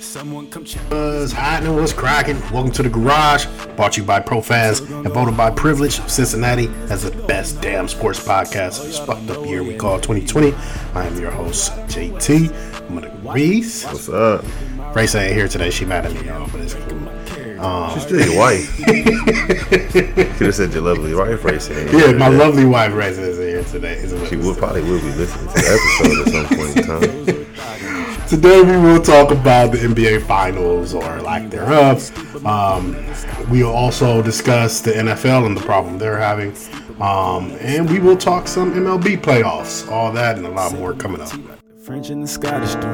Someone 0.00 0.48
come 0.50 0.64
check. 0.64 0.82
What's 0.90 1.32
happening? 1.32 1.76
What's 1.76 1.92
cracking? 1.92 2.40
Welcome 2.50 2.72
to 2.72 2.82
the 2.82 2.88
garage. 2.88 3.46
Brought 3.76 3.92
to 3.92 4.00
you 4.00 4.06
by 4.06 4.20
ProFans 4.20 4.80
and 5.04 5.12
voted 5.12 5.36
by 5.36 5.50
Privilege 5.50 6.00
Cincinnati 6.08 6.68
as 6.88 7.02
the 7.02 7.10
best 7.26 7.60
damn 7.60 7.86
sports 7.86 8.18
podcast 8.18 8.80
of 8.80 8.86
this 8.86 8.98
fucked 8.98 9.30
up 9.30 9.46
year 9.46 9.62
we 9.62 9.76
call 9.76 10.00
2020. 10.00 10.52
I 10.94 11.06
am 11.06 11.20
your 11.20 11.30
host, 11.30 11.72
JT. 11.88 12.88
I'm 12.88 13.00
gonna 13.00 13.10
Reese. 13.32 13.84
What's 13.84 14.08
up? 14.08 14.44
Race 14.96 15.14
ain't 15.14 15.34
here 15.34 15.46
today. 15.46 15.70
She 15.70 15.84
mad 15.84 16.06
at 16.06 16.12
me, 16.12 16.24
y'all, 16.26 16.48
but 16.50 16.60
it's 16.62 16.74
cool. 16.74 16.98
She's 17.28 17.58
um, 17.60 18.00
still 18.00 18.20
your 18.26 18.38
wife. 18.38 18.76
Could 18.86 20.46
have 20.46 20.54
said 20.54 20.72
your 20.72 20.82
lovely 20.82 21.14
wife 21.14 21.44
right 21.44 21.60
there. 21.60 21.94
Yeah, 21.94 22.16
my 22.16 22.28
lovely 22.28 22.64
wife 22.64 22.94
Race 22.94 23.18
is 23.18 23.38
here 23.38 23.62
today. 23.64 23.96
Is 23.98 24.10
She 24.28 24.36
us 24.36 24.44
would 24.44 24.56
probably 24.56 24.82
will 24.82 24.98
be 24.98 25.12
listening 25.12 25.46
to 25.48 25.54
the 25.54 25.78
episode 26.00 26.26
at 26.26 26.48
some 26.48 26.56
point 26.56 26.76
in 26.76 27.36
time. 27.36 27.46
Today 28.30 28.62
we 28.62 28.76
will 28.76 29.02
talk 29.02 29.32
about 29.32 29.72
the 29.72 29.78
NBA 29.78 30.24
Finals 30.24 30.94
or 30.94 31.20
lack 31.20 31.50
thereof. 31.50 32.46
Um, 32.46 32.94
we 33.50 33.64
will 33.64 33.72
also 33.72 34.22
discuss 34.22 34.80
the 34.80 34.92
NFL 34.92 35.46
and 35.46 35.56
the 35.56 35.60
problem 35.62 35.98
they're 35.98 36.16
having. 36.16 36.54
Um, 37.00 37.50
and 37.58 37.90
we 37.90 37.98
will 37.98 38.16
talk 38.16 38.46
some 38.46 38.72
MLB 38.72 39.20
playoffs, 39.20 39.90
all 39.90 40.12
that 40.12 40.36
and 40.36 40.46
a 40.46 40.48
lot 40.48 40.72
more 40.74 40.94
coming 40.94 41.20
up. 41.20 41.32
French 41.82 42.10
and 42.10 42.22
the 42.22 42.28
Scottish 42.28 42.76
do. 42.76 42.86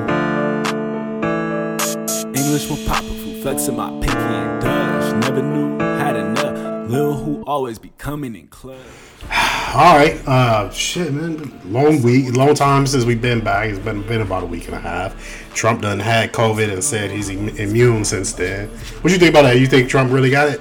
English 2.28 2.70
will 2.70 2.82
pop 2.87 3.04
who 3.04 3.42
flexing 3.42 3.76
my 3.76 3.90
pinky 3.90 4.16
and 4.16 4.62
Dutch. 4.62 5.23
Never 5.23 5.42
knew, 5.42 5.78
had 5.78 6.16
enough. 6.16 6.88
Lil 6.88 7.12
who 7.12 7.42
always 7.42 7.78
be 7.78 7.92
coming 7.98 8.34
in 8.37 8.48
club. 8.48 8.80
All 9.75 9.97
right, 9.97 10.16
uh, 10.27 10.70
shit, 10.70 11.12
man. 11.12 11.52
Long 11.73 12.02
week, 12.02 12.34
long 12.37 12.55
time 12.55 12.87
since 12.87 13.05
we've 13.05 13.20
been 13.20 13.43
back. 13.43 13.69
It's 13.69 13.79
been 13.79 14.02
been 14.07 14.20
about 14.20 14.43
a 14.45 14.47
week 14.47 14.66
and 14.66 14.74
a 14.74 14.80
half. 14.80 15.15
Trump 15.55 15.83
done 15.83 15.98
had 15.98 16.33
COVID 16.33 16.73
and 16.73 16.82
said 16.82 17.10
he's 17.10 17.29
im- 17.29 17.49
immune 17.51 18.05
since 18.05 18.32
then. 18.32 18.68
What 19.01 19.13
you 19.13 19.18
think 19.18 19.30
about 19.30 19.43
that? 19.43 19.59
You 19.59 19.66
think 19.66 19.88
Trump 19.88 20.13
really 20.13 20.30
got 20.30 20.49
it? 20.49 20.60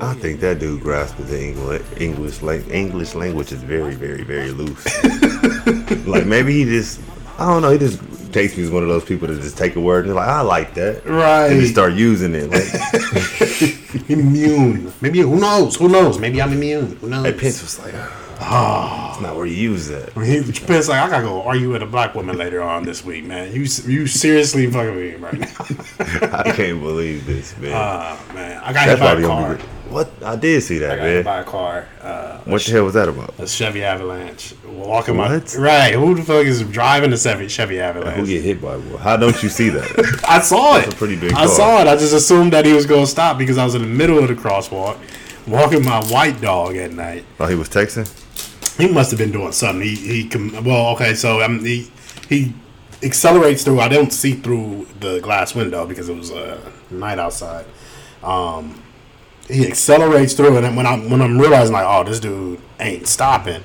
I 0.00 0.14
think 0.14 0.40
that 0.40 0.60
dude 0.60 0.80
grasped 0.82 1.26
the 1.26 1.42
English 1.42 1.82
English 1.98 2.42
lang- 2.42 2.70
English 2.70 3.14
language 3.14 3.50
is 3.52 3.62
very, 3.62 3.94
very, 3.94 4.22
very 4.22 4.50
loose. 4.50 4.84
like 6.06 6.26
maybe 6.26 6.52
he 6.52 6.64
just 6.64 7.00
I 7.38 7.46
don't 7.46 7.62
know, 7.62 7.70
he 7.70 7.78
just 7.78 8.00
me 8.38 8.62
as 8.62 8.70
one 8.70 8.82
of 8.82 8.88
those 8.88 9.04
people 9.04 9.28
that 9.28 9.40
just 9.40 9.58
take 9.58 9.76
a 9.76 9.80
word 9.80 10.06
and 10.06 10.08
they're 10.08 10.16
like, 10.16 10.28
I 10.28 10.40
like 10.40 10.74
that. 10.74 11.04
Right. 11.04 11.46
And 11.50 11.60
just 11.60 11.72
start 11.72 11.92
using 11.94 12.34
it. 12.34 12.50
Like 12.50 12.68
Immune. 14.10 14.92
Maybe 15.00 15.20
who 15.20 15.36
knows? 15.36 15.76
Who 15.76 15.88
knows? 15.88 16.18
Maybe 16.18 16.40
I'm 16.40 16.52
immune. 16.52 16.96
Who 16.96 17.08
knows? 17.08 17.24
and 17.24 17.38
Pence 17.38 17.62
was 17.62 17.78
like, 17.78 17.94
oh, 18.40 19.08
it's 19.12 19.20
not 19.20 19.36
where 19.36 19.46
you 19.46 19.54
use 19.54 19.88
that. 19.88 20.14
Pence 20.14 20.88
like 20.88 20.98
I 20.98 21.08
gotta 21.10 21.24
go 21.24 21.42
argue 21.42 21.70
with 21.72 21.82
a 21.82 21.86
black 21.86 22.14
woman 22.14 22.36
later 22.36 22.62
on 22.62 22.84
this 22.84 23.04
week, 23.04 23.24
man. 23.24 23.52
You 23.52 23.62
you 23.86 24.06
seriously 24.06 24.66
fucking 24.70 24.94
with 24.94 25.14
me 25.14 25.16
right 25.16 25.38
now? 25.38 25.48
I 26.38 26.52
can't 26.52 26.80
believe 26.80 27.26
this, 27.26 27.56
man. 27.58 27.72
Oh 27.74 28.34
man, 28.34 28.62
I 28.62 28.72
got 28.72 28.88
hit 28.88 28.98
That's 28.98 29.00
by 29.00 29.06
probably 29.06 29.24
a 29.24 29.26
car. 29.26 29.58
What 29.90 30.10
I 30.22 30.36
did 30.36 30.62
see 30.62 30.76
I 30.76 30.80
that, 30.80 30.96
got 30.96 31.04
hit 31.06 31.14
man. 31.16 31.24
by 31.24 31.40
a 31.40 31.44
car. 31.44 31.86
Uh, 32.02 32.38
What 32.44 32.62
the 32.62 32.72
hell 32.72 32.84
was 32.84 32.94
that 32.94 33.08
about? 33.08 33.34
a 33.38 33.46
Chevy 33.46 33.82
Avalanche. 33.82 34.54
Walking 34.66 35.16
my 35.16 35.32
What? 35.34 35.54
right. 35.58 35.94
Who 35.94 36.14
the 36.14 36.22
fuck 36.22 36.44
is 36.44 36.62
driving 36.64 37.12
a 37.12 37.16
Chevy 37.16 37.48
Chevy 37.48 37.80
Avalanche? 37.80 38.16
Who 38.16 38.26
get 38.26 38.42
hit 38.42 38.60
by 38.60 38.76
what? 38.76 39.00
How 39.00 39.16
don't 39.16 39.42
you 39.42 39.48
see 39.48 39.70
that? 39.70 40.20
I 40.28 40.40
saw 40.40 40.76
it. 40.78 40.92
a 40.92 40.96
pretty 40.96 41.16
big 41.16 41.32
I 41.32 41.46
car. 41.46 41.48
saw 41.48 41.80
it. 41.80 41.86
I 41.88 41.96
just 41.96 42.12
assumed 42.14 42.52
that 42.52 42.66
he 42.66 42.72
was 42.74 42.86
gonna 42.86 43.06
stop 43.06 43.38
because 43.38 43.56
I 43.58 43.64
was 43.64 43.74
in 43.74 43.82
the 43.82 43.88
middle 43.88 44.18
of 44.18 44.28
the 44.28 44.34
crosswalk, 44.34 44.98
walking 45.46 45.84
my 45.84 46.02
white 46.04 46.40
dog 46.40 46.76
at 46.76 46.92
night. 46.92 47.24
oh, 47.40 47.46
he 47.46 47.54
was 47.54 47.68
texting. 47.68 48.06
He 48.78 48.88
must 48.88 49.10
have 49.10 49.18
been 49.18 49.32
doing 49.32 49.52
something. 49.52 49.82
He 49.82 49.94
he 50.24 50.30
well 50.60 50.88
okay. 50.94 51.14
So 51.14 51.42
um, 51.42 51.64
he 51.64 51.90
he 52.28 52.52
accelerates 53.02 53.64
through. 53.64 53.80
I 53.80 53.88
don't 53.88 54.12
see 54.12 54.34
through 54.34 54.86
the 55.00 55.18
glass 55.20 55.54
window 55.54 55.86
because 55.86 56.08
it 56.10 56.16
was 56.16 56.30
uh, 56.30 56.60
night 56.90 57.18
outside. 57.18 57.64
Um, 58.22 58.82
he 59.48 59.66
accelerates 59.66 60.34
through, 60.34 60.58
and 60.58 60.76
when 60.76 60.86
I'm 60.86 61.10
when 61.10 61.22
I'm 61.22 61.38
realizing 61.38 61.72
like, 61.72 61.86
oh, 61.86 62.04
this 62.04 62.20
dude 62.20 62.60
ain't 62.78 63.06
stopping, 63.06 63.62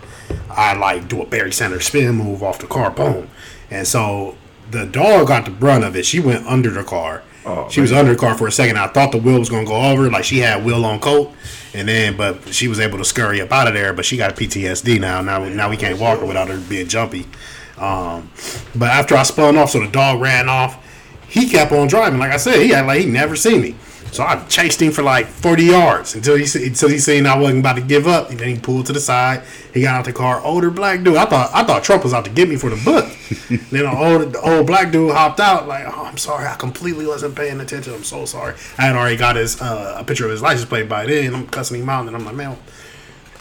I 0.50 0.74
like 0.74 1.08
do 1.08 1.22
a 1.22 1.26
Barry 1.26 1.52
Sanders 1.52 1.86
spin 1.86 2.16
move 2.16 2.42
off 2.42 2.60
the 2.60 2.68
car, 2.68 2.90
boom, 2.90 3.30
and 3.70 3.88
so 3.88 4.38
the 4.72 4.86
dog 4.86 5.28
got 5.28 5.46
the 5.46 5.52
brunt 5.52 5.84
of 5.84 5.96
it. 5.96 6.06
She 6.06 6.20
went 6.20 6.48
under 6.48 6.70
the 6.70 6.84
car. 6.84 7.24
Oh, 7.46 7.68
she 7.70 7.82
was 7.82 7.92
under 7.92 8.14
the 8.14 8.18
car 8.18 8.38
for 8.38 8.48
a 8.48 8.52
second. 8.52 8.78
I 8.78 8.88
thought 8.88 9.12
the 9.12 9.18
wheel 9.18 9.40
was 9.40 9.50
gonna 9.50 9.66
go 9.66 9.92
over, 9.92 10.10
like 10.10 10.24
she 10.24 10.40
had 10.40 10.64
wheel 10.64 10.86
on 10.86 11.00
coat, 11.00 11.34
and 11.74 11.88
then 11.88 12.16
but 12.16 12.54
she 12.54 12.68
was 12.70 12.80
able 12.80 12.98
to 12.98 13.06
scurry 13.06 13.42
up 13.42 13.52
out 13.52 13.68
of 13.68 13.74
there. 13.74 13.92
But 13.94 14.06
she 14.06 14.16
got 14.16 14.36
PTSD 14.36 15.00
now. 15.00 15.22
Now 15.22 15.44
now 15.50 15.70
we 15.70 15.76
can't 15.76 16.00
walk 16.00 16.20
her 16.20 16.26
without 16.26 16.48
her 16.48 16.58
being 16.58 16.88
jumpy. 16.88 17.28
Um, 17.78 18.32
but 18.76 18.90
after 18.90 19.16
I 19.16 19.24
spun 19.24 19.58
off, 19.58 19.72
so 19.72 19.82
the 19.82 19.88
dog 19.88 20.22
ran 20.22 20.48
off. 20.48 20.80
He 21.28 21.50
kept 21.50 21.72
on 21.72 21.88
driving. 21.88 22.20
Like 22.20 22.32
I 22.32 22.38
said, 22.38 22.62
he 22.62 22.70
had 22.70 22.86
like 22.86 23.02
he 23.02 23.08
never 23.08 23.36
seen 23.36 23.62
me. 23.62 23.76
So 24.14 24.24
I 24.24 24.44
chased 24.46 24.80
him 24.80 24.92
for 24.92 25.02
like 25.02 25.26
40 25.26 25.64
yards 25.64 26.14
until 26.14 26.36
he 26.36 26.44
until 26.44 26.90
he 26.90 27.00
seen 27.00 27.26
I 27.26 27.36
wasn't 27.36 27.62
about 27.62 27.78
to 27.78 27.82
give 27.82 28.08
up. 28.08 28.30
And 28.30 28.40
then 28.40 28.48
he 28.48 28.60
pulled 28.60 28.86
to 28.86 28.94
the 28.94 29.00
side. 29.00 29.44
He 29.74 29.82
got 29.82 29.96
out 29.96 30.06
the 30.06 30.14
car. 30.14 30.40
Older 30.42 30.70
black 30.70 31.04
dude. 31.04 31.18
I 31.18 31.26
thought 31.26 31.50
I 31.54 31.64
thought 31.64 31.84
Trump 31.84 32.04
was 32.04 32.14
out 32.14 32.26
to 32.26 32.32
get 32.32 32.48
me 32.48 32.56
for 32.56 32.70
the 32.70 32.82
book. 32.86 33.06
then 33.72 33.84
the 33.84 33.92
old 33.92 34.34
the 34.34 34.42
old 34.42 34.68
black 34.68 34.92
dude 34.92 35.12
hopped 35.12 35.40
out 35.40 35.68
like, 35.68 35.86
oh, 35.88 36.06
I'm 36.06 36.18
sorry, 36.18 36.48
I 36.48 36.56
completely 36.56 37.08
wasn't 37.08 37.36
paying 37.36 37.60
attention. 37.60 37.94
I'm 37.94 38.04
so 38.04 38.26
sorry. 38.26 38.54
I 38.78 38.84
had 38.84 38.96
already 38.96 39.18
got 39.18 39.36
his 39.36 39.60
uh, 39.60 39.98
a 39.98 40.04
picture 40.04 40.26
of 40.26 40.32
his 40.32 40.44
license 40.44 40.70
plate 40.70 40.88
by 40.88 41.08
then. 41.08 41.34
I'm 41.34 41.48
cussing 41.48 41.82
him 41.82 41.90
out, 41.90 42.06
and 42.06 42.16
I'm 42.16 42.24
like, 42.24 42.36
man, 42.36 42.56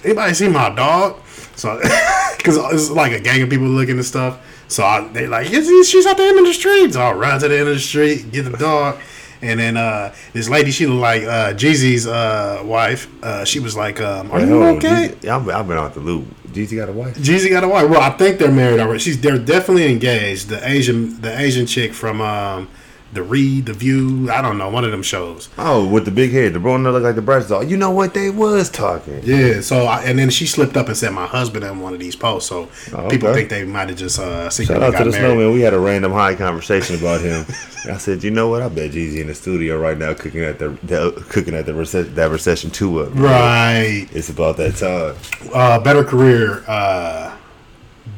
anybody 0.04 0.32
see 0.32 0.48
my 0.48 0.74
dog? 0.74 1.20
So, 1.54 1.78
because 2.36 2.56
it's 2.72 2.90
like 2.90 3.12
a 3.12 3.20
gang 3.20 3.42
of 3.42 3.50
people 3.50 3.66
looking 3.66 3.96
and 3.96 4.04
stuff. 4.04 4.40
So 4.68 4.84
I, 4.84 5.06
they 5.08 5.26
like, 5.26 5.48
she's 5.48 6.06
at 6.06 6.16
the 6.16 6.22
end 6.22 6.38
of 6.38 6.46
the 6.46 6.54
street. 6.54 6.94
So 6.94 7.02
I 7.02 7.12
run 7.12 7.38
to 7.40 7.48
the 7.48 7.58
end 7.58 7.68
of 7.68 7.74
the 7.74 7.80
street, 7.80 8.32
get 8.32 8.44
the 8.44 8.56
dog, 8.56 8.98
and 9.42 9.58
then 9.60 9.76
uh, 9.76 10.14
this 10.32 10.48
lady, 10.48 10.70
she 10.70 10.86
looked 10.86 11.00
like 11.00 11.22
uh, 11.24 11.52
Jeezy's 11.54 12.06
uh, 12.06 12.62
wife. 12.64 13.08
Uh, 13.22 13.44
she 13.44 13.60
was 13.60 13.76
like, 13.76 14.00
um, 14.00 14.30
"Are 14.30 14.38
Wait, 14.38 14.48
you 14.48 14.62
okay?" 14.64 15.14
Jeezy- 15.20 15.28
I've 15.28 15.44
been, 15.44 15.54
I've 15.54 15.68
been 15.68 15.78
out 15.78 15.94
the 15.94 16.00
loop. 16.00 16.26
Jeezy 16.52 16.76
got 16.76 16.88
a 16.88 16.92
wife. 16.92 17.16
Jeezy 17.16 17.50
got 17.50 17.64
a 17.64 17.68
wife. 17.68 17.88
Well, 17.88 18.00
I 18.00 18.10
think 18.10 18.38
they're 18.38 18.52
married 18.52 18.80
already. 18.80 18.98
She's 19.00 19.20
they're 19.20 19.38
definitely 19.38 19.90
engaged. 19.92 20.48
The 20.48 20.66
Asian 20.68 21.20
the 21.20 21.38
Asian 21.38 21.66
chick 21.66 21.92
from 21.94 22.20
um, 22.20 22.68
the 23.12 23.22
Real, 23.22 23.62
the 23.62 23.72
View. 23.74 24.30
I 24.30 24.40
don't 24.40 24.56
know 24.56 24.70
one 24.70 24.84
of 24.84 24.90
them 24.90 25.02
shows. 25.02 25.48
Oh, 25.58 25.86
with 25.86 26.04
the 26.06 26.10
big 26.10 26.30
head, 26.32 26.54
the 26.54 26.60
one 26.60 26.82
that 26.84 26.92
looked 26.92 27.04
like 27.04 27.14
the 27.14 27.20
Bratz 27.22 27.48
doll. 27.48 27.62
You 27.62 27.76
know 27.76 27.90
what? 27.90 28.14
They 28.14 28.30
was 28.30 28.70
talking. 28.70 29.20
Yeah, 29.22 29.60
so 29.60 29.84
I, 29.84 30.02
and 30.04 30.18
then 30.18 30.30
she 30.30 30.46
slipped 30.46 30.76
up 30.76 30.86
and 30.88 30.96
said 30.96 31.10
my 31.12 31.26
husband 31.26 31.64
in 31.64 31.80
one 31.80 31.92
of 31.92 32.00
these 32.00 32.16
posts. 32.16 32.48
So 32.48 32.68
Oh, 32.94 33.08
people 33.10 33.28
okay. 33.28 33.40
think 33.40 33.50
they 33.50 33.64
might 33.64 33.88
have 33.90 33.98
just 33.98 34.18
uh, 34.18 34.44
Shout 34.44 34.52
secretly 34.54 34.84
out 34.86 34.92
got 34.92 34.98
to 35.00 35.04
the 35.04 35.10
married. 35.10 35.34
snowman. 35.34 35.52
We 35.52 35.60
had 35.60 35.74
a 35.74 35.78
random 35.78 36.12
high 36.12 36.34
conversation 36.34 36.96
about 36.96 37.20
him. 37.20 37.44
I 37.92 37.98
said, 37.98 38.22
you 38.24 38.30
know 38.30 38.48
what? 38.48 38.62
I 38.62 38.68
bet 38.68 38.92
Jeezy 38.92 39.20
in 39.20 39.26
the 39.26 39.34
studio 39.34 39.78
right 39.78 39.98
now 39.98 40.14
cooking 40.14 40.42
at 40.42 40.58
the, 40.58 40.70
the 40.84 41.10
cooking 41.28 41.54
at 41.54 41.66
the 41.66 41.74
recession 41.74 42.14
that 42.14 42.30
recession 42.30 42.70
two 42.70 43.00
up. 43.00 43.14
Right. 43.14 44.08
It's 44.12 44.30
about 44.30 44.56
that 44.58 44.76
time. 44.76 45.16
Uh, 45.52 45.78
better 45.80 46.04
career, 46.04 46.64
uh, 46.68 47.36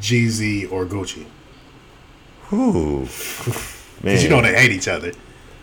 Jeezy 0.00 0.70
or 0.70 0.84
Gucci? 0.84 1.24
Ooh. 2.52 3.06
Because 4.04 4.22
you 4.22 4.28
know 4.30 4.42
they 4.42 4.54
hate 4.54 4.70
each 4.72 4.86
other. 4.88 5.12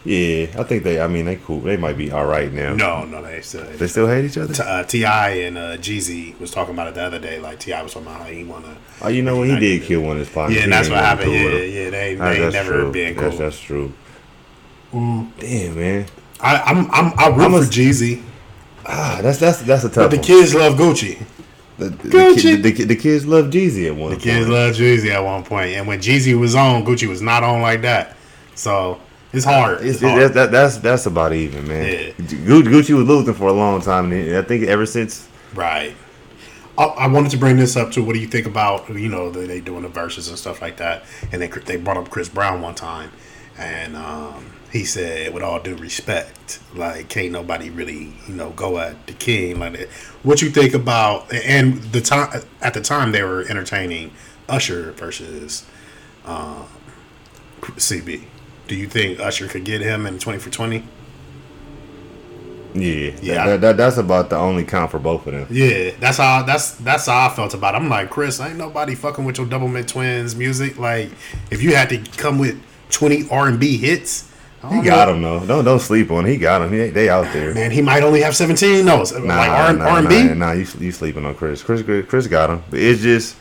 yeah, 0.04 0.48
I 0.58 0.64
think 0.64 0.84
they. 0.84 1.00
I 1.00 1.08
mean, 1.08 1.26
they 1.26 1.36
cool. 1.36 1.60
They 1.62 1.78
might 1.78 1.98
be 1.98 2.12
all 2.12 2.26
right 2.26 2.52
now. 2.52 2.74
No, 2.74 3.06
no, 3.06 3.22
they 3.22 3.42
still. 3.42 3.64
Hate 3.66 3.78
they 3.80 3.88
still 3.88 4.08
hate 4.08 4.26
each 4.26 4.38
other. 4.38 4.54
T- 4.54 4.64
uh, 4.64 4.84
T.I. 4.84 5.30
and 5.30 5.58
uh, 5.58 5.78
Jeezy 5.78 6.38
was 6.40 6.50
talking 6.52 6.74
about 6.74 6.88
it 6.88 6.96
the 6.96 7.04
other 7.04 7.20
day. 7.20 7.40
Like 7.40 7.60
T.I. 7.60 7.82
was 7.84 7.94
talking 7.94 8.08
about 8.08 8.22
how 8.22 8.26
he 8.28 8.44
wanna. 8.44 8.76
Oh, 9.02 9.08
you 9.10 9.22
know 9.22 9.38
what? 9.38 9.48
He 9.50 9.60
did 9.60 9.84
kill 9.84 10.02
one 10.02 10.14
of 10.14 10.20
his 10.26 10.30
partners. 10.30 10.58
Yeah, 10.58 10.64
and 10.64 10.74
that's 10.74 10.90
what 10.90 10.98
happened. 11.00 11.26
cool 11.28 11.36
Yeah, 11.36 11.60
yeah, 11.62 11.90
they 11.92 12.16
That's- 12.16 12.36
they 12.38 12.42
that's 12.44 12.54
never 12.56 12.72
true. 12.82 12.92
been 12.92 13.14
cool. 13.16 13.24
That's, 13.26 13.38
that's 13.38 13.60
true. 13.60 13.94
Damn, 14.92 15.76
man. 15.76 16.06
I, 16.40 16.58
I'm 16.62 16.92
I'm 16.92 17.14
I 17.20 17.28
root 17.30 17.46
I'm 17.46 17.54
a- 17.54 17.64
for 17.64 17.72
Jeezy, 17.72 18.24
Ah, 18.86 19.20
that's 19.22 19.38
that's 19.38 19.62
that's 19.62 19.84
a 19.84 19.90
tough. 19.90 19.96
but 19.96 20.10
the 20.12 20.18
one. 20.18 20.24
kids 20.26 20.56
love 20.56 20.74
Gucci. 20.74 21.24
The, 21.78 21.90
the, 21.90 22.10
Gucci. 22.10 22.62
the, 22.62 22.72
the 22.86 22.96
kids 22.96 23.26
love 23.26 23.46
Jeezy 23.46 23.88
at 23.88 23.96
one 23.96 24.10
point. 24.10 24.22
The 24.22 24.30
kids 24.30 24.48
love 24.48 24.74
Jeezy 24.76 25.10
at 25.12 25.24
one 25.24 25.42
point. 25.42 25.50
point, 25.50 25.70
and 25.78 25.88
when 25.88 26.00
Jeezy 26.00 26.38
was 26.40 26.56
on, 26.56 26.84
Gucci 26.84 27.08
was 27.08 27.22
not 27.22 27.44
on 27.44 27.62
like 27.62 27.82
that. 27.84 28.16
So 28.56 29.00
it's 29.34 29.46
hard. 29.46 29.78
It's, 29.82 29.96
It's 29.96 30.02
hard. 30.02 30.22
that, 30.22 30.34
that, 30.34 30.52
that's 30.52 30.78
that's 30.78 31.06
about 31.06 31.34
even, 31.34 31.68
man. 31.68 31.86
Yeah. 31.86 32.12
Gu- 32.46 32.64
Gucci 32.64 32.96
was 32.96 33.08
losing 33.08 33.34
for 33.34 33.48
a 33.48 33.54
long 33.54 33.82
time, 33.82 34.12
I 34.12 34.42
think 34.42 34.66
ever 34.68 34.86
since 34.86 35.28
Right. 35.54 35.96
I, 36.78 36.84
I 36.86 37.08
wanted 37.08 37.32
to 37.32 37.38
bring 37.38 37.58
this 37.58 37.76
up 37.76 37.92
too. 37.92 38.04
What 38.04 38.14
do 38.14 38.20
you 38.20 38.28
think 38.28 38.48
about 38.48 38.90
you 38.90 39.10
know 39.10 39.30
they, 39.30 39.46
they 39.46 39.60
doing 39.62 39.84
the 39.84 39.90
verses 39.90 40.28
and 40.30 40.38
stuff 40.38 40.62
like 40.62 40.78
that? 40.78 41.04
And 41.32 41.42
they 41.42 41.48
they 41.48 41.78
brought 41.78 41.98
up 41.98 42.10
Chris 42.10 42.30
Brown 42.30 42.62
one 42.62 42.76
time, 42.76 43.12
and 43.58 43.96
um, 43.98 44.46
he 44.72 44.86
said, 44.86 45.34
with 45.34 45.44
all 45.44 45.60
due 45.60 45.76
respect, 45.76 46.60
like 46.74 47.10
can't 47.10 47.32
nobody 47.32 47.70
really 47.70 48.14
you 48.28 48.34
know 48.34 48.52
go 48.52 48.80
at 48.80 49.06
the 49.08 49.14
king 49.14 49.60
like 49.60 49.74
that. 49.74 49.90
What 50.24 50.42
you 50.42 50.50
think 50.50 50.74
about 50.74 51.32
and 51.34 51.82
the 51.92 52.00
time 52.02 52.42
at 52.62 52.74
the 52.74 52.82
time 52.82 53.12
they 53.12 53.24
were 53.24 53.42
entertaining 53.50 54.12
Usher 54.48 54.94
versus 54.94 55.66
um, 56.26 56.66
CB. 57.62 58.24
Do 58.72 58.78
you 58.78 58.88
think 58.88 59.20
Usher 59.20 59.50
could 59.50 59.66
get 59.66 59.82
him 59.82 60.06
in 60.06 60.18
twenty 60.18 60.40
for 60.40 60.50
twenty? 60.50 60.86
Yeah, 62.74 63.12
Yeah. 63.22 63.46
That, 63.48 63.60
that, 63.60 63.76
that's 63.76 63.98
about 63.98 64.30
the 64.30 64.38
only 64.38 64.64
count 64.64 64.92
for 64.92 64.98
both 64.98 65.28
of 65.28 65.34
them. 65.34 65.46
Yeah, 65.52 65.92
that's 66.00 66.16
how 66.18 66.44
that's 66.44 66.76
that's 66.76 67.08
how 67.08 67.28
I 67.28 67.36
felt 67.36 67.54
about 67.54 67.74
it. 67.74 67.80
I'm 67.80 67.90
like, 67.90 68.10
Chris, 68.10 68.40
ain't 68.40 68.56
nobody 68.56 68.96
fucking 68.96 69.26
with 69.26 69.40
your 69.40 69.48
double 69.48 69.68
mid 69.68 69.90
twins 69.90 70.38
music. 70.38 70.78
Like, 70.78 71.12
if 71.52 71.62
you 71.62 71.76
had 71.76 71.90
to 71.90 71.98
come 72.16 72.40
with 72.40 72.64
twenty 72.90 73.30
R 73.30 73.50
and 73.50 73.60
B 73.60 73.76
hits. 73.76 74.32
He 74.70 74.82
got 74.84 75.10
know. 75.10 75.16
him 75.16 75.22
though. 75.22 75.46
Don't 75.46 75.66
don't 75.66 75.82
sleep 75.82 76.10
on. 76.10 76.24
He 76.24 76.38
got 76.38 76.62
him. 76.62 76.72
He, 76.72 76.92
they 76.92 77.10
out 77.10 77.34
there. 77.34 77.54
Man, 77.54 77.72
he 77.72 77.82
might 77.82 78.04
only 78.04 78.22
have 78.22 78.38
seventeen. 78.38 78.86
No, 78.86 79.02
it's 79.02 79.12
Nah, 79.12 79.20
like 79.20 79.50
R 79.50 79.74
nah, 79.74 79.98
and 79.98 80.08
B. 80.08 80.24
Nah, 80.24 80.34
nah, 80.36 80.52
you 80.54 80.66
you 80.80 80.94
sleeping 80.94 81.26
on 81.26 81.36
Chris. 81.36 81.62
Chris 81.62 81.82
Chris 82.08 82.28
got 82.28 82.50
him. 82.50 82.64
But 82.70 82.80
it's 82.80 83.02
just 83.02 83.36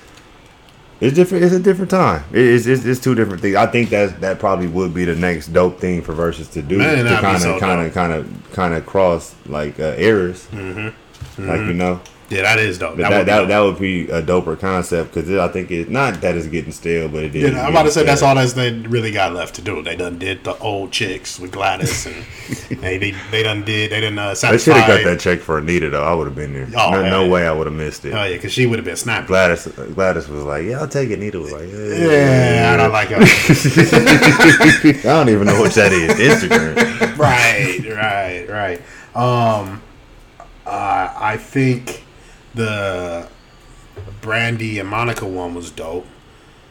it's 1.01 1.15
different. 1.15 1.45
It's 1.45 1.55
a 1.55 1.61
different 1.61 1.91
time. 1.91 2.25
It's, 2.33 2.67
it's 2.67 2.85
it's 2.85 3.01
two 3.01 3.15
different 3.15 3.41
things. 3.41 3.57
I 3.57 3.67
think 3.67 3.91
that 3.91 4.21
that 4.21 4.39
probably 4.39 4.67
would 4.67 4.93
be 4.93 5.05
the 5.05 5.17
next 5.17 5.49
dope 5.49 5.81
thing 5.81 6.03
for 6.03 6.13
versus 6.13 6.49
to 6.49 6.63
do 6.63 6.79
Man, 6.79 7.05
to 7.05 7.17
kind 7.21 7.45
of 7.45 7.61
kind 7.61 7.87
of 7.87 7.95
kind 7.95 8.13
of 8.13 8.53
kind 8.53 8.75
of 8.75 8.85
cross 8.87 9.35
like 9.47 9.81
uh, 9.81 9.95
eras. 9.97 10.47
Mm-hmm. 10.53 11.49
Like 11.49 11.61
you 11.61 11.75
know, 11.75 12.01
Yeah, 12.31 12.43
that 12.43 12.61
is 12.61 12.79
dope. 12.79 12.97
but 12.97 13.11
That, 13.11 13.11
that 13.11 13.19
would 13.19 13.27
that, 13.27 13.43
be 13.43 13.49
that, 13.49 13.59
would 13.61 13.79
be 13.79 14.11
a 14.11 14.23
doper 14.23 14.59
concept 14.59 15.13
because 15.13 15.29
I 15.31 15.49
think 15.49 15.71
it's 15.73 15.91
not 15.91 16.21
that 16.21 16.37
it's 16.37 16.47
getting 16.47 16.71
stale, 16.71 17.09
but 17.09 17.25
it 17.25 17.35
is. 17.35 17.53
Yeah, 17.53 17.65
I'm 17.67 17.73
about 17.73 17.83
to 17.85 17.91
say 17.91 18.05
that's 18.05 18.23
all 18.23 18.37
that's 18.37 18.53
they 18.53 18.73
really 18.73 19.11
got 19.11 19.33
left 19.33 19.57
to 19.57 19.63
do. 19.63 19.83
They 19.83 19.97
done 19.97 20.19
did 20.19 20.45
the 20.45 20.57
old 20.59 20.93
chicks 20.93 21.41
with 21.41 21.51
Gladys, 21.51 22.07
and 22.07 22.25
they 22.81 22.99
they, 22.99 23.15
they 23.33 23.43
done 23.43 23.65
did 23.65 23.91
they 23.91 24.01
done 24.01 24.17
uh, 24.17 24.35
They 24.35 24.59
should 24.59 24.77
have 24.77 24.87
got 24.87 25.03
that 25.05 25.19
check 25.19 25.41
for 25.41 25.59
Anita 25.59 25.91
though. 25.91 26.05
I 26.05 26.15
would 26.15 26.29
have 26.29 26.37
been 26.37 26.53
there. 26.53 26.69
Oh, 26.77 26.93
no, 26.93 27.03
no 27.03 27.29
way 27.29 27.49
I 27.49 27.53
would 27.53 27.67
have 27.67 27.75
missed 27.75 28.05
it. 28.05 28.15
Oh 28.15 28.23
yeah, 28.25 28.37
because 28.37 28.53
she 28.53 28.65
would 28.67 28.79
have 28.79 28.87
been 28.87 28.97
snappy. 28.97 29.27
Gladys 29.27 29.67
Gladys 29.67 30.29
was 30.29 30.45
like, 30.45 30.65
"Yeah, 30.67 30.81
I'll 30.81 30.89
take 30.89 31.11
it." 31.11 31.15
Anita 31.19 31.41
was 31.41 31.53
like, 31.53 31.69
"Yeah." 31.69 32.11
Yeah, 32.11 32.71
I 32.75 32.77
don't 32.77 32.93
like 32.93 33.09
her. 33.09 33.17
I 35.01 35.03
don't 35.03 35.29
even 35.31 35.47
know 35.49 35.61
what 35.61 35.73
that 35.73 35.93
is. 35.93 36.13
Instagram. 36.13 37.17
right, 37.19 37.85
right, 37.89 38.49
right. 38.49 38.81
Um, 39.17 39.83
uh, 40.65 41.13
I 41.17 41.37
think 41.37 42.00
the 42.55 43.29
Brandy 44.21 44.79
and 44.79 44.89
Monica 44.89 45.27
one 45.27 45.55
was 45.55 45.71
dope. 45.71 46.07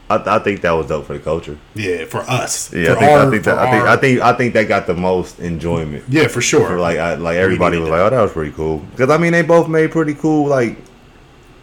I, 0.09 0.37
I 0.37 0.39
think 0.39 0.61
that 0.61 0.71
was 0.71 0.87
dope 0.87 1.05
for 1.05 1.13
the 1.13 1.19
culture. 1.19 1.57
Yeah, 1.75 2.05
for 2.05 2.21
us. 2.21 2.73
Yeah, 2.73 2.93
I 2.93 2.95
think, 2.95 3.11
our- 3.11 3.27
I 3.27 3.29
think 3.29 3.43
that 3.43 3.53
for 3.55 3.59
I 3.59 3.71
think 3.71 3.83
our- 3.83 3.87
I 3.87 3.97
think 3.97 4.21
I 4.21 4.33
think 4.33 4.53
that 4.55 4.67
got 4.67 4.87
the 4.87 4.95
most 4.95 5.39
enjoyment. 5.39 6.03
Yeah, 6.09 6.27
for 6.27 6.41
sure. 6.41 6.67
For 6.67 6.79
like 6.79 6.97
I, 6.97 7.13
like 7.15 7.37
everybody 7.37 7.77
was 7.77 7.89
like, 7.89 7.99
"Oh, 7.99 8.09
that 8.09 8.21
was 8.21 8.31
pretty 8.31 8.51
cool." 8.53 8.79
Because 8.79 9.11
I 9.11 9.17
mean, 9.17 9.33
they 9.33 9.43
both 9.43 9.67
made 9.67 9.91
pretty 9.91 10.15
cool 10.15 10.47
like, 10.47 10.77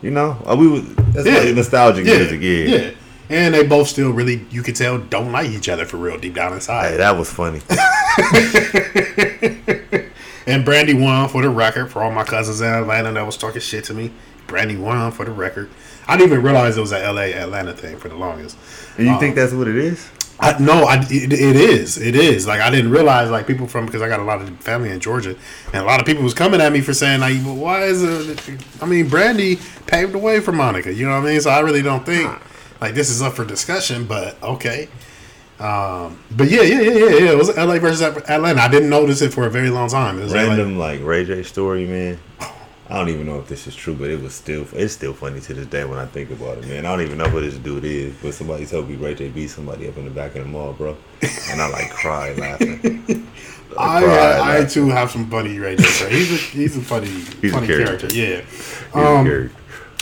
you 0.03 0.13
know, 0.13 0.37
uh, 0.49 0.55
we 0.57 0.69
was 0.69 0.83
that's 1.13 1.27
Yeah. 1.27 1.39
like 1.41 1.55
nostalgic 1.57 2.07
yeah, 2.07 2.17
music. 2.19 2.41
Yeah. 2.41 2.77
yeah. 2.77 2.91
And 3.29 3.55
they 3.55 3.67
both 3.67 3.89
still 3.89 4.13
really, 4.13 4.47
you 4.51 4.63
could 4.63 4.77
tell, 4.77 4.99
don't 4.99 5.33
like 5.33 5.51
each 5.51 5.69
other 5.69 5.85
for 5.85 5.97
real 5.97 6.17
deep 6.17 6.37
down 6.37 6.53
inside. 6.53 6.91
Hey, 6.93 6.97
that 6.99 7.17
was 7.19 7.29
funny. 7.29 7.61
And 10.47 10.65
Brandy 10.65 10.95
won 10.95 11.29
for 11.29 11.43
the 11.43 11.51
record 11.51 11.91
for 11.91 12.03
all 12.03 12.11
my 12.13 12.25
cousins 12.25 12.61
in 12.61 12.67
Atlanta 12.69 13.13
that 13.13 13.27
was 13.27 13.37
talking 13.37 13.61
shit 13.61 13.85
to 13.85 13.95
me. 13.95 14.13
Brandy 14.47 14.77
won 14.77 15.11
for 15.11 15.25
the 15.25 15.33
record. 15.33 15.69
I 16.07 16.17
didn't 16.17 16.31
even 16.33 16.45
realize 16.45 16.77
it 16.77 16.81
was 16.81 16.93
a 16.93 17.01
LA 17.13 17.23
Atlanta 17.37 17.73
thing 17.73 17.97
for 17.99 18.09
the 18.09 18.15
longest. 18.15 18.57
And 18.97 19.07
you 19.07 19.13
Um, 19.15 19.19
think 19.19 19.35
that's 19.35 19.53
what 19.53 19.67
it 19.67 19.77
is? 19.77 20.09
I, 20.39 20.57
no, 20.63 20.85
I, 20.85 20.99
it, 21.11 21.33
it 21.33 21.57
is. 21.57 21.99
It 21.99 22.15
is. 22.15 22.47
Like 22.47 22.61
I 22.61 22.71
didn't 22.71 22.91
realize 22.91 23.31
like 23.31 23.47
people 23.47 23.67
from 23.67 23.87
because 23.87 24.03
I 24.03 24.09
got 24.09 24.21
a 24.21 24.23
lot 24.23 24.41
of 24.41 24.49
family 24.61 24.91
in 24.91 25.01
Georgia, 25.01 25.35
and 25.73 25.83
a 25.83 25.85
lot 25.85 25.99
of 25.99 26.07
people 26.07 26.23
was 26.23 26.35
coming 26.35 26.61
at 26.61 26.73
me 26.73 26.81
for 26.83 26.93
saying 26.93 27.21
like, 27.21 27.35
well, 27.45 27.57
why 27.57 27.85
is 27.85 28.03
it? 28.03 28.57
I 28.83 28.87
mean, 28.87 29.09
Brandy 29.09 29.59
paved 29.87 30.13
the 30.13 30.19
way 30.19 30.41
for 30.41 30.53
Monica. 30.53 30.93
You 30.93 31.07
know 31.09 31.19
what 31.19 31.27
I 31.27 31.33
mean? 31.33 31.41
So 31.41 31.51
I 31.51 31.61
really 31.61 31.81
don't 31.83 32.05
think 32.05 32.31
like 32.83 32.95
this 32.95 33.09
is 33.09 33.23
up 33.23 33.33
for 33.33 33.45
discussion. 33.47 34.05
But 34.05 34.41
okay. 34.43 34.89
Um, 35.59 36.19
but 36.37 36.51
yeah, 36.51 36.63
yeah, 36.63 36.81
yeah, 36.81 36.91
yeah, 36.93 37.09
yeah. 37.19 37.31
It 37.33 37.39
was 37.39 37.57
LA 37.57 37.79
versus 37.79 38.03
Atlanta. 38.03 38.61
I 38.61 38.69
didn't 38.69 38.91
notice 38.91 39.23
it 39.23 39.33
for 39.33 39.47
a 39.47 39.51
very 39.51 39.71
long 39.71 39.89
time. 39.89 40.19
It 40.19 40.25
was 40.25 40.35
LA. 40.35 40.43
Random 40.43 40.79
like 40.79 41.03
Ray 41.03 41.25
J 41.25 41.43
story, 41.43 41.87
man. 41.87 42.19
I 42.89 42.99
don't 42.99 43.09
even 43.09 43.27
know 43.27 43.41
if 43.41 43.49
this 43.49 43.67
is 43.67 43.75
true, 43.75 43.95
but 43.95 44.11
it 44.11 44.21
was 44.23 44.33
still 44.35 44.67
it's 44.75 44.93
still 44.93 45.13
funny 45.15 45.41
to 45.41 45.55
this 45.55 45.67
day 45.67 45.85
when 45.85 45.99
I 45.99 46.07
think 46.07 46.31
about 46.31 46.59
it, 46.59 46.67
man. 46.69 46.85
I 46.87 46.91
don't 46.91 47.01
even 47.01 47.19
know 47.19 47.25
who 47.25 47.41
this 47.41 47.57
dude 47.57 47.85
is, 47.85 48.15
but 48.23 48.35
somebody 48.35 48.67
told 48.67 48.89
me 48.89 48.97
Ray 48.97 49.15
J 49.15 49.29
beat 49.31 49.49
somebody 49.49 49.89
up 49.89 49.97
in 49.97 50.05
the 50.05 50.11
back 50.11 50.37
of 50.37 50.45
the 50.45 50.49
mall, 50.51 50.73
bro, 50.75 50.97
and 51.51 51.61
I 51.63 51.69
like 51.69 51.91
cried 51.91 52.39
laughing. 52.39 53.03
I, 53.79 54.03
cried 54.03 54.05
I, 54.05 54.39
laughing. 54.59 54.69
too 54.69 54.89
have 54.91 55.11
some 55.11 55.29
funny 55.31 55.59
right 55.59 55.77
there. 55.77 55.87
So 55.91 56.09
he's 56.09 56.31
a 56.33 56.37
he's 56.37 56.77
a 56.77 56.81
funny 56.83 57.09
a 57.09 57.51
funny 57.51 57.67
character. 57.67 58.09
character. 58.09 58.15
Yeah. 58.15 58.43
He's 58.43 58.95
Um, 58.95 59.25
scary. 59.27 59.51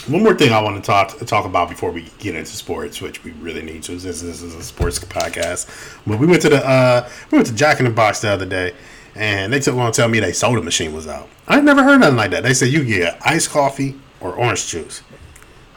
One 0.07 0.21
more 0.21 0.35
thing 0.35 0.51
I 0.51 0.61
want 0.61 0.75
to 0.75 0.83
talk 0.83 1.17
talk 1.25 1.45
about 1.45 1.67
before 1.67 1.89
we 1.89 2.11
get 2.19 2.35
into 2.35 2.51
sports, 2.51 3.01
which 3.01 3.23
we 3.23 3.31
really 3.31 3.63
need 3.63 3.81
to. 3.83 3.93
This, 3.93 4.21
this 4.21 4.43
is 4.43 4.53
a 4.53 4.61
sports 4.61 4.99
podcast. 4.99 5.67
But 6.05 6.19
we 6.19 6.27
went 6.27 6.43
to 6.43 6.49
the 6.49 6.63
uh, 6.63 7.09
we 7.31 7.39
went 7.39 7.47
to 7.47 7.55
Jack 7.55 7.79
in 7.79 7.85
the 7.85 7.91
Box 7.91 8.21
the 8.21 8.29
other 8.29 8.45
day, 8.45 8.75
and 9.15 9.51
they 9.51 9.59
took 9.59 9.73
long 9.73 9.91
to 9.91 9.95
tell 9.95 10.07
me 10.07 10.19
their 10.19 10.31
soda 10.31 10.61
machine 10.61 10.93
was 10.93 11.07
out. 11.07 11.27
I 11.47 11.59
never 11.59 11.83
heard 11.83 12.01
nothing 12.01 12.17
like 12.17 12.29
that. 12.31 12.43
They 12.43 12.53
said 12.53 12.69
you 12.69 12.85
get 12.85 13.17
iced 13.25 13.49
coffee 13.49 13.99
or 14.19 14.33
orange 14.33 14.67
juice. 14.67 15.01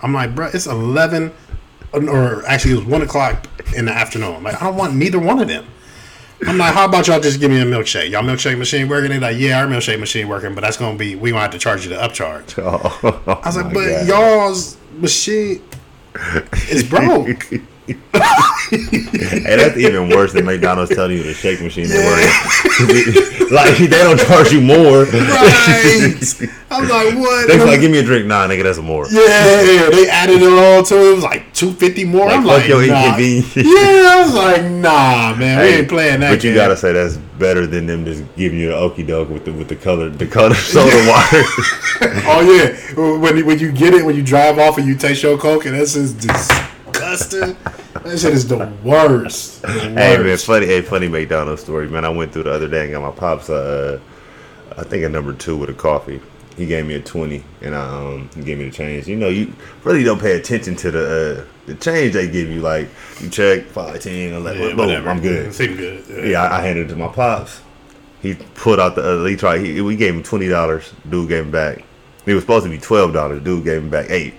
I'm 0.02 0.12
like, 0.12 0.34
bro, 0.34 0.50
it's 0.52 0.66
eleven, 0.66 1.32
or 1.94 2.44
actually 2.46 2.72
it 2.72 2.76
was 2.80 2.84
one 2.84 3.00
o'clock 3.00 3.46
in 3.75 3.86
the 3.86 3.92
afternoon. 3.92 4.42
Like 4.42 4.60
I 4.60 4.66
don't 4.66 4.76
want 4.76 4.94
neither 4.94 5.19
one 5.19 5.40
of 5.40 5.48
them. 5.48 5.66
I'm 6.46 6.56
like, 6.58 6.73
how 6.75 6.85
about 6.85 7.08
y'all 7.08 7.20
just 7.20 7.40
give 7.40 7.50
me 7.50 7.61
a 7.61 7.64
milkshake? 7.64 8.11
Y'all 8.11 8.23
milkshake 8.23 8.58
machine 8.58 8.88
working? 8.88 9.11
They 9.11 9.19
like, 9.19 9.38
yeah, 9.38 9.61
our 9.61 9.67
milkshake 9.67 9.99
machine 9.99 10.29
working, 10.29 10.55
but 10.55 10.61
that's 10.61 10.76
gonna 10.76 10.96
be 10.96 11.17
we 11.17 11.31
gonna 11.31 11.43
have 11.43 11.50
to 11.50 11.58
charge 11.58 11.85
you 11.85 11.90
the 11.90 11.96
upcharge. 11.96 12.56
Oh, 12.58 13.40
I 13.43 13.46
was 13.46 13.56
like, 13.56 13.75
but 13.75 13.88
God. 13.88 14.08
y'all's 14.08 14.76
machine 14.93 15.62
is 16.70 16.85
broke. 16.85 17.50
Hey, 18.70 19.56
that's 19.56 19.76
even 19.79 20.11
worse 20.11 20.35
than 20.35 20.44
McDonald's 20.44 20.94
telling 20.94 21.17
you 21.17 21.23
the 21.23 21.32
shake 21.32 21.62
machine 21.62 21.88
working. 21.88 23.49
like 23.50 23.79
they 23.79 23.87
don't 23.88 24.20
charge 24.20 24.52
you 24.52 24.61
more. 24.61 25.05
right. 25.05 26.50
I'm 26.70 26.87
like, 26.87 27.14
what? 27.14 27.49
They 27.49 27.56
was 27.56 27.67
like, 27.67 27.81
give 27.81 27.90
me 27.90 27.99
a 27.99 28.02
drink. 28.02 28.26
Nah, 28.26 28.46
nigga, 28.46 28.62
that's 28.62 28.79
more. 28.79 29.06
yeah, 29.11 29.88
they 29.90 30.08
added 30.08 30.43
it 30.43 30.52
all 30.52 30.82
to 30.82 30.96
it. 30.96 31.12
It 31.12 31.14
was 31.14 31.25
like 31.25 31.55
two 31.55 31.73
fifty 31.73 32.05
more. 32.05 32.26
Like, 32.26 32.37
I'm 32.37 32.44
like, 32.44 32.69
your 32.69 32.87
nah. 32.87 33.05
inconvenience. 33.05 33.56
Yeah, 33.56 33.64
I 33.64 34.23
was 34.23 34.35
like, 34.35 34.62
nah, 34.64 35.35
man, 35.35 35.61
we 35.61 35.69
ain't 35.69 35.88
playing 35.88 36.20
that. 36.20 36.31
But 36.31 36.44
you 36.44 36.50
game. 36.50 36.56
gotta 36.56 36.76
say 36.76 36.93
that's 36.93 37.17
better 37.17 37.67
than 37.67 37.87
them 37.87 38.05
just 38.05 38.23
giving 38.37 38.58
you 38.58 38.69
the 38.69 38.76
okey 38.76 39.05
doke 39.05 39.31
with 39.31 39.44
the 39.46 39.52
with 39.52 39.69
the 39.69 39.76
color 39.76 40.11
the 40.11 40.26
color 40.26 40.55
soda 40.55 41.08
water. 41.08 41.43
Oh 42.31 42.43
yeah, 42.43 42.76
when 43.23 43.44
when 43.46 43.58
you 43.58 43.73
get 43.73 43.94
it, 43.94 44.05
when 44.05 44.14
you 44.14 44.23
drive 44.23 44.58
off 44.58 44.79
and 44.79 44.87
you 44.87 44.94
taste 44.94 45.23
your 45.23 45.38
coke, 45.38 45.64
and 45.64 45.75
that's 45.75 45.94
just 45.94 46.20
disgusting. 47.10 47.56
That 48.05 48.19
shit 48.19 48.32
is 48.32 48.46
the 48.49 48.72
worst. 48.82 49.62
The 49.62 49.69
hey 49.69 49.94
man, 49.94 50.25
worst. 50.25 50.46
funny 50.46 50.66
hey 50.66 50.82
funny 50.82 51.08
McDonald's 51.08 51.62
story, 51.62 51.88
man. 51.88 52.05
I 52.05 52.08
went 52.08 52.32
through 52.32 52.44
the 52.44 52.52
other 52.52 52.69
day 52.69 52.84
and 52.84 52.93
got 52.93 53.02
my 53.02 53.19
pops 53.19 53.50
uh 53.50 54.00
I 54.76 54.84
think 54.84 55.05
a 55.05 55.08
number 55.08 55.32
two 55.32 55.56
with 55.56 55.70
a 55.70 55.75
coffee. 55.75 56.20
He 56.56 56.66
gave 56.66 56.87
me 56.87 56.94
a 56.94 57.00
twenty 57.00 57.44
and 57.60 57.75
I, 57.75 57.81
um 57.88 58.31
he 58.34 58.43
gave 58.43 58.58
me 58.58 58.64
the 58.66 58.70
change. 58.70 59.06
You 59.08 59.16
know, 59.16 59.28
you 59.28 59.52
really 59.84 60.05
don't 60.05 60.20
pay 60.20 60.37
attention 60.37 60.76
to 60.76 60.90
the 60.90 61.05
uh 61.40 61.44
the 61.66 61.75
change 61.75 62.14
they 62.14 62.28
give 62.28 62.49
you. 62.49 62.60
Like 62.60 62.88
you 63.20 63.28
check 63.28 63.64
five, 63.66 64.00
ten, 64.00 64.32
eleven, 64.32 64.62
Yeah, 64.62 64.69
boom, 64.70 64.78
whatever. 64.78 65.09
I'm 65.11 65.21
good. 65.21 65.52
Seem 65.54 65.76
good. 65.76 66.04
Yeah. 66.09 66.25
Yeah, 66.25 66.42
I, 66.42 66.59
I 66.59 66.62
handed 66.62 66.87
it 66.87 66.88
to 66.90 66.97
my 66.97 67.09
pops. 67.09 67.61
He 68.21 68.35
pulled 68.35 68.80
out 68.80 68.97
the. 68.97 69.23
Uh, 69.23 69.25
he 69.26 69.37
tried. 69.37 69.61
He, 69.61 69.80
we 69.80 69.94
gave 69.94 70.14
him 70.14 70.23
twenty 70.23 70.49
dollars. 70.49 70.92
Dude 71.09 71.28
gave 71.28 71.44
him 71.44 71.50
back. 71.52 71.85
It 72.26 72.35
was 72.35 72.42
supposed 72.42 72.64
to 72.64 72.71
be 72.71 72.78
twelve 72.78 73.12
dollars. 73.12 73.42
Dude 73.42 73.64
gave 73.64 73.82
him 73.82 73.90
back 73.90 74.11
eight. 74.11 74.35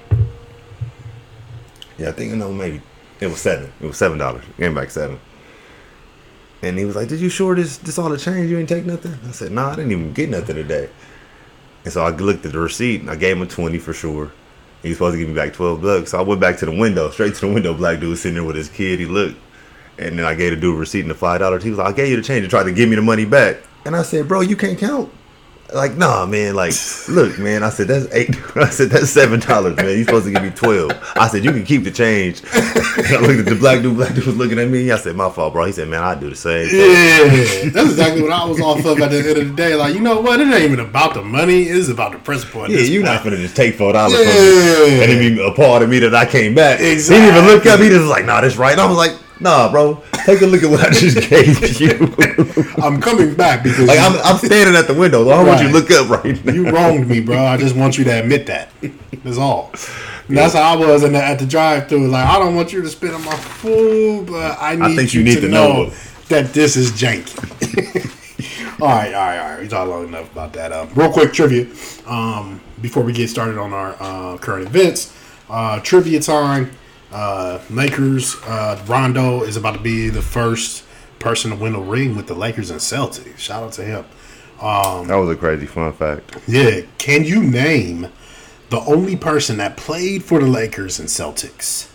Yeah, 1.99 2.09
I 2.09 2.11
think 2.13 2.31
you 2.31 2.37
know 2.37 2.51
maybe 2.51 2.81
it 3.19 3.27
was 3.27 3.41
seven. 3.41 3.71
It 3.81 3.85
was 3.85 3.97
seven 3.97 4.17
dollars. 4.17 4.45
Him 4.57 4.73
back 4.73 4.89
seven. 4.89 5.19
And 6.61 6.77
he 6.77 6.85
was 6.85 6.95
like, 6.95 7.07
"Did 7.09 7.19
you 7.19 7.29
sure 7.29 7.55
this 7.55 7.77
this 7.77 7.97
all 7.97 8.09
the 8.09 8.17
change? 8.17 8.49
You 8.49 8.57
ain't 8.57 8.69
take 8.69 8.85
nothing?" 8.85 9.17
I 9.27 9.31
said, 9.31 9.51
"No, 9.51 9.63
nah, 9.63 9.71
I 9.73 9.75
didn't 9.75 9.91
even 9.91 10.13
get 10.13 10.29
nothing 10.29 10.55
today." 10.55 10.89
And 11.83 11.93
so 11.93 12.03
I 12.03 12.09
looked 12.09 12.45
at 12.45 12.51
the 12.51 12.59
receipt 12.59 13.01
and 13.01 13.09
I 13.09 13.15
gave 13.15 13.37
him 13.37 13.47
twenty 13.47 13.77
for 13.77 13.93
sure. 13.93 14.31
He 14.81 14.89
was 14.89 14.97
supposed 14.97 15.15
to 15.15 15.19
give 15.19 15.27
me 15.29 15.35
back 15.35 15.53
twelve 15.53 15.81
bucks. 15.81 16.11
So 16.11 16.19
I 16.19 16.21
went 16.21 16.41
back 16.41 16.57
to 16.59 16.65
the 16.65 16.71
window, 16.71 17.09
straight 17.11 17.35
to 17.35 17.41
the 17.41 17.53
window. 17.53 17.73
Black 17.73 17.99
dude 17.99 18.17
sitting 18.17 18.35
there 18.35 18.43
with 18.43 18.55
his 18.55 18.69
kid. 18.69 18.99
He 18.99 19.05
looked. 19.05 19.37
And 19.97 20.17
then 20.17 20.25
I 20.25 20.33
gave 20.33 20.51
the 20.51 20.57
dude 20.57 20.75
a 20.75 20.79
receipt 20.79 21.01
and 21.01 21.11
the 21.11 21.15
five 21.15 21.39
dollars. 21.39 21.63
He 21.63 21.69
was 21.69 21.79
like, 21.79 21.87
I 21.87 21.91
gave 21.91 22.09
you 22.09 22.15
the 22.15 22.23
change 22.23 22.43
and 22.43 22.49
tried 22.49 22.63
to 22.63 22.71
give 22.71 22.87
me 22.87 22.95
the 22.95 23.01
money 23.01 23.25
back. 23.25 23.57
And 23.85 23.95
I 23.95 24.03
said, 24.03 24.27
Bro, 24.27 24.41
you 24.41 24.55
can't 24.55 24.77
count. 24.77 25.11
Like, 25.73 25.95
nah, 25.97 26.25
man. 26.25 26.55
Like, 26.55 26.73
look, 27.07 27.37
man. 27.37 27.63
I 27.63 27.69
said 27.69 27.87
that's 27.87 28.11
eight. 28.13 28.35
I 28.55 28.69
said 28.69 28.89
that's 28.89 29.09
seven 29.09 29.39
dollars, 29.39 29.75
man. 29.77 29.97
You 29.97 30.03
supposed 30.03 30.25
to 30.25 30.31
give 30.31 30.41
me 30.43 30.49
twelve. 30.49 30.91
I 31.15 31.27
said 31.27 31.43
you 31.43 31.51
can 31.51 31.63
keep 31.63 31.83
the 31.83 31.91
change. 31.91 32.41
And 32.99 33.07
I 33.15 33.19
looked 33.21 33.39
at 33.39 33.45
the 33.45 33.55
black 33.55 33.81
dude. 33.81 33.95
Black 33.95 34.13
dude 34.13 34.25
was 34.25 34.35
looking 34.35 34.59
at 34.59 34.67
me. 34.67 34.91
I 34.91 34.97
said, 34.97 35.15
my 35.15 35.29
fault, 35.29 35.53
bro. 35.53 35.63
He 35.65 35.71
said, 35.71 35.87
man, 35.87 36.03
I 36.03 36.15
do 36.15 36.29
the 36.29 36.35
same. 36.35 36.67
Thing. 36.67 36.79
Yeah, 36.79 37.69
that's 37.69 37.91
exactly 37.91 38.21
what 38.21 38.33
I 38.33 38.43
was 38.43 38.59
off 38.59 38.83
of 38.83 38.99
at 38.99 39.09
the 39.11 39.19
end 39.19 39.37
of 39.37 39.47
the 39.49 39.53
day. 39.55 39.73
Like, 39.75 39.93
you 39.93 40.01
know 40.01 40.19
what? 40.19 40.41
It 40.41 40.47
ain't 40.47 40.63
even 40.63 40.81
about 40.81 41.13
the 41.13 41.21
money. 41.21 41.63
It's 41.63 41.87
about 41.87 42.11
the 42.11 42.19
principle. 42.19 42.69
Yeah, 42.69 42.79
you're 42.79 43.03
not 43.03 43.23
gonna 43.23 43.37
just 43.37 43.55
take 43.55 43.75
four 43.75 43.93
dollars 43.93 44.19
Yeah. 44.19 44.25
from 44.25 44.83
me 44.89 45.01
and 45.01 45.11
then 45.11 45.35
be 45.37 45.47
appalled 45.47 45.83
at 45.83 45.87
me 45.89 45.99
that 45.99 46.13
I 46.13 46.25
came 46.25 46.53
back. 46.55 46.79
He 46.81 46.95
didn't 46.95 47.29
even 47.29 47.45
look 47.45 47.65
up. 47.67 47.79
He 47.79 47.87
just 47.87 48.01
was 48.01 48.09
like, 48.09 48.25
nah, 48.25 48.41
that's 48.41 48.57
right. 48.57 48.73
And 48.73 48.81
I 48.81 48.85
was 48.85 48.97
like, 48.97 49.13
nah, 49.39 49.71
bro. 49.71 50.01
Take 50.25 50.41
a 50.41 50.45
look 50.45 50.63
at 50.63 50.69
what 50.69 50.81
I 50.81 50.89
just 50.91 51.29
gave 51.29 51.79
you. 51.79 52.15
I'm 52.83 53.01
coming 53.01 53.35
back 53.35 53.63
because 53.63 53.87
Like 53.87 53.97
you, 53.99 54.05
I'm, 54.05 54.19
I'm 54.23 54.37
standing 54.37 54.75
at 54.75 54.87
the 54.87 54.93
window. 54.93 55.23
So 55.23 55.31
I 55.31 55.43
want 55.43 55.61
you 55.61 55.67
to 55.67 55.73
look 55.73 55.91
up 55.91 56.09
right 56.09 56.45
now. 56.45 56.53
you 56.53 56.69
wronged 56.69 57.07
me, 57.07 57.19
bro. 57.19 57.37
I 57.37 57.57
just 57.57 57.75
want 57.75 57.97
you 57.97 58.03
to 58.05 58.19
admit 58.19 58.47
that. 58.47 58.69
That's 59.23 59.37
all. 59.37 59.71
And 60.27 60.37
That's 60.37 60.53
how 60.53 60.73
I 60.73 60.75
was 60.75 61.03
in 61.03 61.13
the, 61.13 61.23
at 61.23 61.39
the 61.39 61.45
drive-through. 61.45 62.07
Like, 62.07 62.27
I 62.27 62.37
don't 62.37 62.55
want 62.55 62.71
you 62.71 62.81
to 62.83 62.87
spit 62.87 63.13
on 63.13 63.25
my 63.25 63.35
food, 63.35 64.27
but 64.27 64.57
I 64.59 64.75
need, 64.75 64.95
think 64.95 65.13
you, 65.13 65.21
you 65.21 65.25
need 65.25 65.35
to, 65.35 65.41
to 65.41 65.47
know, 65.49 65.83
know. 65.85 65.93
that 66.29 66.53
this 66.53 66.77
is 66.77 66.91
janky. 66.91 67.35
all 68.81 68.87
right, 68.87 69.13
all 69.13 69.25
right, 69.25 69.39
all 69.39 69.49
right. 69.49 69.61
We 69.61 69.67
talked 69.67 69.89
long 69.89 70.07
enough 70.07 70.31
about 70.31 70.53
that. 70.53 70.71
Um, 70.71 70.89
real 70.93 71.11
quick 71.11 71.33
trivia 71.33 71.65
um, 72.05 72.61
before 72.81 73.01
we 73.01 73.11
get 73.11 73.29
started 73.29 73.57
on 73.57 73.73
our 73.73 73.95
uh, 73.99 74.37
current 74.37 74.67
events. 74.67 75.15
Uh, 75.49 75.79
trivia 75.79 76.19
time. 76.19 76.69
Uh, 77.11 77.59
Lakers. 77.69 78.35
Uh, 78.43 78.81
Rondo 78.87 79.43
is 79.43 79.57
about 79.57 79.73
to 79.75 79.79
be 79.81 80.09
the 80.09 80.21
first 80.21 80.83
person 81.17 81.51
to 81.51 81.57
win 81.57 81.75
a 81.75 81.79
ring 81.79 82.15
with 82.15 82.27
the 82.27 82.33
Lakers 82.35 82.69
and 82.69 82.79
Celtics. 82.79 83.37
Shout 83.37 83.63
out 83.63 83.73
to 83.73 83.83
him. 83.83 84.05
That 84.59 85.15
was 85.15 85.29
a 85.29 85.35
crazy 85.35 85.65
fun 85.65 85.91
fact. 85.93 86.37
Yeah. 86.47 86.81
Can 86.97 87.23
you 87.23 87.41
name 87.41 88.07
the 88.69 88.79
only 88.81 89.15
person 89.15 89.57
that 89.57 89.77
played 89.77 90.23
for 90.23 90.39
the 90.39 90.47
Lakers 90.47 90.99
and 90.99 91.07
Celtics 91.09 91.89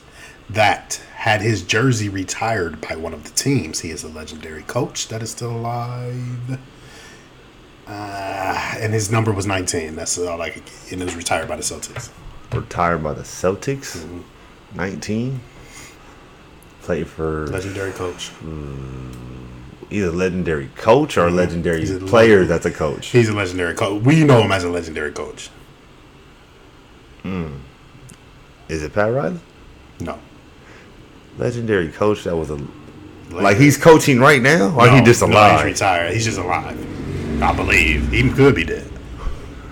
that 0.51 1.01
had 1.17 1.41
his 1.41 1.63
jersey 1.63 2.09
retired 2.09 2.81
by 2.81 2.97
one 2.97 3.15
of 3.15 3.25
the 3.25 3.31
teams? 3.31 3.81
He 3.81 3.91
is 3.91 4.03
a 4.03 4.09
legendary 4.09 4.63
coach 4.63 5.09
that 5.09 5.23
is 5.23 5.31
still 5.31 5.53
alive. 5.57 6.59
Uh, 7.87 8.75
and 8.79 8.93
his 8.95 9.11
number 9.11 9.31
was 9.31 9.47
19. 9.47 9.95
That's 9.95 10.19
all 10.19 10.41
I 10.41 10.51
could 10.51 10.65
get. 10.65 10.93
And 10.93 11.03
it 11.03 11.05
was 11.05 11.17
retired 11.17 11.49
by 11.49 11.57
the 11.57 11.63
Celtics. 11.63 12.11
Retired 12.53 13.03
by 13.03 13.13
the 13.13 13.23
Celtics, 13.23 13.97
Mm-hmm. 13.99 14.21
19. 14.75 15.41
Played 16.83 17.07
for 17.09 17.47
Legendary 17.47 17.93
coach. 17.93 18.31
either 19.91 20.11
legendary 20.11 20.69
coach 20.77 21.17
or 21.17 21.31
legendary 21.31 21.83
Mm-hmm. 21.83 21.93
He's 21.95 22.03
a 22.03 22.07
player 22.07 22.45
that's 22.45 22.67
a 22.67 22.71
coach. 22.71 23.09
He's 23.09 23.29
a 23.29 23.35
legendary 23.35 23.75
coach. 23.75 24.03
We 24.03 24.25
know 24.25 24.43
him 24.43 24.53
as 24.53 24.65
a 24.65 24.69
legendary 24.69 25.13
coach. 25.13 25.51
Is 28.69 28.83
it 28.83 28.93
Pat 28.93 29.13
Riley? 29.13 29.39
No. 30.01 30.19
Legendary 31.39 31.89
coach 31.91 32.25
that 32.25 32.37
was 32.37 32.51
a 32.51 32.59
like 33.31 33.57
he's 33.57 33.77
coaching 33.77 34.21
right 34.21 34.41
now, 34.41 34.69
or 34.79 34.87
No, 34.87 34.95
he 34.97 35.03
just 35.03 35.21
no, 35.23 35.29
alive? 35.29 35.65
he's 35.65 35.73
retired. 35.75 36.13
He's 36.15 36.25
just 36.25 36.39
alive. 36.39 37.43
I 37.43 37.53
believe. 37.55 38.11
He 38.13 38.29
could 38.31 38.55
be 38.55 38.65
dead. 38.65 38.89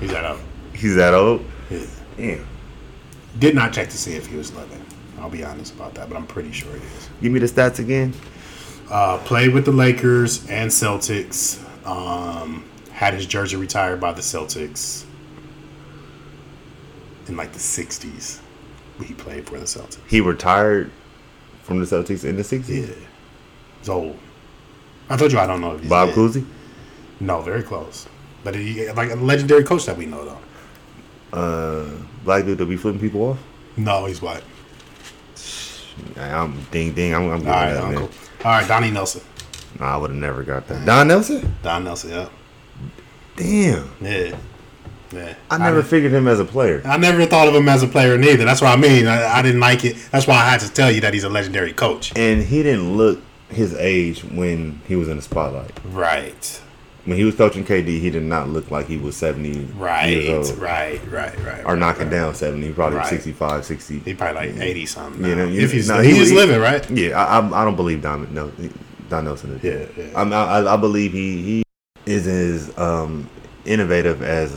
He's 0.00 0.10
that 0.10 0.24
old. 0.24 0.40
he's 0.74 0.96
that 0.96 1.14
old. 1.14 1.44
Yeah. 1.70 1.86
Damn. 2.16 2.46
Did 3.38 3.54
not 3.54 3.72
check 3.72 3.88
to 3.90 3.96
see 3.96 4.14
if 4.14 4.26
he 4.26 4.36
was 4.36 4.52
living. 4.54 4.81
I'll 5.22 5.30
be 5.30 5.44
honest 5.44 5.72
about 5.74 5.94
that, 5.94 6.08
but 6.08 6.16
I'm 6.16 6.26
pretty 6.26 6.50
sure 6.50 6.74
it 6.74 6.82
is. 6.82 7.08
Give 7.22 7.30
me 7.32 7.38
the 7.38 7.46
stats 7.46 7.78
again. 7.78 8.12
Uh, 8.90 9.18
played 9.18 9.54
with 9.54 9.64
the 9.64 9.70
Lakers 9.72 10.44
and 10.50 10.68
Celtics. 10.70 11.58
Um, 11.86 12.64
had 12.90 13.14
his 13.14 13.24
jersey 13.26 13.56
retired 13.56 14.00
by 14.00 14.12
the 14.12 14.20
Celtics 14.20 15.04
in 17.28 17.36
like 17.36 17.52
the 17.52 17.58
60s. 17.58 18.40
He 19.04 19.14
played 19.14 19.48
for 19.48 19.58
the 19.58 19.64
Celtics. 19.64 19.98
He 20.08 20.20
retired 20.20 20.90
from 21.62 21.78
the 21.80 21.86
Celtics 21.86 22.24
in 22.24 22.36
the 22.36 22.42
Yeah. 22.42 22.58
'60s. 22.88 22.94
He's 23.80 23.88
old. 23.88 24.18
I 25.08 25.16
told 25.16 25.32
you 25.32 25.38
I 25.38 25.46
don't 25.46 25.60
know 25.60 25.74
if 25.74 25.80
he's 25.80 25.88
Bob 25.90 26.08
dead. 26.08 26.16
Cousy. 26.18 26.44
No, 27.20 27.40
very 27.40 27.62
close. 27.62 28.06
But 28.44 28.54
he 28.56 28.90
like 28.92 29.10
a 29.10 29.14
legendary 29.16 29.64
coach 29.64 29.86
that 29.86 29.96
we 29.96 30.06
know 30.06 30.24
though. 30.24 30.38
Uh, 31.38 31.90
black 32.24 32.44
dude 32.44 32.58
that 32.58 32.66
be 32.66 32.76
flipping 32.76 33.00
people 33.00 33.22
off. 33.22 33.38
No, 33.76 34.04
he's 34.06 34.20
white. 34.20 34.42
I'm 36.16 36.62
ding 36.70 36.92
ding. 36.92 37.14
I'm, 37.14 37.30
I'm 37.30 37.38
good 37.40 37.48
All 37.48 37.54
right, 37.54 37.72
that, 37.72 37.82
Uncle. 37.82 38.00
man. 38.02 38.10
All 38.44 38.52
right, 38.52 38.68
Donnie 38.68 38.90
Nelson. 38.90 39.22
Nah, 39.78 39.94
I 39.94 39.96
would 39.96 40.10
have 40.10 40.18
never 40.18 40.42
got 40.42 40.66
that. 40.68 40.84
Don 40.84 41.08
Nelson. 41.08 41.54
Don 41.62 41.84
Nelson, 41.84 42.10
yeah. 42.10 42.28
Damn. 43.36 43.90
Yeah. 44.00 44.36
Yeah. 45.12 45.34
I 45.50 45.58
never 45.58 45.82
figured 45.82 46.12
him 46.12 46.26
as 46.26 46.40
a 46.40 46.44
player. 46.44 46.80
I 46.84 46.96
never 46.96 47.26
thought 47.26 47.48
of 47.48 47.54
him 47.54 47.68
as 47.68 47.82
a 47.82 47.88
player 47.88 48.16
neither. 48.16 48.44
That's 48.44 48.62
what 48.62 48.76
I 48.76 48.80
mean. 48.80 49.06
I, 49.06 49.38
I 49.38 49.42
didn't 49.42 49.60
like 49.60 49.84
it. 49.84 49.96
That's 50.10 50.26
why 50.26 50.36
I 50.36 50.50
had 50.50 50.60
to 50.60 50.72
tell 50.72 50.90
you 50.90 51.00
that 51.02 51.12
he's 51.12 51.24
a 51.24 51.28
legendary 51.28 51.72
coach. 51.72 52.16
And 52.16 52.42
he 52.42 52.62
didn't 52.62 52.96
look 52.96 53.20
his 53.50 53.74
age 53.74 54.24
when 54.24 54.80
he 54.88 54.96
was 54.96 55.08
in 55.08 55.16
the 55.16 55.22
spotlight. 55.22 55.78
Right. 55.84 56.60
When 57.04 57.16
he 57.16 57.24
was 57.24 57.34
coaching 57.34 57.64
KD, 57.64 57.98
he 58.00 58.10
did 58.10 58.22
not 58.22 58.48
look 58.48 58.70
like 58.70 58.86
he 58.86 58.96
was 58.96 59.16
70 59.16 59.66
Right. 59.76 60.06
years 60.06 60.50
old. 60.50 60.58
Right. 60.60 61.00
Right. 61.10 61.36
Right. 61.44 61.64
Or 61.64 61.74
knocking 61.74 62.04
right. 62.04 62.10
down 62.12 62.34
70. 62.36 62.64
He 62.68 62.72
probably 62.72 62.98
Right. 62.98 63.06
65, 63.08 63.64
60. 63.64 63.98
He 64.04 64.14
probably 64.14 64.52
like 64.52 64.60
eighty 64.60 64.86
something. 64.86 65.24
You 65.24 65.34
know, 65.34 65.44
you- 65.46 65.62
if 65.62 65.72
he's 65.72 65.88
no, 65.88 66.00
he's 66.00 66.14
he- 66.14 66.20
just 66.20 66.32
living, 66.34 66.60
right? 66.60 66.88
Yeah, 66.90 67.20
I, 67.20 67.40
I, 67.40 67.62
I 67.62 67.64
don't 67.64 67.74
believe 67.74 68.02
Don, 68.02 68.32
no, 68.32 68.52
Don 69.08 69.24
Nelson 69.24 69.54
is. 69.56 69.64
Yeah, 69.64 69.86
yeah. 69.96 70.16
I'm- 70.16 70.32
I, 70.32 70.74
I, 70.74 70.76
believe 70.76 71.12
he, 71.12 71.42
he 71.42 71.62
is 72.06 72.26
as 72.28 72.78
um, 72.78 73.28
innovative 73.64 74.22
as 74.22 74.54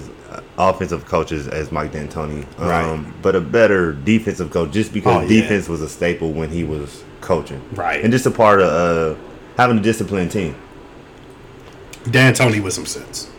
offensive 0.60 1.06
coaches 1.06 1.48
as 1.48 1.72
Mike 1.72 1.94
D'Antoni, 1.94 2.46
um, 2.60 2.68
Right. 2.68 3.14
but 3.24 3.36
a 3.36 3.42
better 3.42 3.94
defensive 3.94 4.52
coach 4.52 4.72
just 4.72 4.94
because 4.94 5.18
Oh, 5.18 5.22
yeah. 5.22 5.42
defense 5.42 5.68
was 5.68 5.82
a 5.82 5.90
staple 5.90 6.32
when 6.32 6.50
he 6.50 6.64
was 6.64 7.04
coaching. 7.22 7.62
Right. 7.74 8.04
And 8.04 8.12
just 8.14 8.26
a 8.28 8.32
part 8.32 8.62
of 8.62 9.18
uh, 9.18 9.20
having 9.58 9.80
a 9.80 9.82
disciplined 9.82 10.32
team. 10.32 10.56
D'Antoni 12.10 12.62
with 12.64 12.74
some 12.74 12.86
sense. 12.86 13.30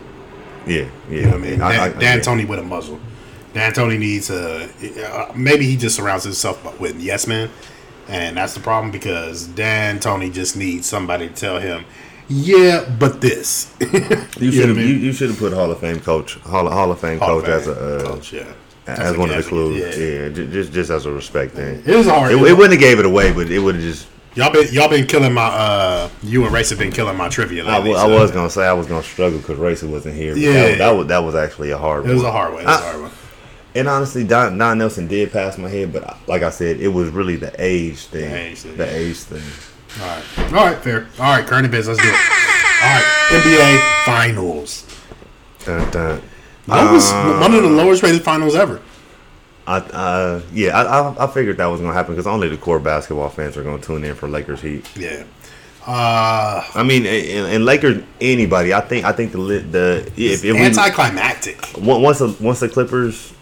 Yeah, 0.66 0.88
yeah. 1.08 1.16
You 1.16 1.23
know 1.23 1.28
what 1.30 1.37
I 1.37 1.38
mean? 1.38 1.62
I- 1.62 1.73
Dan, 1.73 1.80
I- 1.80 2.00
Dan 2.00 2.16
yeah. 2.18 2.23
Tony 2.23 2.44
with 2.44 2.58
a 2.58 2.62
muzzle. 2.62 2.99
D'Antoni 3.54 3.99
needs 3.99 4.28
a. 4.30 4.68
Uh, 5.08 5.32
maybe 5.35 5.64
he 5.66 5.76
just 5.76 5.96
surrounds 5.96 6.25
himself 6.25 6.78
with 6.78 7.00
yes 7.00 7.26
men, 7.26 7.49
and 8.08 8.37
that's 8.37 8.52
the 8.54 8.61
problem 8.61 8.90
because 8.90 9.46
D'Antoni 9.49 10.32
just 10.32 10.56
needs 10.56 10.87
somebody 10.87 11.28
to 11.28 11.35
tell 11.35 11.58
him, 11.58 11.85
yeah, 12.28 12.85
but 12.99 13.20
this. 13.23 13.73
You 14.38 14.52
should 14.52 14.68
have 14.68 14.76
you, 14.78 14.87
you 14.96 15.12
should 15.12 15.30
have 15.30 15.38
put 15.38 15.52
Hall 15.54 15.70
of 15.70 15.80
Fame 15.80 16.00
coach 16.00 16.35
Hall, 16.40 16.68
Hall 16.68 16.90
of 16.92 17.00
Fame 17.00 17.18
Hall 17.18 17.38
of 17.38 17.44
coach 17.44 17.52
as 17.54 17.68
a 17.68 17.73
uh, 17.73 18.02
coach, 18.02 18.32
yeah. 18.35 18.52
as, 18.87 19.12
a 19.12 19.18
one 19.18 19.30
of 19.30 19.37
the 19.37 19.42
clues. 19.42 19.80
yeah. 19.80 20.04
Yeah, 20.04 20.28
ju- 20.28 20.49
just 20.49 20.73
just 20.73 20.90
as 20.90 21.06
a 21.06 21.12
respect 21.12 21.54
thing. 21.54 21.82
It 21.87 21.96
was 21.96 22.06
hard. 22.06 22.32
It, 22.32 22.37
it 22.37 22.52
wouldn't 22.52 22.73
have 22.73 22.80
gave 22.80 22.99
it 22.99 23.06
away, 23.06 23.32
but 23.32 23.50
it 23.50 23.58
would 23.61 23.76
have 23.76 23.85
just. 23.85 24.06
Y'all 24.37 24.52
been 24.52 24.69
y'all 24.73 24.88
been 24.88 25.07
killing 25.07 25.33
my 25.33 25.47
uh 25.47 26.09
you 26.23 26.45
and 26.45 26.52
Race 26.52 26.69
have 26.71 26.78
been 26.78 26.93
killing 26.93 27.16
my 27.16 27.28
trivia 27.28 27.64
I, 27.64 27.78
lately. 27.78 27.95
I 27.95 28.07
was 28.07 28.31
gonna 28.31 28.50
say 28.50 28.66
I 28.66 28.73
was 28.75 28.87
gonna 28.87 29.02
struggle 29.02 29.38
because 29.38 29.57
Racer 29.57 29.88
wasn't 29.88 30.14
here. 30.14 30.37
Yeah. 30.37 30.52
that, 30.52 30.69
was- 30.69 30.78
that 30.78 30.90
was 30.93 31.07
that 31.09 31.19
was 31.25 31.35
actually 31.35 31.71
a 31.71 31.78
hard 31.78 32.05
It 32.05 32.12
was 32.12 32.23
one. 32.23 32.28
a 32.28 32.33
hard 32.33 32.52
one. 32.52 32.62
It 32.62 32.66
was 32.66 32.76
a 32.76 32.78
I- 32.85 32.90
hard 32.90 33.02
one. 33.02 33.11
And 33.75 33.88
honestly, 33.88 34.25
Don, 34.25 34.57
Don 34.57 34.78
Nelson 34.78 35.07
did 35.07 35.31
pass 35.33 35.59
my 35.59 35.69
head, 35.69 35.93
but 35.93 36.16
like 36.26 36.43
I 36.43 36.49
said, 36.49 36.81
it 36.81 36.88
was 36.88 37.11
really 37.11 37.37
the 37.37 37.52
age 37.59 38.07
thing. 38.07 38.31
The 38.31 38.37
age 38.38 38.59
thing, 38.61 38.76
The 38.78 38.97
age 38.97 39.16
thing. 39.19 39.43
All 40.02 40.07
right. 40.09 40.52
All 40.55 40.66
right, 40.66 40.78
fair. 40.78 41.09
All 41.19 41.37
right, 41.37 41.47
current 41.47 41.66
events, 41.66 41.87
let's 41.87 42.00
do 42.00 42.09
it. 42.09 42.14
All 42.14 42.88
right, 42.88 43.05
NBA 43.33 44.05
finals. 44.07 44.87
Dun, 45.66 45.90
dun. 45.90 46.23
That 46.69 46.90
was 46.90 47.11
Uh, 47.12 47.38
one 47.38 47.55
of 47.55 47.62
the 47.62 47.69
lowest 47.69 48.02
rated 48.02 48.23
finals 48.23 48.55
ever. 48.55 48.81
I, 49.66 49.78
uh, 49.78 50.42
yeah, 50.52 50.78
I, 50.80 51.00
I, 51.00 51.25
I 51.25 51.26
figured 51.26 51.56
that 51.56 51.66
was 51.66 51.80
gonna 51.80 51.92
happen 51.92 52.14
because 52.14 52.26
only 52.26 52.49
the 52.49 52.56
core 52.56 52.78
basketball 52.78 53.28
fans 53.28 53.56
are 53.56 53.64
gonna 53.64 53.82
tune 53.82 54.04
in 54.04 54.14
for 54.14 54.28
Lakers 54.28 54.61
Heat. 54.61 54.88
Yeah. 54.96 55.25
Uh 55.87 56.68
I 56.75 56.82
mean, 56.82 57.06
and, 57.06 57.46
and 57.46 57.64
Lakers 57.64 58.02
anybody. 58.20 58.75
I 58.75 58.80
think 58.80 59.04
I 59.04 59.12
think 59.12 59.32
the 59.32 59.38
the 59.38 60.12
if, 60.16 60.44
if 60.44 60.56
anticlimactic. 60.56 61.61
Once 61.78 62.02
once 62.02 62.18
the, 62.18 62.44
once 62.44 62.61
the 62.61 62.68
Clippers 62.68 63.32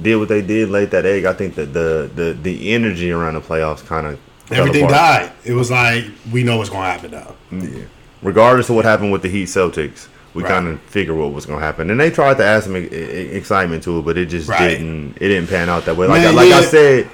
did 0.00 0.16
what 0.16 0.28
they 0.28 0.42
did, 0.42 0.70
laid 0.70 0.90
that 0.90 1.06
egg, 1.06 1.24
I 1.24 1.32
think 1.32 1.54
that 1.54 1.72
the 1.72 2.10
the, 2.12 2.32
the 2.32 2.72
energy 2.72 3.12
around 3.12 3.34
the 3.34 3.40
playoffs 3.40 3.84
kind 3.86 4.06
of 4.06 4.18
Everything 4.50 4.88
died. 4.88 5.32
It 5.44 5.52
was 5.52 5.70
like 5.70 6.06
we 6.32 6.42
know 6.42 6.58
what's 6.58 6.70
gonna 6.70 6.90
happen 6.90 7.10
now. 7.10 7.34
Yeah. 7.50 7.84
Regardless 8.22 8.68
of 8.68 8.76
what 8.76 8.84
happened 8.84 9.12
with 9.12 9.22
the 9.22 9.28
Heat 9.28 9.44
Celtics, 9.44 10.08
we 10.34 10.42
Right. 10.42 10.48
kind 10.50 10.68
of 10.68 10.80
figured 10.82 11.16
what 11.16 11.32
was 11.32 11.46
going 11.46 11.58
to 11.60 11.64
happen, 11.64 11.90
and 11.90 11.98
they 11.98 12.10
tried 12.10 12.36
to 12.38 12.44
add 12.44 12.62
some 12.64 12.76
e- 12.76 12.80
e- 12.80 13.30
excitement 13.36 13.82
to 13.84 13.98
it, 13.98 14.02
but 14.04 14.16
it 14.18 14.26
just 14.26 14.48
Right. 14.48 14.68
didn't. 14.78 15.16
It 15.20 15.28
didn't 15.28 15.48
pan 15.48 15.68
out 15.68 15.84
that 15.86 15.96
way. 15.96 16.06
Like 16.06 16.20
I, 16.20 16.24
Man, 16.26 16.36
like 16.36 16.52
I 16.52 16.62
said, 16.62 17.08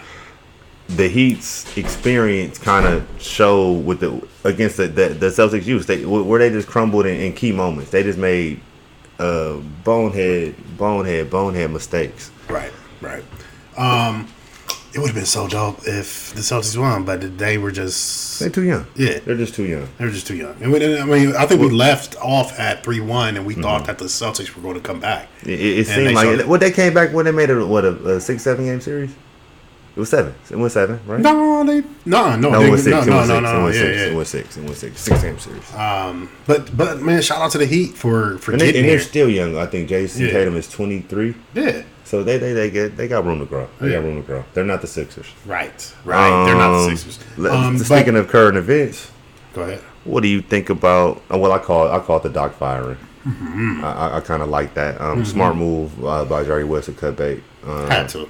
the 0.88 1.08
Heat's 1.08 1.64
experience 1.78 2.58
kind 2.58 2.86
of 2.86 3.04
showed 3.18 3.84
with 3.86 4.00
the 4.00 4.20
against 4.44 4.76
the 4.76 4.86
the, 4.88 5.08
the 5.08 5.26
Celtics 5.28 5.64
use 5.64 5.86
they 5.86 6.04
where 6.04 6.38
they 6.38 6.50
just 6.50 6.68
crumbled 6.68 7.06
in, 7.06 7.16
in 7.20 7.32
key 7.32 7.52
moments. 7.52 7.90
They 7.90 8.02
just 8.02 8.18
made 8.18 8.60
uh, 9.18 9.54
bonehead, 9.84 10.54
bonehead, 10.76 11.30
bonehead 11.30 11.70
mistakes. 11.70 12.30
Right, 12.48 12.72
right. 13.00 13.22
Um 13.78 14.28
it 14.94 15.00
would 15.00 15.08
have 15.08 15.16
been 15.16 15.26
so 15.26 15.48
dope 15.48 15.80
if 15.86 16.32
the 16.34 16.40
Celtics 16.40 16.78
won, 16.78 17.04
but 17.04 17.36
they 17.36 17.58
were 17.58 17.72
just 17.72 18.38
They're 18.38 18.48
too 18.48 18.62
young. 18.62 18.86
Yeah. 18.94 19.18
they're 19.18 19.36
just 19.36 19.54
too 19.54 19.64
young. 19.64 19.88
They're 19.98 20.10
just 20.10 20.26
too 20.26 20.36
young. 20.36 20.54
And 20.62 20.72
we, 20.72 20.98
I 20.98 21.04
mean, 21.04 21.34
I 21.34 21.46
think 21.46 21.60
we 21.60 21.70
left 21.70 22.16
off 22.16 22.58
at 22.58 22.84
three 22.84 23.00
one, 23.00 23.36
and 23.36 23.44
we 23.44 23.54
mm-hmm. 23.54 23.62
thought 23.62 23.86
that 23.86 23.98
the 23.98 24.04
Celtics 24.04 24.54
were 24.54 24.62
going 24.62 24.76
to 24.76 24.80
come 24.80 25.00
back. 25.00 25.28
It, 25.42 25.60
it, 25.60 25.86
seemed 25.88 26.14
like 26.14 26.24
showed- 26.24 26.46
what 26.46 26.60
they 26.60 26.70
came 26.70 26.94
back 26.94 27.12
when 27.12 27.24
they 27.24 27.32
made 27.32 27.50
it. 27.50 27.64
What 27.64 27.84
a, 27.84 28.16
a 28.16 28.20
six 28.20 28.42
seven 28.42 28.66
game 28.66 28.80
series. 28.80 29.14
It 29.96 30.00
was 30.00 30.08
seven. 30.10 30.34
It 30.50 30.56
was 30.58 30.72
seven, 30.72 30.98
right? 31.06 31.20
No, 31.20 31.62
they 31.64 31.82
no, 32.04 32.34
no, 32.34 32.50
No, 32.50 32.60
they, 32.60 32.66
it 32.66 32.70
was 32.70 32.82
six. 32.82 32.90
no, 32.92 33.02
it 33.02 33.06
no, 33.06 33.16
was 33.20 33.28
no, 33.28 33.34
six. 33.36 33.42
no, 33.44 33.60
It 33.60 33.64
was 33.64 33.76
yeah, 33.76 33.82
six. 33.82 33.96
yeah. 33.96 34.06
It 34.06 34.14
was 34.14 34.28
six. 34.28 34.56
It 34.56 34.68
was 34.68 34.78
six. 34.78 35.00
Six 35.00 35.22
game 35.22 35.38
series. 35.38 35.74
Um, 35.74 36.30
but 36.46 36.76
but 36.76 37.00
man, 37.00 37.22
shout 37.22 37.38
out 37.38 37.52
to 37.52 37.58
the 37.58 37.66
Heat 37.66 37.94
for 37.94 38.38
for 38.38 38.52
and, 38.52 38.60
they, 38.60 38.66
getting 38.66 38.80
and 38.82 38.90
they're 38.90 38.98
still 39.00 39.28
young. 39.28 39.56
I 39.56 39.66
think 39.66 39.88
Jayson 39.88 40.22
Yeah. 40.26 40.32
Tatum 40.32 40.56
is 40.56 40.68
twenty 40.68 41.00
three. 41.02 41.36
Yeah, 41.54 41.82
So 42.02 42.24
they 42.24 42.38
they 42.38 42.52
they 42.54 42.70
get 42.70 42.96
they 42.96 43.06
got 43.06 43.24
room 43.24 43.38
to 43.38 43.46
grow. 43.46 43.68
They 43.80 43.88
Yeah. 43.90 43.96
got 44.00 44.04
room 44.04 44.16
to 44.20 44.26
grow. 44.26 44.44
They're 44.52 44.64
not 44.64 44.80
the 44.80 44.88
Sixers. 44.88 45.26
right, 45.46 45.94
right. 46.04 46.44
They're 46.46 46.56
not 46.56 46.72
the 46.72 46.88
Um, 46.90 46.96
Sixers. 46.96 47.18
Um, 47.48 47.78
but- 47.78 47.84
speaking 47.86 48.16
of 48.16 48.26
current 48.28 48.56
events, 48.56 49.12
go 49.54 49.62
ahead. 49.62 49.80
what 50.02 50.22
do 50.24 50.28
you 50.28 50.40
think 50.42 50.70
about? 50.70 51.22
uh, 51.32 51.38
Well, 51.38 51.52
I 51.52 51.58
call 51.58 51.86
it, 51.86 51.90
I 51.92 52.00
call 52.00 52.16
it 52.16 52.24
the 52.24 52.30
Doc 52.30 52.58
firing. 52.58 52.96
Mm-hmm. 53.24 53.82
I, 53.84 54.16
I, 54.16 54.20
kind 54.20 54.42
of 54.42 54.50
like 54.50 54.74
that. 54.74 55.00
Um, 55.00 55.24
Smart 55.24 55.56
move 55.56 56.04
uh, 56.04 56.26
by 56.26 56.44
Jerry 56.44 56.64
West 56.64 56.86
to 56.86 56.92
cut 56.92 57.16
bait. 57.16 57.42
Um, 57.66 57.88
Had 57.88 58.08
to 58.10 58.28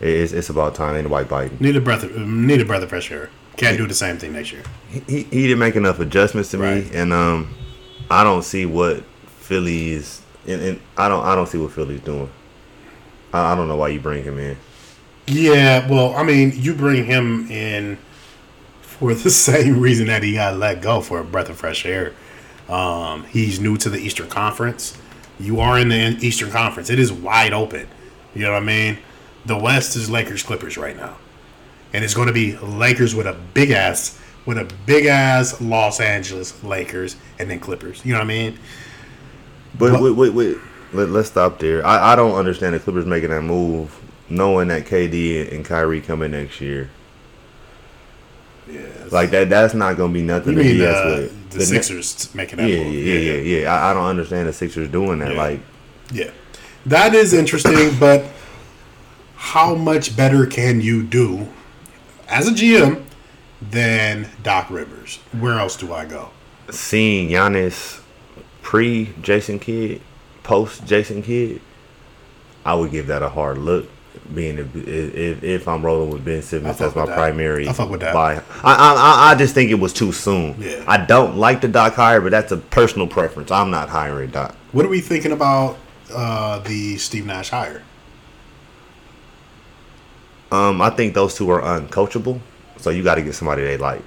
it's, 0.00 0.32
it's 0.32 0.48
about 0.50 0.74
time. 0.74 0.96
Ain't 0.96 1.04
nobody 1.04 1.28
biting. 1.28 1.58
need 1.60 1.76
a 1.76 1.80
breath. 1.80 2.02
Of, 2.02 2.16
need 2.16 2.60
a 2.60 2.64
breath 2.64 2.82
of 2.82 2.88
fresh 2.88 3.10
air. 3.10 3.30
Can't 3.56 3.76
do 3.76 3.86
the 3.86 3.94
same 3.94 4.16
thing 4.16 4.32
next 4.32 4.52
year. 4.52 4.62
he, 4.90 5.00
he 5.24 5.42
didn't 5.42 5.58
make 5.58 5.76
enough 5.76 6.00
adjustments 6.00 6.50
to 6.52 6.58
Right. 6.58 6.90
me, 6.90 6.96
and 6.96 7.12
um, 7.12 7.54
I 8.10 8.24
don't 8.24 8.42
see 8.42 8.64
what 8.66 9.04
Philly 9.26 9.90
is. 9.92 10.22
And, 10.46 10.62
and 10.62 10.80
I 10.96 11.08
don't 11.08 11.24
I 11.24 11.34
don't 11.34 11.46
see 11.46 11.58
what 11.58 11.72
Philly's 11.72 12.00
doing. 12.00 12.30
I, 13.32 13.52
I 13.52 13.54
don't 13.54 13.68
know 13.68 13.76
why 13.76 13.88
you 13.88 14.00
bring 14.00 14.24
him 14.24 14.38
in. 14.38 14.56
Yeah, 15.26 15.86
well, 15.88 16.14
I 16.16 16.22
mean, 16.22 16.52
you 16.54 16.74
bring 16.74 17.04
him 17.04 17.50
in 17.50 17.98
for 18.80 19.14
the 19.14 19.30
same 19.48 19.78
reason 19.80 20.06
that 20.06 20.22
he 20.22 20.34
got 20.34 20.56
let 20.56 20.80
go 20.80 21.00
for 21.02 21.20
a 21.20 21.24
breath 21.24 21.50
of 21.50 21.58
fresh 21.58 21.84
air. 21.84 22.14
Um, 22.68 23.24
he's 23.24 23.60
new 23.60 23.76
to 23.76 23.90
the 23.90 23.98
Eastern 23.98 24.28
Conference. 24.28 24.96
You 25.38 25.60
are 25.60 25.78
in 25.78 25.88
the 25.88 26.16
Eastern 26.20 26.50
Conference. 26.50 26.88
It 26.88 26.98
is 26.98 27.12
wide 27.12 27.52
open. 27.52 27.86
You 28.34 28.42
know 28.44 28.52
what 28.52 28.62
I 28.62 28.66
mean? 28.66 28.98
The 29.46 29.56
West 29.56 29.96
is 29.96 30.10
Lakers 30.10 30.42
Clippers 30.42 30.76
right 30.76 30.96
now. 30.96 31.16
And 31.92 32.04
it's 32.04 32.14
going 32.14 32.28
to 32.28 32.32
be 32.34 32.56
Lakers 32.58 33.14
with 33.14 33.26
a 33.26 33.36
big 33.54 33.70
ass 33.70 34.18
with 34.46 34.56
a 34.58 34.68
big 34.86 35.06
ass 35.06 35.60
Los 35.60 36.00
Angeles 36.00 36.62
Lakers 36.64 37.16
and 37.38 37.50
then 37.50 37.60
Clippers. 37.60 38.04
You 38.04 38.12
know 38.12 38.18
what 38.20 38.24
I 38.24 38.28
mean? 38.28 38.58
But 39.78 40.00
wait, 40.00 40.12
wait, 40.16 40.32
wait. 40.34 40.56
Let, 40.92 41.10
let's 41.10 41.28
stop 41.28 41.58
there. 41.58 41.84
I, 41.86 42.12
I 42.12 42.16
don't 42.16 42.34
understand 42.34 42.74
the 42.74 42.80
Clippers 42.80 43.06
making 43.06 43.30
that 43.30 43.42
move, 43.42 43.96
knowing 44.28 44.68
that 44.68 44.86
KD 44.86 45.52
and 45.54 45.64
Kyrie 45.64 46.00
coming 46.00 46.30
next 46.32 46.60
year. 46.60 46.90
Yeah. 48.68 48.80
Like 49.10 49.30
that. 49.30 49.48
That's 49.48 49.74
not 49.74 49.96
gonna 49.96 50.12
be 50.12 50.22
nothing 50.22 50.56
you 50.56 50.62
to 50.62 50.68
mean 50.68 50.82
uh, 50.82 51.04
with. 51.18 51.50
the, 51.50 51.58
ne- 51.58 51.64
Sixers 51.64 52.34
making 52.34 52.58
Yeah, 52.60 52.64
that 52.66 52.70
yeah, 52.72 52.84
move? 52.84 52.94
yeah, 52.94 53.14
yeah, 53.14 53.60
yeah. 53.62 53.74
I, 53.74 53.90
I 53.90 53.94
don't 53.94 54.04
understand 54.06 54.48
the 54.48 54.52
Sixers 54.52 54.88
doing 54.88 55.18
that. 55.20 55.32
Yeah. 55.32 55.38
Like, 55.38 55.60
Yeah. 56.12 56.30
That 56.86 57.14
is 57.14 57.34
interesting, 57.34 57.98
but 57.98 58.24
how 59.40 59.74
much 59.74 60.14
better 60.16 60.44
can 60.46 60.80
you 60.82 61.02
do 61.02 61.48
as 62.28 62.46
a 62.46 62.50
GM 62.52 63.02
than 63.62 64.28
Doc 64.42 64.70
Rivers? 64.70 65.16
Where 65.32 65.58
else 65.58 65.76
do 65.76 65.92
I 65.92 66.04
go? 66.04 66.30
seeing 66.70 67.28
Giannis 67.30 68.00
pre 68.62 69.12
Jason 69.22 69.58
Kidd, 69.58 70.00
post 70.44 70.86
Jason 70.86 71.20
Kidd, 71.22 71.60
I 72.64 72.74
would 72.74 72.92
give 72.92 73.08
that 73.08 73.22
a 73.22 73.28
hard 73.28 73.58
look. 73.58 73.88
Being 74.34 74.58
if, 74.58 74.76
if, 74.76 75.42
if 75.42 75.68
I'm 75.68 75.84
rolling 75.84 76.10
with 76.10 76.24
Ben 76.24 76.42
Simmons 76.42 76.80
as 76.80 76.94
my 76.94 77.06
that. 77.06 77.16
primary, 77.16 77.68
I 77.68 77.72
fuck 77.72 77.90
with 77.90 78.00
that. 78.00 78.12
buy. 78.12 78.34
I, 78.34 78.40
I 78.62 78.94
I 78.94 79.30
I 79.30 79.34
just 79.36 79.54
think 79.54 79.70
it 79.70 79.80
was 79.80 79.92
too 79.92 80.12
soon. 80.12 80.54
Yeah. 80.60 80.84
I 80.86 81.04
don't 81.04 81.36
like 81.36 81.60
the 81.60 81.68
Doc 81.68 81.94
hire, 81.94 82.20
but 82.20 82.30
that's 82.30 82.52
a 82.52 82.56
personal 82.58 83.06
preference. 83.08 83.50
I'm 83.50 83.70
not 83.70 83.88
hiring 83.88 84.30
Doc. 84.30 84.54
What 84.72 84.84
are 84.84 84.88
we 84.88 85.00
thinking 85.00 85.32
about 85.32 85.78
uh, 86.14 86.58
the 86.60 86.96
Steve 86.98 87.26
Nash 87.26 87.50
hire? 87.50 87.82
Um, 90.52 90.80
I 90.82 90.90
think 90.90 91.14
those 91.14 91.34
two 91.34 91.48
are 91.50 91.60
uncoachable, 91.60 92.40
so 92.76 92.90
you 92.90 93.02
got 93.02 93.16
to 93.16 93.22
get 93.22 93.34
somebody 93.34 93.62
they 93.62 93.76
like, 93.76 94.02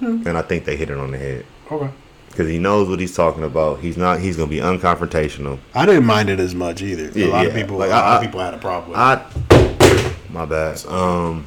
Hmm. 0.00 0.26
and 0.26 0.36
I 0.38 0.42
think 0.42 0.64
they 0.64 0.76
hit 0.76 0.90
it 0.90 0.98
on 0.98 1.10
the 1.10 1.18
head 1.18 1.44
Okay. 1.70 1.88
because 2.30 2.48
he 2.48 2.58
knows 2.58 2.88
what 2.88 3.00
he's 3.00 3.14
talking 3.14 3.42
about. 3.44 3.80
He's 3.80 3.96
not. 3.96 4.20
He's 4.20 4.36
gonna 4.36 4.50
be 4.50 4.58
unconfrontational. 4.58 5.58
I 5.74 5.86
didn't 5.86 6.04
mind 6.06 6.30
it 6.30 6.38
as 6.40 6.54
much 6.54 6.82
either. 6.82 7.10
Yeah, 7.18 7.26
a 7.26 7.28
lot 7.28 7.46
of 7.46 7.54
people, 7.54 7.78
Like, 7.78 7.88
a 7.88 7.92
lot 7.92 8.04
I- 8.04 8.16
of 8.16 8.22
people 8.22 8.40
had 8.40 8.54
a 8.54 8.58
problem 8.58 8.90
with 8.90 9.60
it. 9.60 10.12
My 10.32 10.44
bad. 10.44 10.84
Um, 10.86 11.44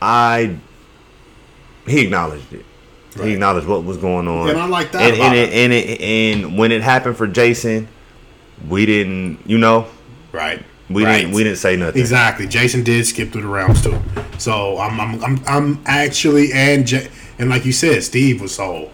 I 0.00 0.56
he 1.86 2.00
acknowledged 2.00 2.52
it. 2.52 2.64
Right. 3.16 3.26
He 3.28 3.32
acknowledged 3.34 3.66
what 3.66 3.84
was 3.84 3.96
going 3.96 4.28
on, 4.28 4.48
And 4.50 4.58
I 4.58 4.66
like 4.66 4.92
that 4.92 5.02
And 5.02 5.20
and, 5.20 5.34
it, 5.34 5.52
and 5.52 5.72
it 5.72 6.00
and 6.00 6.56
when 6.58 6.70
it 6.72 6.82
happened 6.82 7.16
for 7.16 7.26
Jason, 7.26 7.88
we 8.68 8.86
didn't. 8.86 9.40
You 9.46 9.58
know, 9.58 9.86
Right. 10.32 10.62
We 10.90 11.04
right. 11.04 11.18
didn't. 11.18 11.32
We 11.34 11.44
didn't 11.44 11.58
say 11.58 11.76
nothing. 11.76 12.00
Exactly. 12.00 12.46
Jason 12.46 12.82
did 12.82 13.06
skip 13.06 13.30
through 13.32 13.42
the 13.42 13.48
rounds 13.48 13.82
too. 13.82 13.98
So 14.38 14.78
I'm 14.78 15.00
I'm 15.00 15.24
I'm, 15.24 15.44
I'm 15.46 15.82
actually 15.86 16.52
and 16.52 16.86
J- 16.86 17.08
and 17.38 17.48
like 17.48 17.64
you 17.64 17.72
said, 17.72 18.02
Steve 18.02 18.40
was 18.40 18.54
so 18.54 18.90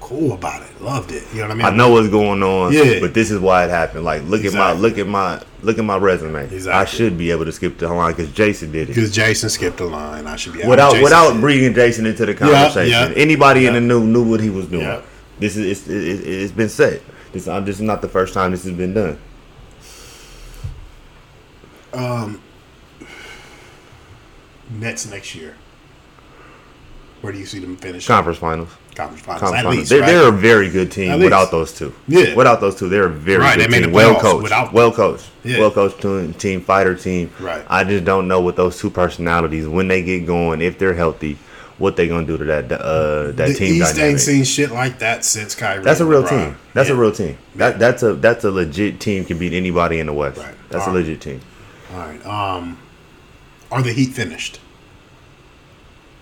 cool 0.00 0.32
about 0.32 0.62
it. 0.62 0.80
Loved 0.80 1.12
it. 1.12 1.24
You 1.32 1.40
know 1.40 1.48
what 1.48 1.50
I 1.50 1.54
mean? 1.54 1.66
I 1.66 1.70
know 1.70 1.90
what's 1.90 2.08
going 2.08 2.42
on, 2.42 2.72
Yeah. 2.72 3.00
but 3.00 3.14
this 3.14 3.30
is 3.30 3.40
why 3.40 3.64
it 3.64 3.70
happened. 3.70 4.04
Like, 4.04 4.22
look 4.24 4.44
at 4.44 4.52
my 4.52 4.72
look 4.72 4.98
at 4.98 5.06
my 5.06 5.42
look 5.62 5.78
at 5.78 5.84
my 5.84 5.96
resume. 5.96 6.48
I 6.68 6.84
should 6.84 7.16
be 7.16 7.30
able 7.30 7.44
to 7.44 7.52
skip 7.52 7.78
the 7.78 7.88
line 7.92 8.12
because 8.12 8.32
Jason 8.32 8.72
did 8.72 8.88
it 8.90 8.94
because 8.94 9.12
Jason 9.12 9.48
skipped 9.48 9.78
the 9.78 9.86
line. 9.86 10.26
I 10.26 10.36
should 10.36 10.52
be 10.54 10.64
without 10.64 11.00
without 11.02 11.32
did. 11.32 11.40
bringing 11.40 11.74
Jason 11.74 12.06
into 12.06 12.26
the 12.26 12.34
conversation. 12.34 12.90
yeah. 12.90 13.12
Anybody 13.16 13.66
in 13.66 13.74
the 13.74 13.80
new 13.80 14.04
knew 14.04 14.28
what 14.28 14.40
he 14.40 14.50
was 14.50 14.66
doing. 14.66 15.02
This 15.38 15.56
is 15.56 15.78
it's, 15.80 15.88
it, 15.88 16.28
it's 16.28 16.52
been 16.52 16.68
said. 16.68 17.02
This 17.32 17.44
this 17.44 17.76
is 17.76 17.82
not 17.82 18.00
the 18.00 18.08
first 18.08 18.32
time 18.32 18.52
this 18.52 18.64
has 18.64 18.72
been 18.72 18.94
done. 18.94 19.18
Nets 24.70 25.06
next 25.10 25.34
year. 25.34 25.54
Where 27.22 27.32
do 27.32 27.38
you 27.38 27.46
see 27.46 27.58
them 27.58 27.76
finish? 27.76 28.06
Conference 28.06 28.38
finals. 28.38 28.68
Conference 28.94 29.22
finals. 29.22 29.40
Conference 29.40 29.58
At 29.58 29.62
finals. 29.64 29.76
least, 29.76 29.90
they're, 29.90 30.00
right? 30.00 30.06
they're 30.06 30.28
a 30.28 30.32
very 30.32 30.70
good 30.70 30.92
team 30.92 31.20
without 31.20 31.50
those 31.50 31.72
two. 31.76 31.94
Yeah. 32.08 32.34
Without 32.34 32.60
those 32.60 32.76
two, 32.76 32.88
they're 32.88 33.06
a 33.06 33.10
very 33.10 33.38
Right, 33.40 33.56
good 33.56 33.66
they 33.66 33.70
made 33.70 33.84
team. 33.84 33.92
Well 33.92 34.18
coached. 34.20 34.42
without- 34.42 34.72
Well 34.72 34.92
coached. 34.92 35.26
Yeah. 35.44 35.60
Well 35.60 35.70
coached 35.70 36.00
team, 36.00 36.34
team, 36.34 36.60
fighter 36.60 36.94
team. 36.94 37.30
Right. 37.40 37.64
I 37.68 37.84
just 37.84 38.04
don't 38.04 38.28
know 38.28 38.40
what 38.40 38.56
those 38.56 38.78
two 38.78 38.90
personalities, 38.90 39.66
when 39.66 39.88
they 39.88 40.02
get 40.02 40.26
going, 40.26 40.60
if 40.60 40.78
they're 40.78 40.94
healthy, 40.94 41.38
what 41.78 41.94
they're 41.96 42.06
gonna 42.08 42.26
do 42.26 42.38
to 42.38 42.44
that 42.44 42.72
uh 42.72 43.32
that 43.32 43.48
the 43.48 43.54
team 43.54 43.74
East 43.74 43.92
dynamic. 43.94 44.10
ain't 44.12 44.20
seen 44.20 44.44
shit 44.44 44.70
like 44.70 44.98
that 45.00 45.24
since 45.26 45.54
Kyrie. 45.54 45.82
That's 45.84 46.00
a 46.00 46.06
real 46.06 46.22
LeBron. 46.22 46.28
team. 46.30 46.56
That's 46.72 46.88
a 46.88 46.94
real 46.96 47.12
team. 47.12 47.36
That 47.56 47.78
that's 47.78 48.02
a 48.02 48.14
that's 48.14 48.44
a 48.44 48.50
legit 48.50 48.98
team 48.98 49.26
can 49.26 49.36
beat 49.38 49.52
anybody 49.52 49.98
in 50.00 50.06
the 50.06 50.12
West. 50.14 50.38
Right. 50.38 50.54
That's 50.70 50.86
a 50.86 50.90
legit 50.90 51.20
team. 51.20 51.40
All 51.92 51.98
right. 51.98 52.24
Um, 52.26 52.78
are 53.70 53.82
the 53.82 53.92
Heat 53.92 54.10
finished? 54.12 54.60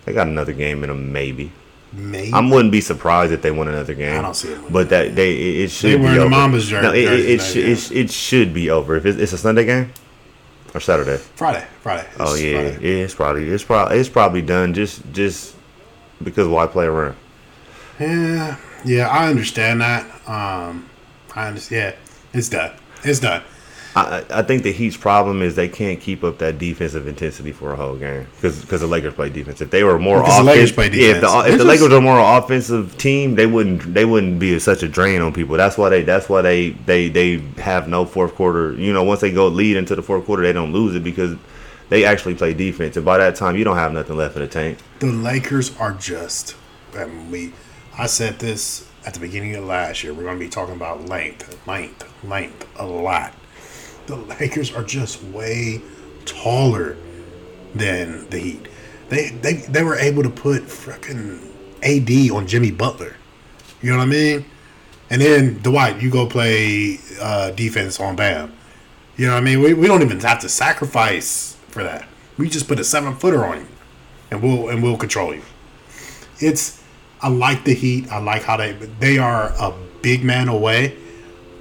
They 0.05 0.13
got 0.13 0.27
another 0.27 0.53
game 0.53 0.83
in 0.83 0.89
them, 0.89 1.11
maybe. 1.11 1.51
Maybe. 1.93 2.33
I 2.33 2.41
wouldn't 2.41 2.71
be 2.71 2.81
surprised 2.81 3.31
if 3.31 3.41
they 3.41 3.51
won 3.51 3.67
another 3.69 3.93
game. 3.93 4.19
I 4.19 4.21
don't 4.21 4.33
see 4.35 4.49
it 4.49 4.59
But 4.71 4.89
that 4.89 5.15
they 5.15 5.31
it, 5.33 5.63
it 5.65 5.71
should 5.71 6.01
They 6.01 6.13
be 6.13 6.19
over. 6.19 6.29
Mambas 6.29 6.67
jer- 6.67 6.81
No, 6.81 6.91
it, 6.91 6.97
it, 7.03 7.29
it, 7.29 7.41
should, 7.41 7.63
it, 7.65 7.75
sh- 7.77 7.91
it 7.91 8.11
should 8.11 8.53
be 8.53 8.69
over. 8.69 8.95
If 8.97 9.05
it's, 9.05 9.17
it's 9.17 9.33
a 9.33 9.37
Sunday 9.37 9.65
game 9.65 9.91
or 10.73 10.81
Saturday. 10.81 11.17
Friday. 11.17 11.65
Friday. 11.81 12.07
Oh 12.19 12.35
yeah, 12.35 12.53
Friday. 12.71 12.97
yeah. 12.97 13.03
It's 13.05 13.15
probably 13.15 13.49
it's 13.49 13.63
probably 13.63 13.97
it's 13.97 14.09
probably 14.09 14.41
done. 14.41 14.73
Just 14.73 15.01
just 15.13 15.55
because 16.21 16.47
why 16.49 16.67
play 16.67 16.85
around? 16.85 17.15
Yeah, 17.99 18.57
yeah, 18.83 19.07
I 19.07 19.29
understand 19.29 19.79
that. 19.81 20.05
Um, 20.27 20.89
I 21.33 21.47
understand. 21.47 21.95
Yeah, 22.33 22.37
it's 22.37 22.49
done. 22.49 22.73
It's 23.05 23.21
done. 23.21 23.41
I, 23.95 24.01
I 24.29 24.39
I 24.39 24.41
think 24.43 24.63
the 24.63 24.71
Heat's 24.71 24.97
problem 24.97 25.41
is 25.41 25.55
they 25.55 25.69
can't 25.69 25.99
keep 25.99 26.23
up 26.23 26.37
that 26.39 26.57
defensive 26.57 27.07
intensity 27.07 27.51
for 27.51 27.71
a 27.73 27.75
whole 27.75 27.95
game 27.95 28.27
because 28.35 28.65
the 28.81 28.87
Lakers 28.87 29.13
play 29.13 29.29
defense. 29.29 29.61
If 29.61 29.71
they 29.71 29.83
were 29.83 29.97
more 29.97 30.19
Because 30.19 30.35
the 30.35 30.41
offense, 30.51 30.55
Lakers 30.55 30.71
play 30.71 30.89
yeah, 30.91 31.15
if 31.15 31.21
the, 31.21 31.27
if 31.27 31.45
the 31.45 31.51
just- 31.51 31.65
Lakers 31.65 31.89
were 31.89 32.01
more 32.01 32.37
offensive 32.37 32.97
team, 32.97 33.35
they 33.35 33.45
wouldn't 33.45 33.93
they 33.93 34.05
wouldn't 34.05 34.39
be 34.39 34.59
such 34.59 34.83
a 34.83 34.87
drain 34.87 35.21
on 35.21 35.33
people. 35.33 35.55
That's 35.57 35.77
why 35.77 35.89
they 35.89 36.03
that's 36.03 36.27
why 36.29 36.41
they 36.41 36.71
they 36.71 37.09
they 37.09 37.37
have 37.57 37.87
no 37.87 38.05
fourth 38.05 38.35
quarter. 38.35 38.73
You 38.73 38.91
know, 38.93 39.03
once 39.03 39.21
they 39.21 39.31
go 39.31 39.47
lead 39.47 39.77
into 39.77 39.95
the 39.95 40.01
fourth 40.03 40.25
quarter, 40.25 40.43
they 40.43 40.53
don't 40.53 40.73
lose 40.73 40.95
it 40.95 41.03
because 41.03 41.37
they 41.89 42.03
actually 42.03 42.35
play 42.35 42.53
defense. 42.53 42.97
And 42.97 43.05
by 43.05 43.17
that 43.19 43.35
time, 43.35 43.55
you 43.55 43.63
don't 43.63 43.77
have 43.77 43.93
nothing 43.93 44.17
left 44.17 44.35
in 44.35 44.41
the 44.41 44.47
tank. 44.47 44.79
The 44.99 45.07
Lakers 45.07 45.75
are 45.77 45.93
just. 45.93 46.55
And 46.95 47.31
we, 47.31 47.53
I 47.97 48.07
said 48.07 48.39
this 48.39 48.89
at 49.05 49.13
the 49.13 49.19
beginning 49.19 49.55
of 49.55 49.65
last 49.65 50.03
year. 50.03 50.13
We're 50.13 50.23
going 50.23 50.39
to 50.39 50.43
be 50.45 50.49
talking 50.49 50.75
about 50.75 51.05
length, 51.07 51.67
length, 51.67 52.11
length 52.23 52.67
a 52.77 52.85
lot. 52.85 53.33
The 54.07 54.17
Lakers 54.17 54.71
are 54.71 54.83
just 54.83 55.23
way 55.23 55.81
taller 56.25 56.95
than 57.73 58.29
the 58.29 58.37
Heat. 58.37 58.67
They 59.09 59.29
they 59.29 59.53
they 59.53 59.83
were 59.83 59.95
able 59.95 60.23
to 60.23 60.29
put 60.29 60.63
freaking 60.63 61.39
AD 61.81 62.31
on 62.31 62.47
Jimmy 62.47 62.71
Butler. 62.71 63.15
You 63.81 63.91
know 63.91 63.97
what 63.97 64.03
I 64.03 64.07
mean? 64.07 64.45
And 65.09 65.21
then 65.21 65.59
Dwight, 65.61 66.01
you 66.01 66.09
go 66.09 66.25
play 66.25 66.99
uh, 67.21 67.51
defense 67.51 67.99
on 67.99 68.15
Bam. 68.15 68.53
You 69.17 69.27
know 69.27 69.33
what 69.33 69.41
I 69.41 69.45
mean? 69.45 69.61
We, 69.61 69.73
we 69.73 69.87
don't 69.87 70.01
even 70.01 70.19
have 70.21 70.39
to 70.41 70.49
sacrifice 70.49 71.55
for 71.69 71.83
that. 71.83 72.07
We 72.37 72.49
just 72.49 72.67
put 72.67 72.79
a 72.79 72.83
seven 72.83 73.15
footer 73.15 73.45
on 73.45 73.59
you, 73.59 73.67
and 74.31 74.41
we'll 74.41 74.69
and 74.69 74.81
we'll 74.81 74.97
control 74.97 75.33
you. 75.33 75.43
It's 76.39 76.81
I 77.21 77.29
like 77.29 77.63
the 77.63 77.73
Heat. 77.73 78.11
I 78.11 78.19
like 78.19 78.43
how 78.43 78.57
they 78.57 78.73
they 78.99 79.17
are 79.17 79.53
a 79.59 79.73
big 80.01 80.23
man 80.23 80.47
away, 80.47 80.97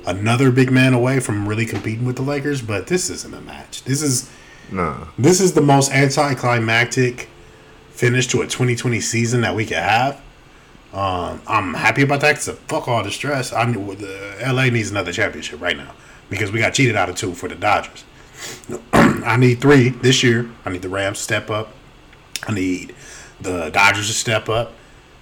another 0.06 0.50
big 0.50 0.70
man 0.70 0.94
away 0.94 1.20
from 1.20 1.48
really 1.48 1.66
competing 1.66 2.04
with 2.04 2.16
the 2.16 2.22
Lakers. 2.22 2.62
But 2.62 2.86
this 2.86 3.10
isn't 3.10 3.34
a 3.34 3.40
match. 3.40 3.82
This 3.84 4.02
is 4.02 4.30
Nah, 4.70 5.06
this 5.18 5.40
is 5.40 5.52
the 5.52 5.60
most 5.60 5.92
anticlimactic 5.92 7.28
finish 7.90 8.26
to 8.28 8.40
a 8.40 8.46
2020 8.46 9.00
season 9.00 9.42
that 9.42 9.54
we 9.54 9.66
could 9.66 9.76
have. 9.76 10.20
Um, 10.92 11.42
I'm 11.46 11.74
happy 11.74 12.02
about 12.02 12.20
that 12.20 12.32
because 12.32 12.48
fuck 12.66 12.88
all 12.88 13.02
the 13.02 13.10
stress. 13.10 13.52
I'm 13.52 13.72
the 13.72 14.36
LA 14.44 14.66
needs 14.66 14.90
another 14.90 15.12
championship 15.12 15.60
right 15.60 15.76
now 15.76 15.92
because 16.30 16.52
we 16.52 16.60
got 16.60 16.74
cheated 16.74 16.96
out 16.96 17.08
of 17.08 17.16
two 17.16 17.34
for 17.34 17.48
the 17.48 17.56
Dodgers. 17.56 18.04
I 18.92 19.36
need 19.36 19.60
three 19.60 19.90
this 19.90 20.22
year. 20.22 20.50
I 20.64 20.70
need 20.70 20.82
the 20.82 20.88
Rams 20.88 21.18
to 21.18 21.24
step 21.24 21.50
up. 21.50 21.70
I 22.46 22.52
need 22.52 22.94
the 23.40 23.70
Dodgers 23.70 24.06
to 24.08 24.12
step 24.14 24.48
up 24.48 24.72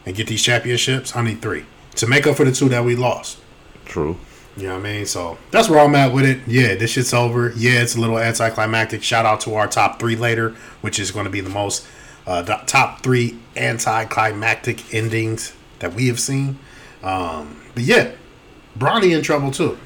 and 0.05 0.14
get 0.14 0.27
these 0.27 0.42
championships. 0.42 1.16
I 1.16 1.23
need 1.23 1.40
three 1.40 1.64
to 1.97 2.07
make 2.07 2.27
up 2.27 2.37
for 2.37 2.45
the 2.45 2.53
two 2.53 2.68
that 2.68 2.85
we 2.85 2.97
lost. 2.97 3.38
true. 3.85 4.18
You 4.57 4.65
know 4.65 4.75
what 4.75 4.87
I 4.87 4.93
mean? 4.93 5.07
So 5.07 5.38
that's 5.51 5.69
where 5.69 5.81
I'm 5.81 5.95
at 5.95 6.12
with 6.12 6.27
it. 6.27 6.41
Yeah, 6.47 6.75
this 6.75 6.91
shit's 6.91 7.15
over. 7.15 7.53
Yeah, 7.57 7.83
it's 7.83 7.97
a 7.97 8.01
little 8.01 8.19
anticlimactic. 8.19 9.03
Shout 9.03 9.25
out 9.25 9.41
to 9.43 9.55
our 9.55 9.67
top 9.67 9.99
three 9.99 10.17
later, 10.17 10.51
which 10.83 10.99
is 10.99 11.11
going 11.11 11.25
to 11.25 11.31
be 11.31 11.41
the 11.41 11.51
most 11.51 11.87
uh, 12.27 12.43
the 12.43 12.61
top 12.67 13.03
three 13.03 13.38
anticlimactic 13.57 14.95
endings 14.95 15.55
that 15.79 15.95
we 15.95 16.09
have 16.09 16.21
seen. 16.21 16.59
Um, 17.03 17.61
but 17.75 17.85
yeah, 17.85 18.12
Bronny 18.79 19.17
in 19.17 19.23
trouble 19.23 19.51
too. 19.51 19.79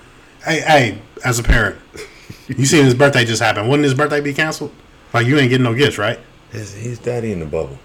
Hey, 0.45 0.61
hey, 0.61 0.99
as 1.25 1.39
a 1.39 1.43
parent, 1.43 1.79
you 2.49 2.67
seen 2.67 2.85
his 2.85 2.95
birthday 2.95 3.25
just 3.25 3.43
happened. 3.43 3.69
Wouldn't 3.69 3.85
his 3.85 3.95
birthday 3.95 4.21
be 4.21 4.35
canceled? 4.35 4.73
Like 5.15 5.27
you 5.27 5.39
ain't 5.39 5.51
getting 5.51 5.65
no 5.65 5.75
gifts, 5.75 5.99
right? 5.99 6.19
His, 6.51 6.75
his 6.75 6.99
daddy 6.99 7.33
in 7.33 7.41
the 7.41 7.47
bubble. 7.47 7.79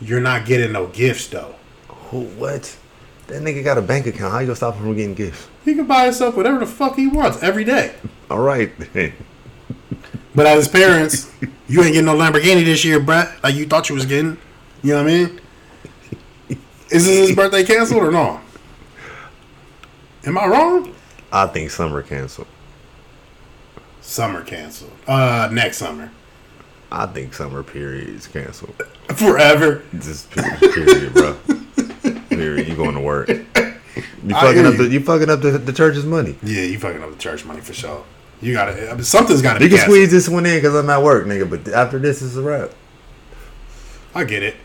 You're 0.00 0.20
not 0.20 0.46
getting 0.46 0.72
no 0.72 0.86
gifts 0.86 1.28
though. 1.28 1.54
Who, 1.88 2.22
what? 2.24 2.76
That 3.28 3.42
nigga 3.42 3.64
got 3.64 3.78
a 3.78 3.82
bank 3.82 4.06
account. 4.06 4.32
How 4.32 4.40
you 4.40 4.46
gonna 4.46 4.56
stop 4.56 4.74
him 4.74 4.82
from 4.82 4.96
getting 4.96 5.14
gifts? 5.14 5.48
He 5.64 5.74
can 5.74 5.86
buy 5.86 6.04
himself 6.04 6.36
whatever 6.36 6.58
the 6.58 6.66
fuck 6.66 6.96
he 6.96 7.06
wants 7.06 7.42
every 7.42 7.64
day. 7.64 7.94
All 8.30 8.40
right. 8.40 8.70
But 10.34 10.46
as 10.46 10.64
his 10.64 10.68
parents, 10.68 11.32
you 11.68 11.82
ain't 11.82 11.92
getting 11.92 12.06
no 12.06 12.16
Lamborghini 12.16 12.64
this 12.64 12.84
year, 12.84 13.00
bruh. 13.00 13.42
Like 13.42 13.54
you 13.54 13.66
thought 13.66 13.88
you 13.88 13.94
was 13.94 14.04
getting. 14.04 14.36
You 14.82 14.94
know 14.94 15.02
what 15.02 15.10
I 15.10 15.14
mean? 15.14 15.40
Is 16.90 17.06
his 17.06 17.34
birthday 17.34 17.64
canceled 17.64 18.02
or 18.02 18.10
no? 18.10 18.40
Am 20.26 20.36
I 20.36 20.46
wrong? 20.46 20.94
I 21.32 21.46
think 21.46 21.70
summer 21.70 22.02
canceled. 22.02 22.46
Summer 24.00 24.42
canceled. 24.42 24.92
Uh, 25.06 25.48
next 25.50 25.78
summer. 25.78 26.10
I 26.92 27.06
think 27.06 27.32
summer 27.32 27.62
period 27.62 28.08
is 28.08 28.26
canceled. 28.26 28.74
Forever. 29.16 29.82
Just 29.94 30.30
period, 30.30 30.60
period 30.60 31.14
bro. 31.14 31.36
Period. 32.36 32.68
You 32.68 32.76
going 32.76 32.94
to 32.94 33.00
work? 33.00 33.30
You 34.24 34.34
fucking 34.34 34.64
up 34.64 34.76
the 34.76 34.88
you 34.88 35.00
fucking 35.00 35.28
up 35.28 35.42
the, 35.42 35.50
the 35.52 35.72
church's 35.72 36.06
money. 36.06 36.34
Yeah, 36.42 36.62
you 36.62 36.78
fucking 36.78 37.02
up 37.02 37.10
the 37.10 37.18
church 37.18 37.44
money 37.44 37.60
for 37.60 37.74
sure. 37.74 38.04
You 38.40 38.54
gotta. 38.54 38.90
I 38.90 38.94
mean, 38.94 39.04
something's 39.04 39.42
gotta 39.42 39.62
You 39.62 39.70
be 39.70 39.76
can 39.76 39.84
squeeze 39.84 40.10
this 40.10 40.28
one 40.28 40.46
in 40.46 40.56
because 40.56 40.74
I'm 40.74 40.88
at 40.88 41.02
work, 41.02 41.26
nigga. 41.26 41.48
But 41.48 41.68
after 41.72 41.98
this 41.98 42.22
is 42.22 42.36
a 42.36 42.42
wrap. 42.42 42.70
I 44.14 44.24
get 44.24 44.42
it. 44.42 44.56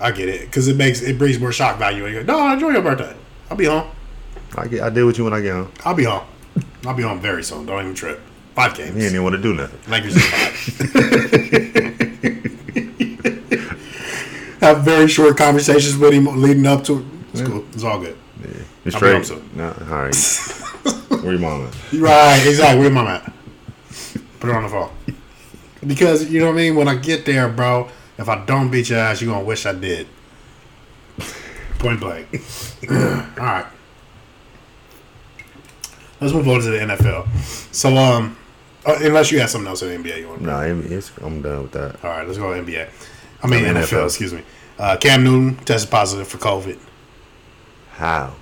I 0.00 0.12
get 0.12 0.28
it 0.28 0.42
because 0.42 0.68
it 0.68 0.76
makes 0.76 1.02
it 1.02 1.18
brings 1.18 1.38
more 1.38 1.50
shock 1.52 1.78
value. 1.78 2.06
And 2.06 2.14
you 2.14 2.22
go, 2.22 2.32
no, 2.32 2.38
I 2.40 2.54
enjoy 2.54 2.70
your 2.70 2.82
birthday. 2.82 3.14
I'll 3.50 3.56
be 3.56 3.64
home. 3.64 3.90
I 4.56 4.68
get 4.68 4.82
I 4.82 4.90
deal 4.90 5.06
with 5.06 5.18
you 5.18 5.24
when 5.24 5.32
I 5.34 5.40
get 5.40 5.52
home. 5.52 5.72
I'll 5.84 5.94
be 5.94 6.04
home. 6.04 6.24
I'll 6.86 6.94
be 6.94 7.02
home 7.02 7.20
very 7.20 7.42
soon. 7.42 7.66
Don't 7.66 7.80
even 7.82 7.94
trip. 7.94 8.20
Five 8.54 8.76
games. 8.76 8.96
You 8.96 9.02
ain't 9.02 9.12
even 9.12 9.24
want 9.24 9.34
to 9.34 9.42
do 9.42 9.52
nothing. 9.52 9.80
Lakers 9.90 10.14
in 10.14 10.22
five. 10.22 10.54
Have 14.60 14.84
very 14.84 15.08
short 15.08 15.36
conversations 15.36 15.96
with 15.96 16.12
him 16.12 16.26
leading 16.40 16.66
up 16.66 16.84
to. 16.84 17.04
It's 17.40 17.48
cool. 17.48 17.64
It's 17.72 17.84
all 17.84 18.00
good. 18.00 18.16
I'll 18.42 18.50
be 18.84 18.90
straight? 18.90 19.26
soon. 19.26 19.50
Nah, 19.54 19.72
all 19.90 20.04
right. 20.04 20.14
Where 21.22 21.32
your 21.32 21.40
mom 21.40 21.66
at? 21.66 21.74
Right, 22.00 22.46
exactly. 22.46 22.80
Where 22.80 22.90
my 22.90 23.16
at? 23.16 23.32
Put 24.40 24.50
it 24.50 24.56
on 24.56 24.62
the 24.62 24.68
phone. 24.68 24.90
Because 25.86 26.30
you 26.30 26.40
know 26.40 26.46
what 26.46 26.52
I 26.52 26.56
mean. 26.56 26.76
When 26.76 26.88
I 26.88 26.94
get 26.94 27.24
there, 27.24 27.48
bro, 27.48 27.88
if 28.18 28.28
I 28.28 28.44
don't 28.44 28.70
beat 28.70 28.90
your 28.90 28.98
ass, 28.98 29.20
you're 29.20 29.32
gonna 29.32 29.44
wish 29.44 29.66
I 29.66 29.72
did. 29.72 30.06
Point 31.78 32.00
blank. 32.00 32.28
all 32.90 32.96
right. 32.96 33.66
Let's 36.20 36.34
move 36.34 36.48
on 36.48 36.60
to 36.60 36.70
the 36.70 36.78
NFL. 36.78 37.28
So, 37.72 37.96
um, 37.96 38.36
uh, 38.84 38.98
unless 39.00 39.30
you 39.30 39.38
have 39.38 39.50
something 39.50 39.68
else 39.68 39.82
in 39.82 40.02
the 40.02 40.08
NBA 40.08 40.18
you 40.18 40.28
want. 40.28 40.40
to 40.40 40.46
Nah, 40.46 40.62
it's, 40.62 41.16
I'm 41.18 41.42
done 41.42 41.62
with 41.62 41.72
that. 41.72 42.04
All 42.04 42.10
right, 42.10 42.26
let's 42.26 42.38
go 42.38 42.46
NBA. 42.46 42.88
I 43.42 43.46
mean 43.46 43.64
NFL, 43.64 43.84
NFL. 43.84 44.04
Excuse 44.06 44.32
me. 44.32 44.42
Uh, 44.78 44.96
Cam 44.96 45.22
Newton 45.22 45.56
tested 45.64 45.90
positive 45.90 46.26
for 46.26 46.38
COVID 46.38 46.78
How? 47.98 48.34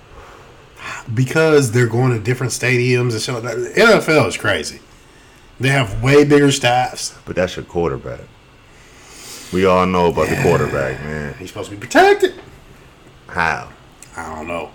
because 1.13 1.71
they're 1.71 1.87
going 1.87 2.11
to 2.11 2.19
different 2.19 2.53
stadiums 2.53 3.13
and 3.13 3.35
like 3.35 3.43
that. 3.43 3.75
The 3.75 3.81
NFL 3.81 4.27
is 4.27 4.37
crazy. 4.37 4.79
They 5.59 5.69
have 5.69 6.03
way 6.03 6.23
bigger 6.23 6.51
staffs. 6.51 7.17
But 7.25 7.35
that's 7.35 7.55
your 7.55 7.65
quarterback. 7.65 8.21
We 9.51 9.65
all 9.65 9.85
know 9.85 10.07
about 10.07 10.29
the 10.29 10.39
quarterback, 10.41 10.99
man. 11.01 11.33
He's 11.39 11.49
supposed 11.49 11.69
to 11.69 11.75
be 11.75 11.79
protected. 11.79 12.33
How? 13.27 13.69
I 14.15 14.35
don't 14.35 14.47
know. 14.47 14.71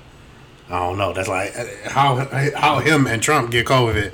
I 0.69 0.79
don't 0.79 0.97
know. 0.97 1.13
That's 1.13 1.29
like 1.29 1.55
how 1.85 2.27
how 2.57 2.79
him 2.79 3.07
and 3.07 3.23
Trump 3.23 3.51
get 3.51 3.67
COVID 3.67 4.13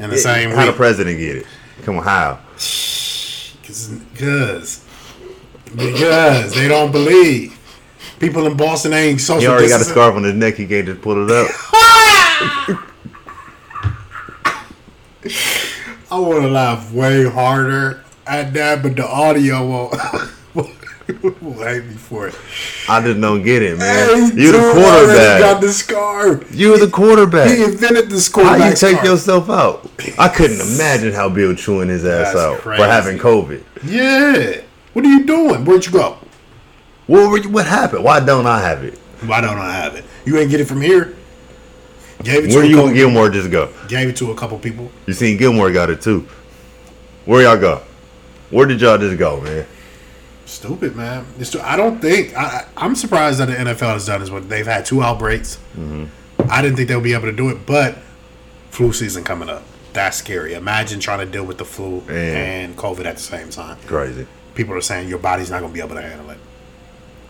in 0.00 0.10
the 0.10 0.18
same 0.18 0.50
How 0.50 0.66
the 0.66 0.72
president 0.72 1.18
get 1.18 1.36
it? 1.36 1.46
Come 1.82 1.98
on, 1.98 2.04
how? 2.04 2.40
Because 2.54 4.00
because 5.76 6.54
they 6.54 6.68
don't 6.68 6.90
believe. 6.90 7.56
People 8.22 8.46
in 8.46 8.56
Boston 8.56 8.92
ain't 8.92 9.20
social. 9.20 9.40
He 9.40 9.46
already 9.48 9.68
got 9.68 9.80
a 9.80 9.84
scarf 9.84 10.14
on 10.14 10.22
his 10.22 10.34
neck. 10.34 10.54
He 10.54 10.64
can't 10.68 10.86
just 10.86 11.02
pull 11.02 11.28
it 11.28 11.30
up. 11.34 11.50
I 16.08 16.18
want 16.20 16.42
to 16.42 16.48
laugh 16.48 16.92
way 16.92 17.28
harder 17.28 18.04
at 18.24 18.52
that, 18.54 18.80
but 18.84 18.94
the 18.94 19.04
audio 19.04 19.66
will 19.66 19.88
hate 21.64 21.84
me 21.84 21.94
for 21.94 22.28
it. 22.28 22.36
I 22.88 23.00
just 23.02 23.20
don't 23.20 23.42
get 23.42 23.60
it, 23.60 23.76
man. 23.78 24.30
Hey, 24.30 24.40
You 24.40 24.52
the 24.52 24.58
quarterback. 24.72 25.40
Got 25.40 25.60
the 25.60 25.72
scarf. 25.72 26.54
You 26.54 26.78
the 26.78 26.88
quarterback. 26.92 27.50
He 27.50 27.64
invented 27.64 28.04
the 28.04 28.14
this 28.14 28.32
How 28.32 28.54
you 28.54 28.70
take 28.70 28.76
scarf. 28.98 29.04
yourself 29.04 29.50
out? 29.50 29.90
I 30.16 30.28
couldn't 30.28 30.60
imagine 30.60 31.12
how 31.12 31.28
Bill 31.28 31.56
chewing 31.56 31.88
his 31.88 32.04
ass 32.04 32.34
That's 32.34 32.38
out 32.38 32.58
crazy. 32.60 32.80
for 32.82 32.88
having 32.88 33.18
COVID. 33.18 33.64
Yeah. 33.84 34.60
What 34.92 35.04
are 35.04 35.08
you 35.08 35.24
doing? 35.24 35.64
Where'd 35.64 35.86
you 35.86 35.92
go? 35.92 36.18
What 37.06 37.30
were 37.30 37.38
you, 37.38 37.48
what 37.48 37.66
happened? 37.66 38.04
Why 38.04 38.20
don't 38.20 38.46
I 38.46 38.60
have 38.60 38.84
it? 38.84 38.98
Why 39.26 39.40
don't 39.40 39.58
I 39.58 39.72
have 39.72 39.94
it? 39.94 40.04
You 40.24 40.38
ain't 40.38 40.50
get 40.50 40.60
it 40.60 40.66
from 40.66 40.80
here. 40.80 41.16
Gave 42.22 42.44
it 42.44 42.48
to 42.48 42.56
Where 42.56 42.64
a 42.64 42.68
you 42.68 42.86
and 42.86 42.94
Gilmore 42.94 43.28
just 43.30 43.50
go? 43.50 43.72
Gave 43.88 44.08
it 44.08 44.16
to 44.16 44.30
a 44.30 44.34
couple 44.34 44.58
people. 44.58 44.90
You 45.06 45.12
seen 45.12 45.36
Gilmore 45.36 45.72
got 45.72 45.90
it 45.90 46.00
too. 46.00 46.26
Where 47.24 47.42
y'all 47.42 47.58
go? 47.58 47.82
Where 48.50 48.66
did 48.66 48.80
y'all 48.80 48.98
just 48.98 49.18
go, 49.18 49.40
man? 49.40 49.66
Stupid 50.44 50.94
man. 50.94 51.24
It's 51.38 51.54
I 51.56 51.76
don't 51.76 52.00
think 52.00 52.36
I, 52.36 52.66
I'm 52.76 52.94
surprised 52.94 53.40
that 53.40 53.46
the 53.46 53.54
NFL 53.54 53.94
has 53.94 54.06
done 54.06 54.20
this. 54.20 54.30
What 54.30 54.48
they've 54.48 54.66
had 54.66 54.84
two 54.84 55.02
outbreaks. 55.02 55.58
Mm-hmm. 55.76 56.50
I 56.50 56.62
didn't 56.62 56.76
think 56.76 56.88
they'll 56.88 57.00
be 57.00 57.14
able 57.14 57.24
to 57.26 57.32
do 57.32 57.48
it, 57.48 57.64
but 57.66 57.98
flu 58.70 58.92
season 58.92 59.24
coming 59.24 59.48
up. 59.48 59.62
That's 59.92 60.16
scary. 60.16 60.54
Imagine 60.54 61.00
trying 61.00 61.20
to 61.20 61.26
deal 61.26 61.44
with 61.44 61.58
the 61.58 61.64
flu 61.64 62.00
Man. 62.02 62.36
and 62.70 62.76
COVID 62.76 63.04
at 63.04 63.16
the 63.16 63.22
same 63.22 63.50
time. 63.50 63.78
Crazy. 63.86 64.26
People 64.54 64.74
are 64.74 64.80
saying 64.80 65.08
your 65.08 65.18
body's 65.18 65.50
not 65.50 65.60
going 65.60 65.72
to 65.72 65.74
be 65.74 65.84
able 65.84 65.96
to 65.96 66.02
handle 66.02 66.30
it. 66.30 66.38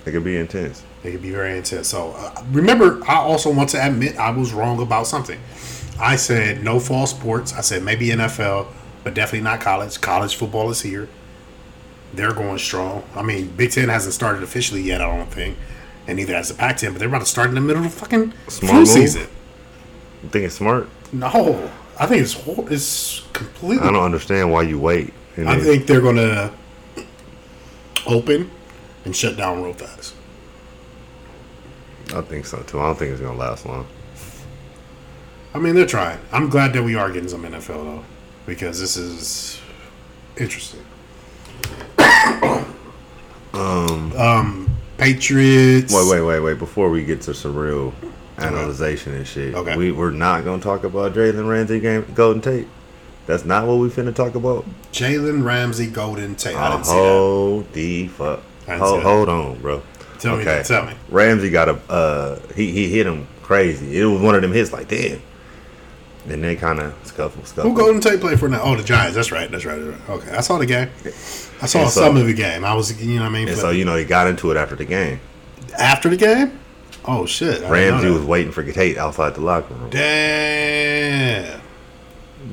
It 0.05 0.11
could 0.11 0.25
be 0.25 0.37
intense. 0.37 0.83
It 1.05 1.12
could 1.12 1.23
be 1.23 1.31
very 1.31 1.57
intense. 1.57 1.88
So 1.88 2.12
uh, 2.17 2.43
remember, 2.51 3.01
I 3.07 3.17
also 3.17 3.53
want 3.53 3.69
to 3.71 3.85
admit 3.87 4.17
I 4.17 4.31
was 4.31 4.53
wrong 4.53 4.81
about 4.83 5.07
something. 5.07 5.38
I 6.01 6.17
said 6.17 6.65
no 6.65 6.81
fall 6.81 7.07
sports. 7.07 7.53
I 7.53 7.61
said 7.61 7.83
maybe 7.83 8.09
NFL, 8.09 8.67
but 9.05 9.15
definitely 9.15 9.45
not 9.45 9.61
college. 9.61 10.01
College 10.01 10.35
football 10.35 10.71
is 10.71 10.81
here. 10.83 11.09
They're 12.15 12.33
going 12.33 12.59
strong. 12.59 13.05
I 13.15 13.23
mean, 13.23 13.49
Big 13.49 13.71
Ten 13.71 13.88
hasn't 13.88 14.15
started 14.15 14.43
officially 14.43 14.83
yet. 14.83 15.01
I 15.01 15.17
don't 15.17 15.31
think, 15.31 15.57
and 16.07 16.17
neither 16.17 16.35
has 16.35 16.49
the 16.49 16.55
Pac-10. 16.55 16.93
But 16.93 16.99
they're 16.99 17.09
about 17.09 17.21
to 17.21 17.27
start 17.27 17.49
in 17.49 17.55
the 17.55 17.61
middle 17.61 17.85
of 17.85 17.91
the 17.93 17.99
fucking 17.99 18.33
Smart 18.49 18.71
flu 18.71 18.79
move. 18.81 18.88
season. 18.88 19.29
You 20.23 20.29
think 20.29 20.45
it's 20.47 20.57
smart? 20.57 20.88
No, 21.12 21.71
I 21.99 22.07
think 22.07 22.23
it's 22.23 22.37
it's 22.71 23.23
completely. 23.33 23.87
I 23.87 23.93
don't 23.93 24.03
understand 24.03 24.51
why 24.53 24.62
you 24.62 24.79
wait. 24.79 25.12
I 25.38 25.59
think 25.59 25.87
they're 25.87 26.01
gonna 26.03 26.53
open 28.07 28.51
and 29.05 29.15
shut 29.15 29.37
down 29.37 29.62
real 29.62 29.73
fast. 29.75 30.15
I 32.15 32.21
think 32.21 32.47
so 32.47 32.59
too. 32.62 32.79
I 32.81 32.85
don't 32.87 32.99
think 32.99 33.12
it's 33.12 33.21
gonna 33.21 33.38
last 33.38 33.65
long. 33.67 33.87
I 35.55 35.59
mean, 35.59 35.75
they're 35.75 35.87
trying. 35.87 36.19
I'm 36.33 36.49
glad 36.49 36.73
that 36.75 36.83
we 36.83 36.95
are 36.95 37.11
getting 37.11 37.29
some 37.29 37.43
NFL 37.43 37.67
though, 37.85 38.05
because 38.47 38.81
this 38.81 38.97
is 38.97 39.61
interesting. 40.37 40.81
um, 43.55 44.71
Patriots. 44.99 45.93
Wait, 45.95 46.09
wait, 46.11 46.21
wait, 46.23 46.41
wait. 46.41 46.59
Before 46.59 46.91
we 46.91 47.05
get 47.05 47.21
to 47.23 47.35
some 47.35 47.55
real 47.57 47.93
analyzation 48.38 49.15
and 49.15 49.27
shit, 49.27 49.55
Okay. 49.55 49.77
we 49.77 49.93
we're 49.93 50.11
not 50.11 50.45
gonna 50.45 50.62
talk 50.62 50.85
about 50.85 51.15
Jalen 51.15 51.49
Ramsey 51.49 51.81
game 51.81 52.05
Golden 52.15 52.41
Tate. 52.43 52.67
That's 53.27 53.45
not 53.45 53.67
what 53.67 53.75
we 53.79 53.88
finna 53.88 54.15
talk 54.15 54.35
about. 54.35 54.65
Jalen 54.93 55.45
Ramsey, 55.45 55.87
Golden 55.87 56.35
Tate. 56.35 56.57
I 56.57 56.75
Oh, 56.75 56.83
see 56.83 56.91
that. 56.91 56.97
hold 56.99 57.73
the 57.73 58.09
fuck. 58.09 58.41
Hold, 58.68 59.03
hold 59.03 59.29
on, 59.29 59.59
bro. 59.61 59.83
Tell 60.18 60.37
me 60.37 60.44
tell 60.64 60.87
me. 60.87 60.92
Ramsey 61.09 61.51
got 61.51 61.68
a 61.68 61.75
uh 61.90 62.38
he 62.55 62.70
he 62.72 62.88
hit 62.88 63.07
him 63.07 63.27
crazy. 63.42 63.98
It 64.01 64.05
was 64.05 64.20
one 64.22 64.35
of 64.35 64.42
them 64.42 64.53
hits 64.53 64.72
like 64.72 64.88
damn. 64.88 65.20
And 66.29 66.44
they 66.44 66.55
kind 66.55 66.79
of 66.79 66.94
scuffle, 67.05 67.44
scuffle. 67.44 67.68
Who 67.72 67.77
Golden 67.77 68.01
Tate 68.01 68.20
play 68.20 68.37
for 68.37 68.48
now? 68.48 68.61
Oh, 68.62 68.77
the 68.77 68.85
Giants. 68.85 69.16
That's 69.16 69.33
right. 69.33 69.51
That's 69.51 69.64
right. 69.64 69.77
That's 69.77 70.01
right. 70.09 70.11
Okay, 70.18 70.31
I 70.31 70.40
saw 70.40 70.57
the 70.59 70.66
game. 70.66 70.88
I 71.61 71.66
saw 71.66 71.81
And 71.81 71.90
so- 71.90 72.01
some 72.03 72.16
of 72.16 72.27
the 72.27 72.33
game. 72.33 72.64
I 72.64 72.75
was, 72.75 73.03
you 73.03 73.16
know, 73.16 73.22
what 73.22 73.31
I 73.31 73.33
mean, 73.33 73.48
And 73.48 73.59
so 73.59 73.70
you 73.70 73.85
know 73.85 73.96
he 73.96 74.05
got 74.05 74.29
into 74.29 74.53
it 74.53 74.57
after 74.57 74.77
the 74.77 74.85
game. 74.85 75.18
after 75.77 76.09
the 76.09 76.16
game. 76.16 76.61
Oh 77.05 77.27
shit! 77.27 77.64
I 77.64 77.68
Ramsey 77.68 78.09
was 78.11 78.22
waiting 78.22 78.53
for 78.53 78.62
Tate 78.62 78.96
outside 78.96 79.35
the 79.35 79.40
locker 79.40 79.75
room. 79.75 79.90
Damn. 79.90 81.61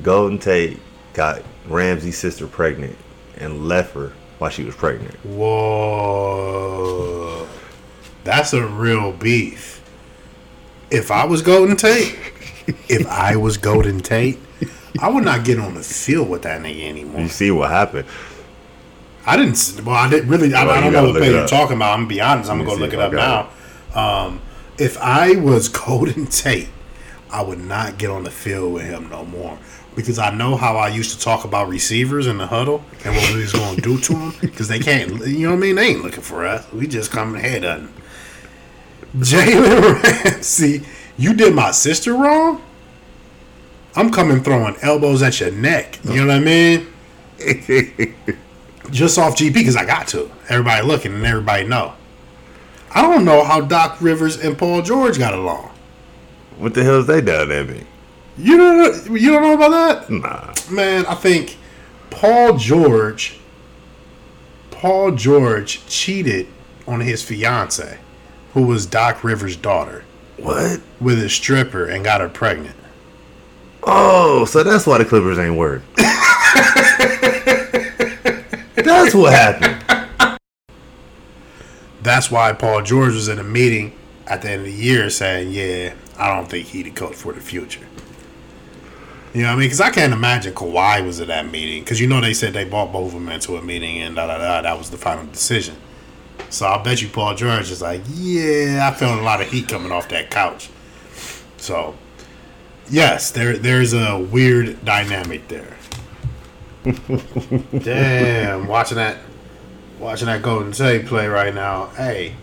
Golden 0.02 0.40
Tate 0.40 0.80
got 1.14 1.44
Ramsey's 1.68 2.18
sister 2.18 2.48
pregnant 2.48 2.98
and 3.38 3.68
left 3.68 3.94
her 3.94 4.14
while 4.40 4.50
she 4.50 4.64
was 4.64 4.76
pregnant. 4.76 5.14
Whoa. 5.24 6.40
That's 8.24 8.54
a 8.54 8.66
real 8.66 9.12
beef. 9.12 9.76
If 10.90 11.12
I 11.12 11.26
was 11.26 11.44
Golden 11.44 11.76
Tate, 11.76 12.18
if 12.90 13.06
I 13.08 13.36
was 13.36 13.58
Golden 13.58 14.00
Tate, 14.00 14.40
I 15.00 15.10
would 15.10 15.24
not 15.24 15.46
get 15.46 15.60
on 15.60 15.76
the 15.76 15.84
field 15.84 16.30
with 16.30 16.42
that 16.44 16.62
nigga 16.62 16.90
anymore. 16.90 17.22
You 17.22 17.28
see 17.28 17.52
what 17.52 17.70
happened? 17.70 18.08
I 19.26 19.38
didn't. 19.38 19.82
Well, 19.86 19.96
I 19.96 20.10
didn't 20.10 20.30
really. 20.30 20.52
I, 20.54 20.66
Well, 20.66 20.76
I 20.76 20.82
don't 20.82 20.94
know 20.94 21.12
what 21.12 21.24
you're 21.24 21.48
talking 21.48 21.76
about. 21.76 21.94
I'm 21.94 22.00
gonna 22.00 22.10
be 22.10 22.22
honest. 22.22 22.50
I'm 22.50 22.58
gonna 22.58 22.70
go 22.70 22.76
look 22.76 22.94
it 22.94 23.00
up 23.00 23.14
now. 23.14 23.50
Um, 23.94 24.42
if 24.78 24.98
I 24.98 25.36
was 25.36 25.70
Golden 25.70 26.26
Tate, 26.28 26.70
I 27.32 27.44
would 27.44 27.60
not 27.60 27.98
get 28.00 28.10
on 28.10 28.24
the 28.24 28.32
field 28.32 28.74
with 28.74 28.84
him 28.84 29.10
no 29.10 29.26
more 29.26 29.60
because 30.00 30.18
I 30.18 30.34
know 30.34 30.56
how 30.56 30.78
I 30.78 30.88
used 30.88 31.12
to 31.12 31.20
talk 31.20 31.44
about 31.44 31.68
receivers 31.68 32.26
in 32.26 32.38
the 32.38 32.48
huddle 32.48 32.84
and 33.04 33.16
what 33.16 33.34
we 33.34 33.42
was 33.42 33.52
going 33.52 33.76
to 33.76 33.82
do 33.82 34.00
to 34.00 34.14
them 34.14 34.34
because 34.40 34.68
they 34.68 34.80
can't, 34.80 35.26
you 35.28 35.46
know 35.46 35.52
what 35.52 35.58
I 35.58 35.60
mean? 35.60 35.76
They 35.76 35.88
ain't 35.88 36.04
looking 36.04 36.22
for 36.22 36.46
us. 36.46 36.72
We 36.72 36.88
just 36.88 37.12
coming 37.12 37.42
head 37.42 37.66
on. 37.66 37.94
Jalen 39.18 40.02
Ramsey, 40.04 40.86
you 41.18 41.34
did 41.34 41.54
my 41.54 41.72
sister 41.72 42.14
wrong. 42.14 42.62
I'm 43.96 44.12
coming 44.12 44.42
throwing 44.44 44.76
elbows 44.82 45.22
at 45.22 45.40
your 45.40 45.52
neck. 45.52 46.00
You 46.06 46.26
know 46.26 46.28
what 46.28 46.36
I 46.36 46.40
mean? 46.40 46.88
Just 48.92 49.18
off 49.18 49.36
GP 49.36 49.54
because 49.54 49.76
I 49.76 49.86
got 49.86 50.08
to. 50.10 50.32
Everybody 50.48 50.86
looking 50.86 51.14
and 51.14 51.26
everybody 51.26 51.66
know. 51.68 51.94
I 52.92 53.02
don't 53.02 53.26
know 53.26 53.44
how 53.44 53.62
Doc 53.62 54.02
Rivers 54.02 54.38
and 54.38 54.58
Paul 54.58 54.82
George 54.82 55.18
got 55.18 55.34
along. 55.34 55.72
What 56.58 56.74
the 56.74 56.84
hell 56.84 57.00
is 57.00 57.08
they 57.08 57.22
done 57.22 57.50
me? 57.68 57.84
You 58.40 58.58
don't 58.58 58.78
know, 59.08 59.16
you 59.16 59.32
don't 59.32 59.42
know 59.42 59.54
about 59.54 60.08
that? 60.08 60.10
Nah. 60.10 60.54
Man, 60.74 61.06
I 61.08 61.16
think 61.16 61.58
Paul 62.10 62.58
George 62.58 63.38
Paul 64.72 65.12
George 65.12 65.86
cheated 65.88 66.48
on 66.88 67.02
his 67.02 67.22
fiance, 67.22 68.00
who 68.54 68.62
was 68.64 68.86
Doc 68.86 69.26
Rivers' 69.26 69.58
daughter, 69.58 70.06
What? 70.38 70.80
with 71.02 71.22
a 71.22 71.28
stripper 71.28 71.86
and 71.86 72.04
got 72.06 72.22
her 72.22 72.30
pregnant. 72.30 72.78
Oh, 73.84 74.46
so 74.46 74.64
that's 74.64 74.88
why 74.88 74.98
the 75.00 75.06
Clippers 75.06 75.38
ain't 75.38 75.56
work. 75.58 75.82
that's 78.76 79.14
what 79.14 79.34
happened. 79.34 80.40
That's 82.02 82.32
why 82.32 82.54
Paul 82.54 82.82
George 82.84 83.14
was 83.14 83.28
in 83.28 83.38
a 83.40 83.44
meeting 83.44 83.92
at 84.28 84.42
the 84.42 84.50
end 84.52 84.62
of 84.62 84.68
the 84.68 84.72
year 84.74 85.10
saying, 85.10 85.52
"Yeah, 85.52 85.94
I 86.18 86.34
don't 86.34 86.50
think 86.50 86.68
he 86.68 86.84
the 86.84 86.92
coach 86.92 87.16
for 87.16 87.34
the 87.34 87.42
future." 87.42 87.82
You 89.34 89.44
know 89.44 89.50
what 89.50 89.54
I 89.54 89.56
mean? 89.58 89.66
Because 89.68 89.82
I 89.82 89.92
can't 89.92 90.12
imagine 90.12 90.54
Kawhi 90.54 91.06
was 91.06 91.22
at 91.22 91.28
that 91.28 91.52
meeting. 91.52 91.84
Because 91.84 92.02
you 92.02 92.08
know 92.08 92.20
they 92.20 92.34
said 92.34 92.54
they 92.54 92.64
brought 92.64 92.92
both 92.92 93.08
of 93.08 93.14
them 93.14 93.30
into 93.30 93.58
a 93.58 93.62
meeting 93.62 94.00
and 94.00 94.16
da 94.16 94.28
da 94.28 94.38
da. 94.38 94.62
That 94.62 94.78
was 94.78 94.90
the 94.90 94.98
final 94.98 95.26
decision. 95.28 95.76
So 96.50 96.68
I 96.68 96.82
bet 96.82 97.02
you 97.02 97.10
Paul 97.10 97.36
George 97.36 97.70
is 97.70 97.82
like, 97.82 98.02
"Yeah, 98.12 98.90
I 98.92 98.98
felt 98.98 99.20
a 99.20 99.22
lot 99.22 99.40
of 99.42 99.52
heat 99.52 99.68
coming 99.68 99.92
off 99.92 100.10
that 100.10 100.32
couch." 100.32 100.70
So, 101.58 101.96
yes, 102.90 103.30
there 103.30 103.56
there's 103.58 103.94
a 103.94 104.18
weird 104.18 104.84
dynamic 104.84 105.48
there. 105.48 105.78
Damn, 107.80 108.68
watching 108.68 108.98
that 108.98 109.18
watching 110.00 110.26
that 110.28 110.42
Golden 110.42 110.72
Tate 110.72 111.06
play 111.06 111.28
right 111.28 111.54
now. 111.54 111.88
Hey, 111.88 112.36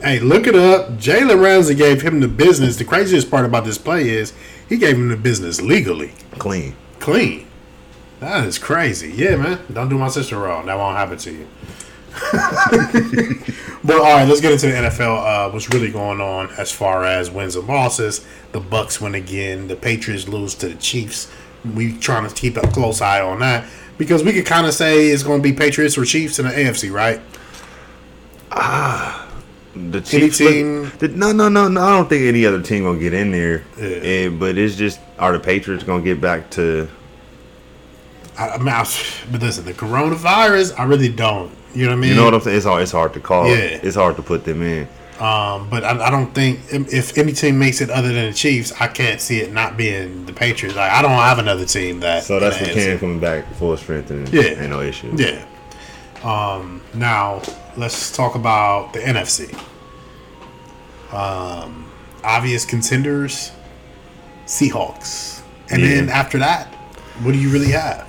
hey, 0.00 0.20
look 0.20 0.46
it 0.46 0.54
up. 0.54 0.90
Jalen 0.90 1.42
Ramsey 1.42 1.74
gave 1.74 2.02
him 2.02 2.20
the 2.20 2.28
business. 2.28 2.76
The 2.76 2.84
craziest 2.84 3.30
part 3.30 3.46
about 3.46 3.64
this 3.64 3.78
play 3.78 4.10
is 4.10 4.32
he 4.68 4.76
gave 4.76 4.96
him 4.96 5.08
the 5.08 5.16
business 5.16 5.60
legally, 5.60 6.12
Clean. 6.38 6.74
clean. 7.00 7.46
That 8.20 8.46
is 8.46 8.58
crazy. 8.58 9.12
Yeah, 9.12 9.36
man. 9.36 9.60
Don't 9.72 9.88
do 9.88 9.98
my 9.98 10.08
sister 10.08 10.38
wrong. 10.38 10.66
That 10.66 10.78
won't 10.78 10.96
happen 10.96 11.18
to 11.18 11.32
you. 11.32 11.46
but 13.84 13.96
all 13.96 14.02
right, 14.04 14.26
let's 14.26 14.40
get 14.40 14.52
into 14.52 14.66
the 14.68 14.72
NFL. 14.72 15.48
Uh, 15.48 15.50
what's 15.50 15.68
really 15.74 15.90
going 15.90 16.20
on 16.20 16.48
as 16.52 16.70
far 16.70 17.04
as 17.04 17.30
wins 17.30 17.56
and 17.56 17.66
losses? 17.66 18.24
The 18.52 18.60
Bucs 18.60 19.00
win 19.00 19.14
again. 19.14 19.68
The 19.68 19.76
Patriots 19.76 20.28
lose 20.28 20.54
to 20.56 20.68
the 20.68 20.76
Chiefs. 20.76 21.30
We 21.74 21.98
trying 21.98 22.26
to 22.28 22.34
keep 22.34 22.56
a 22.56 22.60
close 22.68 23.00
eye 23.00 23.20
on 23.20 23.40
that 23.40 23.68
because 23.98 24.22
we 24.22 24.32
could 24.32 24.46
kind 24.46 24.66
of 24.66 24.74
say 24.74 25.08
it's 25.08 25.22
going 25.22 25.42
to 25.42 25.42
be 25.42 25.52
Patriots 25.52 25.98
or 25.98 26.04
Chiefs 26.04 26.38
in 26.38 26.46
the 26.46 26.52
AFC, 26.52 26.90
right? 26.92 27.20
The 29.76 30.00
Chiefs. 30.00 30.38
team- 30.38 30.82
look- 30.84 30.98
the- 30.98 31.08
no, 31.08 31.32
no, 31.32 31.48
no, 31.48 31.68
no. 31.68 31.82
I 31.82 31.90
don't 31.96 32.08
think 32.08 32.24
any 32.24 32.46
other 32.46 32.60
team 32.62 32.84
gonna 32.84 32.98
get 32.98 33.12
in 33.14 33.32
there. 33.32 33.62
Yeah. 33.78 33.86
Eh, 33.86 34.28
but 34.28 34.56
it's 34.56 34.76
just 34.76 35.00
are 35.18 35.32
the 35.32 35.40
Patriots 35.40 35.82
gonna 35.84 36.02
get 36.02 36.20
back 36.20 36.50
to? 36.50 36.88
I, 38.38 38.50
I 38.50 38.58
mean, 38.58 38.68
I, 38.68 38.84
but 39.30 39.40
listen, 39.42 39.64
the 39.64 39.72
coronavirus, 39.74 40.78
I 40.78 40.84
really 40.84 41.08
don't. 41.08 41.50
You 41.74 41.84
know 41.84 41.90
what 41.90 41.96
I 41.96 42.00
mean? 42.00 42.10
You 42.10 42.16
know 42.16 42.24
what 42.24 42.34
I'm 42.34 42.40
saying? 42.40 42.56
It's 42.56 42.66
hard. 42.66 42.82
It's 42.82 42.92
hard 42.92 43.12
to 43.14 43.20
call. 43.20 43.48
Yeah. 43.48 43.56
It's 43.82 43.96
hard 43.96 44.16
to 44.16 44.22
put 44.22 44.44
them 44.44 44.62
in. 44.62 44.86
Um, 45.20 45.68
but 45.70 45.84
I, 45.84 46.06
I 46.06 46.10
don't 46.10 46.32
think 46.34 46.60
if 46.70 47.16
any 47.16 47.32
team 47.32 47.58
makes 47.58 47.80
it 47.80 47.88
other 47.90 48.12
than 48.12 48.26
the 48.26 48.32
Chiefs, 48.32 48.72
I 48.80 48.88
can't 48.88 49.20
see 49.20 49.38
it 49.40 49.52
not 49.52 49.76
being 49.76 50.26
the 50.26 50.32
Patriots. 50.32 50.76
Like 50.76 50.90
I 50.90 51.02
don't 51.02 51.10
have 51.12 51.38
another 51.38 51.64
team 51.64 52.00
that. 52.00 52.24
So 52.24 52.38
that's 52.40 52.56
in 52.58 52.62
what 52.66 52.74
the 52.74 52.80
Cam 52.80 52.98
coming 52.98 53.20
back 53.20 53.52
full 53.54 53.76
strength 53.76 54.10
and 54.10 54.28
Yeah. 54.32 54.42
ain't 54.42 54.70
no 54.70 54.80
issue. 54.80 55.14
Yeah. 55.16 55.44
Um, 56.24 56.80
now 56.94 57.42
let's 57.76 58.14
talk 58.14 58.34
about 58.34 58.92
the 58.92 59.00
NFC. 59.00 59.54
Um, 61.12 61.90
obvious 62.22 62.64
contenders, 62.64 63.52
Seahawks, 64.46 65.42
and 65.70 65.82
Yeah. 65.82 65.88
then 65.88 66.08
after 66.08 66.38
that, 66.38 66.74
what 67.22 67.32
do 67.32 67.38
you 67.38 67.50
really 67.50 67.70
have? 67.70 68.06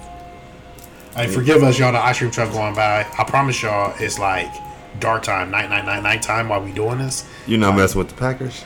Hey, 1.15 1.27
forgive 1.27 1.63
us, 1.63 1.79
y'all. 1.79 1.93
The 1.93 2.03
ice 2.03 2.17
cream 2.17 2.31
truck 2.31 2.51
going 2.51 2.73
by. 2.75 3.05
I 3.17 3.23
promise 3.23 3.61
y'all, 3.61 3.93
it's 3.99 4.19
like 4.19 4.51
dark 4.99 5.23
time, 5.23 5.49
night, 5.49 5.69
night, 5.69 5.85
night, 5.85 6.03
night 6.03 6.21
time 6.21 6.49
while 6.49 6.61
we 6.61 6.71
doing 6.71 6.97
this. 6.97 7.23
You 7.47 7.57
not 7.57 7.75
messing 7.77 7.99
with 7.99 8.09
the 8.09 8.15
Packers? 8.15 8.65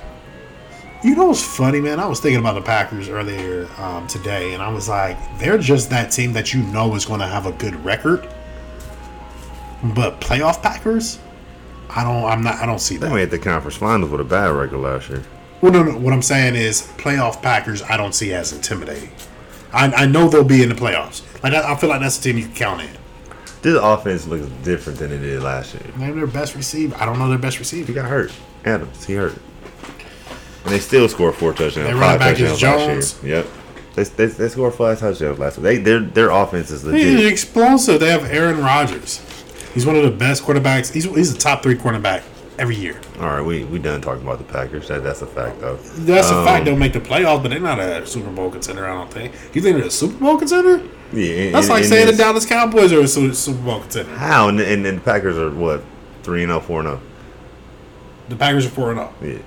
You 1.03 1.15
know 1.15 1.27
what's 1.27 1.43
funny, 1.43 1.79
man? 1.79 1.99
I 1.99 2.07
was 2.07 2.19
thinking 2.19 2.39
about 2.39 2.55
the 2.55 2.61
Packers 2.61 3.07
earlier 3.07 3.67
um, 3.77 4.07
today, 4.07 4.53
and 4.53 4.61
I 4.63 4.69
was 4.69 4.89
like, 4.89 5.17
they're 5.39 5.57
just 5.57 5.89
that 5.91 6.11
team 6.11 6.33
that 6.33 6.53
you 6.53 6.61
know 6.63 6.93
is 6.95 7.05
going 7.05 7.19
to 7.21 7.27
have 7.27 7.45
a 7.45 7.51
good 7.53 7.75
record. 7.85 8.27
But 9.83 10.19
playoff 10.19 10.61
Packers, 10.61 11.19
I 11.89 12.03
don't. 12.03 12.25
I'm 12.25 12.43
not. 12.43 12.55
I 12.55 12.65
don't 12.65 12.79
see 12.79 12.97
that. 12.97 13.07
They 13.07 13.15
made 13.15 13.31
the 13.31 13.39
conference 13.39 13.77
finals 13.77 14.11
with 14.11 14.21
a 14.21 14.25
bad 14.25 14.47
record 14.47 14.79
last 14.79 15.09
year. 15.09 15.23
Well, 15.61 15.71
no, 15.71 15.83
no. 15.83 15.97
What 15.97 16.13
I'm 16.13 16.21
saying 16.21 16.55
is, 16.55 16.81
playoff 16.97 17.41
Packers, 17.41 17.81
I 17.83 17.97
don't 17.97 18.13
see 18.13 18.33
as 18.33 18.53
intimidating. 18.53 19.11
I, 19.71 19.91
I 19.91 20.05
know 20.05 20.27
they'll 20.27 20.43
be 20.43 20.63
in 20.63 20.69
the 20.69 20.75
playoffs. 20.75 21.21
Like 21.43 21.53
I, 21.53 21.73
I 21.73 21.75
feel 21.75 21.89
like 21.89 22.01
that's 22.01 22.19
a 22.19 22.21
team 22.21 22.37
you 22.37 22.45
can 22.45 22.55
count 22.55 22.81
in. 22.81 22.89
This 23.61 23.77
offense 23.81 24.25
looks 24.25 24.47
different 24.63 24.99
than 24.99 25.11
it 25.11 25.19
did 25.19 25.43
last 25.43 25.73
year. 25.73 25.83
Name 25.97 26.15
their 26.15 26.27
best 26.27 26.55
receiver. 26.55 26.95
I 26.97 27.05
don't 27.05 27.19
know 27.19 27.27
their 27.27 27.37
best 27.37 27.59
receiver. 27.59 27.87
He 27.87 27.93
got 27.93 28.05
hurt. 28.09 28.31
Adams, 28.65 29.05
he 29.05 29.15
hurt. 29.15 29.35
And 30.63 30.73
they 30.73 30.79
still 30.79 31.07
scored 31.09 31.35
four 31.35 31.53
touchdowns. 31.53 31.89
Five 31.89 31.99
running 31.99 32.19
back 32.19 32.39
is 32.39 32.57
Jones. 32.57 33.21
Yep. 33.23 33.47
They, 33.95 34.03
they, 34.03 34.25
they 34.27 34.49
scored 34.49 34.73
five 34.75 34.99
touchdowns 34.99 35.39
last 35.39 35.57
week. 35.57 35.63
They 35.63 35.77
their 35.77 35.99
their 35.99 36.29
offense 36.29 36.71
is 36.71 36.83
He's 36.83 37.25
explosive. 37.25 37.99
They 37.99 38.09
have 38.09 38.25
Aaron 38.25 38.59
Rodgers. 38.59 39.25
He's 39.73 39.85
one 39.85 39.95
of 39.95 40.03
the 40.03 40.11
best 40.11 40.43
quarterbacks. 40.43 40.91
He's 40.91 41.05
he's 41.05 41.33
a 41.33 41.37
top 41.37 41.63
three 41.63 41.75
quarterback 41.75 42.23
every 42.57 42.75
year. 42.75 42.99
All 43.19 43.27
right, 43.27 43.41
we 43.41 43.63
we 43.65 43.79
done 43.79 44.01
talking 44.01 44.23
about 44.23 44.37
the 44.39 44.43
Packers. 44.43 44.87
That 44.87 45.03
that's 45.03 45.21
a 45.21 45.27
fact 45.27 45.59
though. 45.61 45.77
That's 45.77 46.29
a 46.29 46.37
Um, 46.37 46.45
fact. 46.45 46.65
They'll 46.65 46.75
make 46.75 46.93
the 46.93 46.99
playoffs, 46.99 47.41
but 47.41 47.49
they're 47.51 47.59
not 47.59 47.79
a 47.79 48.05
Super 48.05 48.29
Bowl 48.31 48.49
contender. 48.51 48.85
I 48.87 48.93
don't 48.93 49.11
think. 49.11 49.33
You 49.53 49.61
think 49.61 49.77
they're 49.77 49.87
a 49.87 49.91
Super 49.91 50.17
Bowl 50.17 50.37
contender? 50.37 50.81
Yeah, 51.13 51.33
and- 51.33 51.55
That's 51.55 51.69
like 51.69 51.79
and 51.81 51.89
saying 51.89 52.07
the 52.07 52.13
Dallas 52.13 52.45
Cowboys 52.45 52.93
are 52.93 53.01
a 53.01 53.07
Super 53.07 53.61
Bowl 53.63 53.79
contender. 53.79 54.15
How 54.15 54.49
and, 54.49 54.59
and, 54.59 54.85
the 54.85 54.99
Packers 55.01 55.37
are 55.37 55.49
what 55.51 55.83
three 56.23 56.43
and 56.43 56.49
0, 56.51 56.59
4 56.59 56.79
and 56.81 56.87
oh? 56.89 56.91
0. 56.91 57.01
The 58.29 58.35
Packers 58.35 58.65
are 58.67 58.69
four 58.69 58.91
and 58.91 58.99
zero. 58.99 59.13
Yeah, 59.21 59.39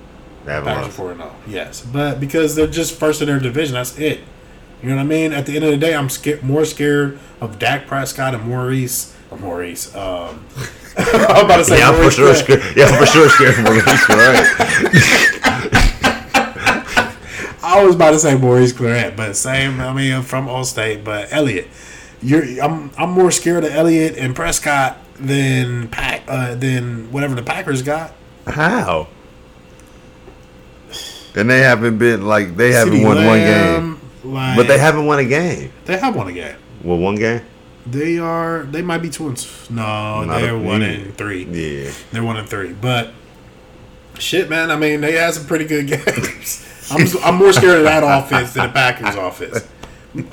they 0.45 0.51
haven't 0.51 0.73
Packers 0.73 0.87
are 0.87 0.91
four 0.91 1.11
and 1.11 1.21
zero. 1.21 1.35
Yes, 1.47 1.81
but 1.81 2.19
because 2.19 2.55
they're 2.55 2.67
just 2.67 2.99
first 2.99 3.21
in 3.21 3.27
their 3.27 3.39
division, 3.39 3.75
that's 3.75 3.97
it. 3.97 4.19
You 4.81 4.89
know 4.89 4.95
what 4.97 5.03
I 5.03 5.05
mean? 5.05 5.31
At 5.31 5.45
the 5.45 5.55
end 5.55 5.63
of 5.63 5.71
the 5.71 5.77
day, 5.77 5.95
I'm 5.95 6.09
scared, 6.09 6.43
more 6.43 6.65
scared 6.65 7.17
of 7.39 7.57
Dak 7.59 7.87
Prescott 7.87 8.35
and 8.35 8.43
Maurice. 8.43 9.15
Maurice. 9.41 9.93
Um, 9.95 10.45
I'm 10.97 11.45
about 11.45 11.57
to 11.57 11.65
say 11.65 11.79
Yeah, 11.79 11.89
I'm 11.89 12.03
for 12.03 12.11
sure 12.11 12.35
scared. 12.35 12.61
Yeah, 12.75 12.85
I'm 12.85 12.99
for 12.99 13.05
sure 13.05 13.29
scared 13.29 13.55
from 13.55 13.63
Maurice. 13.65 14.09
Right. 14.09 15.39
I 17.65 17.83
was 17.83 17.95
about 17.95 18.11
to 18.11 18.19
say 18.19 18.37
Maurice 18.37 18.73
Clarett, 18.73 19.15
but 19.15 19.35
same. 19.35 19.79
I 19.79 19.93
mean, 19.93 20.21
from 20.21 20.47
Allstate, 20.47 21.03
but 21.03 21.31
Elliott. 21.31 21.67
You're, 22.21 22.43
I'm, 22.63 22.91
I'm 22.97 23.09
more 23.11 23.31
scared 23.31 23.63
of 23.63 23.71
Elliott 23.73 24.17
and 24.17 24.35
Prescott 24.35 24.97
than 25.15 25.87
Pack, 25.89 26.23
uh, 26.27 26.55
than 26.55 27.11
whatever 27.11 27.35
the 27.35 27.41
Packers 27.43 27.81
got. 27.81 28.13
How? 28.45 29.07
And 31.35 31.49
they 31.49 31.61
haven't 31.61 31.97
been 31.97 32.25
like 32.27 32.55
they 32.55 32.71
haven't 32.73 32.93
CeeDee 32.93 33.03
won 33.05 33.25
one 33.25 33.39
game, 33.39 33.99
like, 34.23 34.55
but 34.55 34.67
they 34.67 34.77
haven't 34.77 35.05
won 35.07 35.17
a 35.19 35.25
game. 35.25 35.71
they 35.85 35.97
have 35.97 36.15
won 36.15 36.27
a 36.27 36.31
game. 36.31 36.55
Well, 36.83 36.97
one 36.99 37.15
game. 37.15 37.41
They 37.85 38.17
are. 38.17 38.63
They 38.63 38.81
might 38.81 38.99
be 39.01 39.09
twins. 39.09 39.69
no. 39.69 40.23
Not 40.23 40.39
they're 40.39 40.55
a- 40.55 40.59
one 40.59 40.81
yeah. 40.81 40.87
and 40.87 41.17
three. 41.17 41.43
Yeah, 41.45 41.91
They're 42.11 42.23
one 42.23 42.37
and 42.37 42.47
three. 42.47 42.73
But 42.73 43.11
shit, 44.19 44.49
man. 44.49 44.71
I 44.71 44.75
mean, 44.77 45.01
they 45.01 45.13
had 45.13 45.33
some 45.33 45.45
pretty 45.45 45.65
good 45.65 45.87
games. 46.05 46.87
I'm 46.91 47.07
I'm 47.23 47.35
more 47.35 47.51
scared 47.53 47.79
of 47.79 47.83
that 47.83 48.03
offense 48.03 48.53
than 48.53 48.67
the 48.67 48.73
Packers 48.73 49.15
offense. 49.15 49.67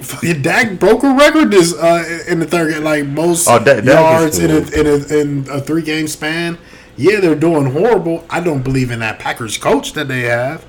Fucking 0.00 0.42
Dak 0.42 0.78
broke 0.78 1.02
a 1.04 1.14
record 1.14 1.50
this 1.50 1.72
uh, 1.74 2.22
in 2.28 2.40
the 2.40 2.46
third, 2.46 2.82
like 2.82 3.06
most 3.06 3.48
Oh, 3.48 3.62
Dak 3.62 3.78
is 3.78 3.84
yards 3.86 4.38
in 4.38 4.50
a, 4.50 4.58
in 4.78 4.86
a 4.86 5.16
in 5.20 5.46
a 5.50 5.60
three 5.60 5.82
game 5.82 6.08
span. 6.08 6.58
Yeah, 6.96 7.20
they're 7.20 7.34
doing 7.36 7.70
horrible. 7.72 8.24
I 8.28 8.40
don't 8.40 8.62
believe 8.62 8.90
in 8.90 8.98
that 9.00 9.18
Packers 9.18 9.56
coach 9.58 9.92
that 9.94 10.08
they 10.08 10.22
have. 10.22 10.64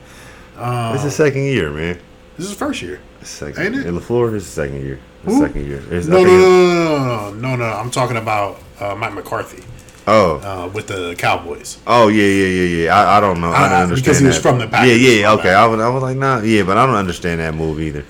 it's 0.55 1.03
the 1.03 1.11
second 1.11 1.43
year, 1.43 1.71
man. 1.71 1.99
This 2.37 2.47
is 2.49 2.53
first 2.55 2.81
year. 2.81 2.99
Second. 3.23 3.63
Ain't 3.65 3.75
it? 3.75 3.85
In 3.87 3.97
Lafleur, 3.97 4.31
the 4.31 4.39
second 4.41 4.83
year. 4.85 4.99
The 5.27 5.33
Who? 5.33 5.41
second 5.41 5.65
year. 5.67 5.83
It's, 5.91 6.07
No, 6.07 6.23
no, 6.23 6.29
no, 6.37 6.39
no, 6.39 7.31
no, 7.31 7.33
no, 7.33 7.55
no. 7.57 7.65
I'm 7.65 7.91
talking 7.91 8.15
about 8.17 8.59
uh, 8.79 8.95
Mike 8.95 9.13
McCarthy 9.13 9.63
Oh, 10.07 10.37
uh, 10.39 10.69
with 10.69 10.87
the 10.87 11.15
Cowboys. 11.17 11.79
oh 11.85 12.07
yeah, 12.07 12.23
yeah, 12.23 12.47
yeah, 12.47 12.83
yeah. 12.85 12.95
I, 12.95 13.17
I 13.17 13.19
don't 13.19 13.41
know. 13.41 13.49
I, 13.51 13.65
I- 13.65 13.69
don't 13.69 13.77
I- 13.79 13.81
understand 13.83 14.03
because 14.05 14.19
he 14.19 14.25
was 14.25 14.35
that. 14.37 14.41
from 14.41 14.59
the 14.59 14.67
Packers, 14.67 15.01
Yeah, 15.01 15.09
yeah. 15.19 15.31
Okay. 15.33 15.53
I 15.53 15.65
was, 15.65 15.79
I 15.81 15.89
was 15.89 16.01
like, 16.01 16.15
nah, 16.15 16.39
yeah, 16.39 16.63
but 16.63 16.77
I 16.77 16.85
don't 16.85 16.95
understand 16.95 17.41
that 17.41 17.53
move 17.55 17.81
either. 17.81 18.05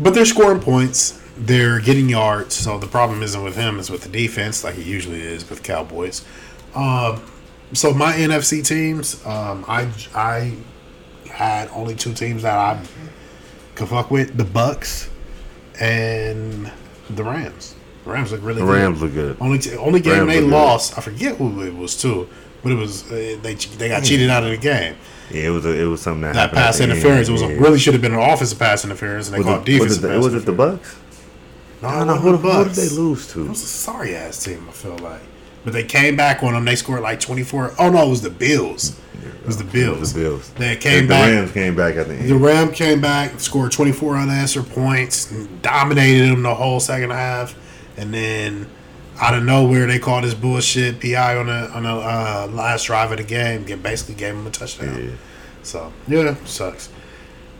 but 0.00 0.12
they're 0.14 0.24
scoring 0.24 0.60
points. 0.60 1.20
They're 1.36 1.78
getting 1.80 2.08
yards. 2.08 2.54
So 2.56 2.78
the 2.78 2.86
problem 2.88 3.22
isn't 3.22 3.42
with 3.44 3.54
him; 3.56 3.78
it's 3.78 3.90
with 3.90 4.02
the 4.02 4.08
defense, 4.08 4.64
like 4.64 4.76
it 4.76 4.86
usually 4.86 5.20
is 5.22 5.48
with 5.48 5.62
Cowboys. 5.62 6.24
Um, 6.74 7.22
so 7.72 7.92
my 7.94 8.12
NFC 8.12 8.64
teams, 8.66 9.24
um, 9.26 9.64
I 9.68 9.88
I 10.16 10.54
had 11.30 11.68
only 11.70 11.94
two 11.94 12.12
teams 12.12 12.42
that 12.42 12.56
I 12.58 12.80
could 13.76 13.88
fuck 13.88 14.10
with: 14.10 14.36
the 14.36 14.44
Bucs 14.44 15.08
and 15.80 16.70
the 17.10 17.24
Rams. 17.24 17.74
The 18.04 18.10
Rams 18.10 18.32
look 18.32 18.42
really 18.42 18.60
The 18.60 18.66
good. 18.66 18.74
Rams 18.82 19.02
look 19.02 19.14
good. 19.14 19.36
Only 19.40 19.58
t- 19.58 19.76
only 19.76 20.00
game 20.00 20.12
Rams 20.26 20.28
they 20.28 20.40
look 20.40 20.50
good. 20.50 20.56
lost. 20.56 20.98
I 20.98 21.00
forget 21.00 21.36
who 21.36 21.62
it 21.62 21.74
was 21.74 22.00
too, 22.00 22.28
but 22.62 22.72
it 22.72 22.76
was 22.76 23.10
uh, 23.10 23.38
they 23.42 23.54
they 23.54 23.88
got 23.88 24.04
cheated 24.04 24.30
out 24.30 24.44
of 24.44 24.50
the 24.50 24.56
game. 24.56 24.96
Yeah, 25.30 25.44
it 25.44 25.50
was 25.50 25.64
a, 25.64 25.70
it 25.80 25.84
was 25.86 26.02
something 26.02 26.20
that, 26.20 26.34
That 26.34 26.52
pass 26.52 26.76
the 26.76 26.82
end, 26.84 26.92
interference. 26.92 27.28
It 27.28 27.32
was 27.32 27.40
a, 27.42 27.48
really 27.58 27.78
should 27.78 27.94
have 27.94 28.02
been 28.02 28.12
an 28.12 28.20
offensive 28.20 28.58
pass 28.58 28.84
interference, 28.84 29.28
and 29.28 29.34
they 29.34 29.38
Was 29.38 29.46
called 29.46 29.62
it, 29.68 29.72
defensive 29.72 30.02
was 30.02 30.26
it, 30.26 30.32
was 30.32 30.34
it 30.42 30.46
the. 30.46 30.52
Bucks? 30.52 30.96
No, 31.80 31.90
No, 31.90 32.02
it 32.02 32.04
no. 32.04 32.16
Who, 32.16 32.32
the 32.32 32.36
who 32.38 32.64
did 32.64 32.74
they 32.74 32.88
lose 32.90 33.28
It 33.30 33.32
to? 33.32 33.48
was 33.48 33.62
a 33.62 33.66
sorry 33.66 34.14
ass 34.16 34.44
team. 34.44 34.66
I 34.68 34.72
feel 34.72 34.98
like, 34.98 35.22
but 35.64 35.72
they 35.72 35.84
came 35.84 36.16
back 36.16 36.42
on 36.42 36.52
them. 36.54 36.64
They 36.64 36.76
scored 36.76 37.02
like 37.02 37.20
twenty 37.20 37.42
four. 37.42 37.72
Oh 37.78 37.90
no, 37.90 38.06
it 38.06 38.10
was 38.10 38.22
the 38.22 38.30
Bills. 38.30 38.98
It 39.22 39.46
was 39.46 39.58
the 39.58 39.64
Bills. 39.64 40.12
The 40.12 40.20
Bills. 40.20 40.50
They 40.54 40.76
came 40.76 41.04
the 41.04 41.08
back. 41.08 41.30
Rams 41.30 41.52
came 41.52 41.76
back 41.76 41.96
at 41.96 42.08
the 42.08 42.14
end. 42.14 42.28
The 42.28 42.36
Ram 42.36 42.72
came 42.72 43.00
back, 43.00 43.40
scored 43.40 43.72
24 43.72 44.16
unanswered 44.16 44.68
points, 44.70 45.30
dominated 45.60 46.30
them 46.30 46.42
the 46.42 46.54
whole 46.54 46.80
second 46.80 47.10
half, 47.10 47.54
and 47.98 48.12
then 48.12 48.66
out 49.20 49.34
of 49.34 49.44
nowhere 49.44 49.86
they 49.86 49.98
called 49.98 50.24
this 50.24 50.34
bullshit 50.34 51.00
PI 51.00 51.36
on 51.36 51.46
the 51.46 51.70
on 51.72 51.82
the 51.82 51.90
uh, 51.90 52.48
last 52.52 52.84
drive 52.84 53.10
of 53.12 53.18
the 53.18 53.24
game. 53.24 53.64
Get 53.64 53.82
basically 53.82 54.14
gave 54.14 54.34
them 54.34 54.46
a 54.46 54.50
touchdown. 54.50 55.04
Yeah. 55.04 55.10
So 55.62 55.92
yeah, 56.08 56.34
sucks. 56.44 56.88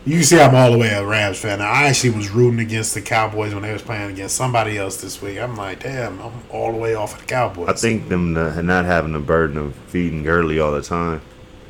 You 0.07 0.17
can 0.17 0.25
see 0.25 0.38
I'm 0.38 0.55
all 0.55 0.71
the 0.71 0.77
way 0.77 0.88
a 0.90 1.05
Rams 1.05 1.38
fan. 1.38 1.61
Now, 1.61 1.71
I 1.71 1.85
actually 1.85 2.11
was 2.11 2.29
rooting 2.29 2.61
against 2.61 2.93
the 2.93 3.01
Cowboys 3.01 3.55
when 3.55 3.62
they 3.62 3.73
was 3.73 3.81
playing 3.81 4.11
against 4.11 4.37
somebody 4.37 4.77
else 4.77 5.01
this 5.01 5.23
week. 5.23 5.38
I'm 5.38 5.57
like, 5.57 5.81
damn, 5.83 6.21
I'm 6.21 6.33
all 6.51 6.73
the 6.73 6.79
way 6.79 6.95
off 6.95 7.14
of 7.14 7.21
the 7.21 7.27
Cowboys. 7.27 7.69
I 7.69 7.73
think 7.73 8.11
them 8.11 8.35
not 8.35 8.85
having 8.85 9.12
the 9.12 9.19
burden 9.19 9.57
of 9.57 9.75
feeding 9.87 10.23
Gurley 10.23 10.61
all 10.61 10.73
the 10.73 10.83
time. 10.83 11.23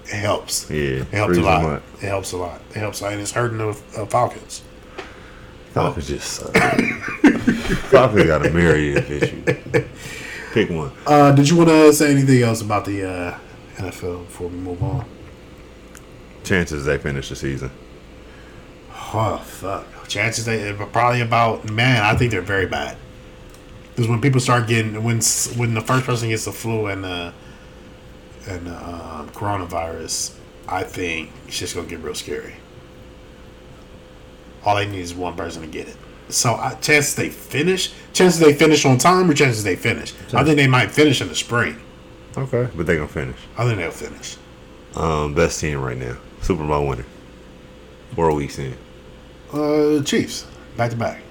it 0.06 0.14
helps. 0.16 0.68
Yeah, 0.68 1.02
It 1.02 1.06
helps 1.12 1.36
a 1.36 1.40
lot. 1.42 1.82
It 2.02 2.08
helps 2.08 2.32
a 2.32 2.36
lot. 2.36 2.60
It 2.70 2.76
helps, 2.76 3.02
and 3.02 3.20
it's 3.20 3.30
hurting 3.30 3.58
the 3.58 3.68
uh, 3.68 4.06
Falcons. 4.06 4.62
Falcons 5.70 6.08
just 6.08 6.28
suck. 6.32 6.54
Falcons 7.90 8.24
got 8.24 8.46
a 8.46 8.50
myriad 8.50 8.98
of 8.98 9.10
issues. 9.10 9.86
Pick 10.52 10.70
one. 10.70 10.90
Uh, 11.06 11.30
did 11.32 11.48
you 11.48 11.56
want 11.56 11.68
to 11.68 11.92
say 11.92 12.10
anything 12.10 12.42
else 12.42 12.62
about 12.62 12.84
the 12.84 13.08
uh, 13.08 13.38
NFL 13.76 14.26
before 14.26 14.48
we 14.48 14.56
move 14.56 14.82
on? 14.82 15.04
Chances 16.42 16.84
they 16.84 16.98
finish 16.98 17.28
the 17.28 17.36
season. 17.36 17.70
Oh 19.16 19.38
fuck! 19.38 20.08
Chances 20.08 20.44
they 20.44 20.70
uh, 20.70 20.86
probably 20.86 21.20
about 21.20 21.70
man. 21.70 22.02
I 22.02 22.16
think 22.16 22.32
they're 22.32 22.42
very 22.42 22.66
bad. 22.66 22.96
Because 23.90 24.08
when 24.08 24.20
people 24.20 24.40
start 24.40 24.66
getting 24.66 25.04
when 25.04 25.20
when 25.56 25.74
the 25.74 25.80
first 25.80 26.04
person 26.04 26.30
gets 26.30 26.46
the 26.46 26.52
flu 26.52 26.86
and 26.86 27.04
uh, 27.04 27.30
and 28.48 28.66
uh, 28.66 29.20
um, 29.20 29.28
coronavirus, 29.30 30.36
I 30.66 30.82
think 30.82 31.30
it's 31.46 31.56
just 31.56 31.76
gonna 31.76 31.86
get 31.86 32.00
real 32.00 32.16
scary. 32.16 32.56
All 34.64 34.74
they 34.74 34.86
need 34.86 34.98
is 34.98 35.14
one 35.14 35.36
person 35.36 35.62
to 35.62 35.68
get 35.68 35.86
it. 35.86 35.96
So 36.28 36.54
uh, 36.54 36.74
chances 36.80 37.14
they 37.14 37.30
finish, 37.30 37.92
chances 38.12 38.40
they 38.40 38.52
finish 38.52 38.84
on 38.84 38.98
time, 38.98 39.30
or 39.30 39.34
chances 39.34 39.62
they 39.62 39.76
finish. 39.76 40.12
I 40.32 40.42
think 40.42 40.56
they 40.56 40.66
might 40.66 40.90
finish 40.90 41.20
in 41.20 41.28
the 41.28 41.36
spring. 41.36 41.80
Okay, 42.36 42.68
but 42.74 42.86
they 42.86 42.96
gonna 42.96 43.06
finish. 43.06 43.36
I 43.56 43.64
think 43.64 43.78
they'll 43.78 43.92
finish. 43.92 44.38
Um, 44.96 45.34
best 45.34 45.60
team 45.60 45.80
right 45.80 45.96
now, 45.96 46.16
Super 46.40 46.66
Bowl 46.66 46.88
winner. 46.88 47.06
Four 48.16 48.34
weeks 48.34 48.58
in. 48.58 48.76
Uh, 49.54 50.02
Chiefs, 50.02 50.46
back 50.76 50.90
to 50.90 50.96
back. 50.96 51.22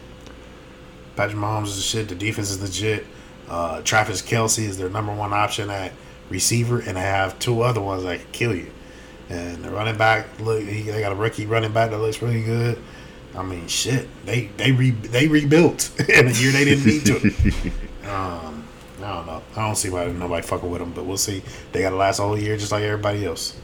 Patrick 1.18 1.38
Mahomes 1.38 1.66
is 1.66 1.76
the 1.76 1.82
shit. 1.82 2.08
The 2.08 2.16
defense 2.16 2.50
is 2.50 2.62
legit. 2.62 3.06
Uh, 3.50 3.82
Travis 3.82 4.22
Kelce 4.22 4.64
is 4.64 4.78
their 4.78 4.90
number 4.90 5.14
one 5.14 5.34
option 5.34 5.70
at 5.70 5.92
receiver, 6.30 6.80
and 6.80 6.96
they 6.96 7.02
have 7.02 7.38
two 7.40 7.62
other 7.62 7.82
ones 7.82 8.04
that 8.04 8.20
can 8.22 8.32
kill 8.32 8.56
you. 8.56 8.72
And 9.30 9.62
the 9.62 9.70
running 9.70 9.98
back, 9.98 10.40
look, 10.40 10.64
he, 10.64 10.84
they 10.84 11.02
got 11.02 11.12
a 11.12 11.16
rookie 11.16 11.46
running 11.46 11.74
back 11.74 11.92
that 11.92 11.98
looks 11.98 12.22
really 12.22 12.44
good. 12.44 12.82
I 13.36 13.44
mean, 13.44 13.68
shit, 13.68 14.08
they 14.26 14.46
they 14.56 14.72
re, 14.72 14.92
they 14.92 15.28
rebuilt 15.28 15.92
in 16.08 16.28
a 16.28 16.32
year 16.32 16.52
they 16.52 16.64
didn't 16.64 16.86
need 16.86 17.06
to. 17.06 17.16
um, 18.10 18.66
I 19.00 19.16
don't 19.16 19.26
know. 19.26 19.42
I 19.58 19.66
don't 19.66 19.76
see 19.76 19.90
why 19.90 20.06
nobody 20.06 20.48
fucking 20.48 20.70
with 20.70 20.80
them, 20.80 20.94
but 20.94 21.04
we'll 21.06 21.18
see. 21.18 21.44
They 21.74 21.82
got 21.82 21.90
to 21.90 21.98
last 21.98 22.20
a 22.20 22.24
whole 22.24 22.40
year 22.40 22.56
just 22.56 22.72
like 22.72 22.84
everybody 22.84 23.26
else. 23.26 23.60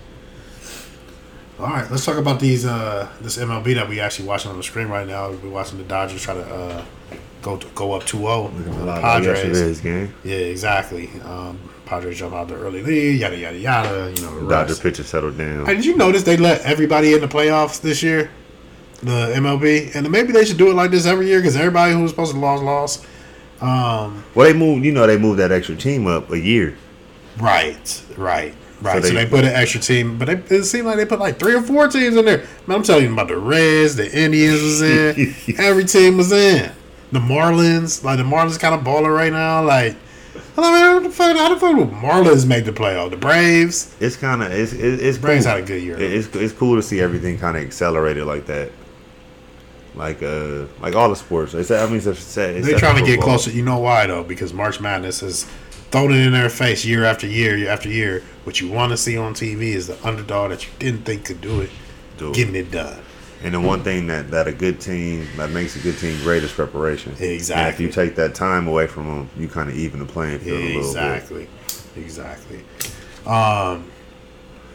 All 1.60 1.66
right, 1.68 1.90
let's 1.92 2.06
talk 2.06 2.18
about 2.18 2.40
these 2.40 2.66
uh, 2.66 3.10
this 3.20 3.38
MLB 3.38 3.76
that 3.76 3.90
we 3.90 4.00
actually 4.00 4.28
watching 4.30 4.50
on 4.50 4.56
the 4.58 4.64
screen 4.64 4.88
right 4.88 5.06
now. 5.06 5.32
We're 5.32 5.50
watching 5.50 5.78
the 5.78 5.84
Dodgers 5.84 6.22
try 6.22 6.34
to 6.36 6.42
uh, 6.42 6.86
go 7.42 7.58
to, 7.58 7.68
go 7.76 7.92
up 7.94 8.04
2-0. 8.04 8.86
Like 8.86 9.02
Padres. 9.02 9.82
game. 9.82 10.14
Yeah, 10.24 10.36
exactly. 10.38 11.10
Um, 11.26 11.60
Padres 11.86 12.18
jump 12.18 12.34
out 12.34 12.48
the 12.48 12.56
early 12.56 12.82
lead. 12.82 13.20
Yada 13.20 13.36
yada 13.36 13.58
yada. 13.58 14.14
You 14.16 14.22
know 14.22 14.44
the 14.44 14.50
Dodger 14.50 14.76
pitcher 14.76 15.04
settled 15.04 15.38
down. 15.38 15.66
Hey, 15.66 15.76
did 15.76 15.84
you 15.86 15.98
notice 15.98 16.24
they 16.24 16.38
let 16.38 16.62
everybody 16.62 17.14
in 17.14 17.20
the 17.20 17.28
playoffs 17.28 17.82
this 17.82 18.02
year? 18.02 18.32
The 19.02 19.34
MLB, 19.36 19.96
and 19.96 20.10
maybe 20.10 20.32
they 20.32 20.46
should 20.46 20.58
do 20.58 20.70
it 20.70 20.76
like 20.76 20.92
this 20.92 21.06
every 21.06 21.28
year 21.28 21.40
because 21.40 21.58
everybody 21.58 21.94
who 21.94 22.02
was 22.04 22.12
supposed 22.12 22.32
to 22.34 22.40
lose 22.40 22.62
lost. 22.62 23.06
Um, 23.60 24.24
Well, 24.34 24.48
they 24.48 24.54
moved. 24.58 24.86
You 24.86 24.94
know, 24.94 25.06
they 25.08 25.18
moved 25.18 25.40
that 25.40 25.52
extra 25.52 25.76
team 25.76 26.08
up 26.08 26.32
a 26.32 26.40
year. 26.40 26.78
right, 27.38 28.04
right, 28.18 28.54
right. 28.82 29.04
So 29.04 29.10
they- 29.10 29.26
they, 29.26 29.30
put 29.30 29.44
an 29.46 29.52
extra 29.54 29.80
team, 29.82 30.18
but 30.18 30.26
they, 30.26 30.56
it 30.56 30.64
seemed 30.66 30.86
like 30.88 30.98
they 30.98 31.06
put 31.06 31.20
like 31.20 31.40
three 31.40 31.56
or 31.56 31.62
four 31.62 31.88
teams 31.88 32.16
in 32.16 32.26
there. 32.26 32.46
Man, 32.68 32.78
I'm 32.78 32.84
telling 32.84 33.06
you 33.06 33.14
about 33.14 33.28
the 33.28 33.38
Reds, 33.38 33.96
the 33.96 34.12
Indians 34.18 34.62
was 34.62 34.82
in, 34.82 35.36
every 35.58 35.86
team 35.86 36.18
was 36.18 36.32
in. 36.32 36.72
The 37.12 37.20
Marlins, 37.20 38.04
like 38.04 38.18
the 38.18 38.24
Marlins, 38.24 38.60
kind 38.60 38.76
of 38.76 38.82
baller 38.82 39.14
right 39.16 39.32
now. 39.34 39.64
Like, 39.64 39.96
I 40.58 40.62
mean, 40.62 40.74
how 40.82 41.00
the 41.00 41.10
fuck, 41.10 41.36
how 41.38 41.54
the 41.54 41.60
fuck 41.60 41.76
would 41.76 41.90
Marlins 41.90 42.46
make 42.46 42.66
the 42.66 42.72
playoff? 42.72 43.10
The 43.10 43.18
Braves, 43.18 43.96
It's 44.00 44.16
kind 44.16 44.44
of 44.44 44.52
it's 44.52 44.74
it's, 44.74 45.02
it's 45.02 45.18
Braves 45.18 45.46
cool. 45.46 45.56
had 45.56 45.64
a 45.64 45.66
good 45.66 45.82
year. 45.82 45.98
It's 46.00 46.28
it's 46.36 46.54
cool 46.54 46.76
to 46.76 46.84
see 46.84 47.00
everything 47.02 47.40
kind 47.40 47.58
of 47.58 47.64
accelerated 47.64 48.26
like 48.26 48.46
that. 48.46 48.72
Like 49.96 50.22
uh, 50.22 50.66
like 50.82 50.96
all 50.96 51.10
the 51.10 51.16
sports. 51.16 51.54
It's, 51.56 51.72
I 51.72 51.86
mean, 51.88 51.96
it's, 51.98 52.06
it's, 52.06 52.38
it's 52.38 52.68
They're 52.68 52.78
trying 52.78 53.04
to 53.04 53.06
get 53.10 53.20
closer. 53.22 53.50
You 53.52 53.64
know 53.64 53.80
why 53.80 54.06
though? 54.06 54.24
Because 54.24 54.54
March 54.54 54.80
Madness 54.80 55.22
has 55.22 55.50
thrown 55.92 56.12
it 56.12 56.26
in 56.26 56.32
their 56.34 56.50
face 56.50 56.86
year 56.86 57.04
after 57.04 57.28
year, 57.28 57.58
year 57.58 57.70
after 57.70 57.90
year. 57.90 58.24
What 58.44 58.62
you 58.62 58.70
want 58.70 58.92
to 58.92 58.98
see 58.98 59.18
on 59.18 59.34
TV 59.34 59.74
is 59.74 59.88
the 59.88 60.08
underdog 60.08 60.52
that 60.52 60.66
you 60.66 60.72
didn't 60.80 61.04
think 61.06 61.26
could 61.26 61.42
do 61.42 61.62
it, 61.62 61.70
Do 62.18 62.30
it. 62.30 62.36
getting 62.36 62.56
it 62.56 62.72
done. 62.72 63.00
And 63.42 63.54
the 63.54 63.60
one 63.62 63.84
thing 63.84 64.08
that, 64.08 64.32
that 64.32 64.48
a 64.48 64.52
good 64.52 64.82
team 64.82 65.26
that 65.38 65.50
makes 65.52 65.76
a 65.76 65.80
good 65.80 65.98
team 65.98 66.18
great 66.24 66.44
is 66.44 66.52
preparation. 66.52 67.14
Exactly. 67.20 67.64
And 67.64 67.74
if 67.74 67.80
you 67.80 67.90
take 67.90 68.16
that 68.16 68.36
time 68.36 68.68
away 68.68 68.86
from 68.88 69.06
them, 69.08 69.30
you 69.38 69.48
kind 69.48 69.70
of 69.70 69.76
even 69.78 70.00
the 70.00 70.06
playing 70.06 70.40
field 70.40 70.60
a 70.60 70.62
little 70.62 70.82
bit. 70.82 70.88
Exactly, 70.88 71.48
exactly. 71.96 72.60
Um, 73.26 73.90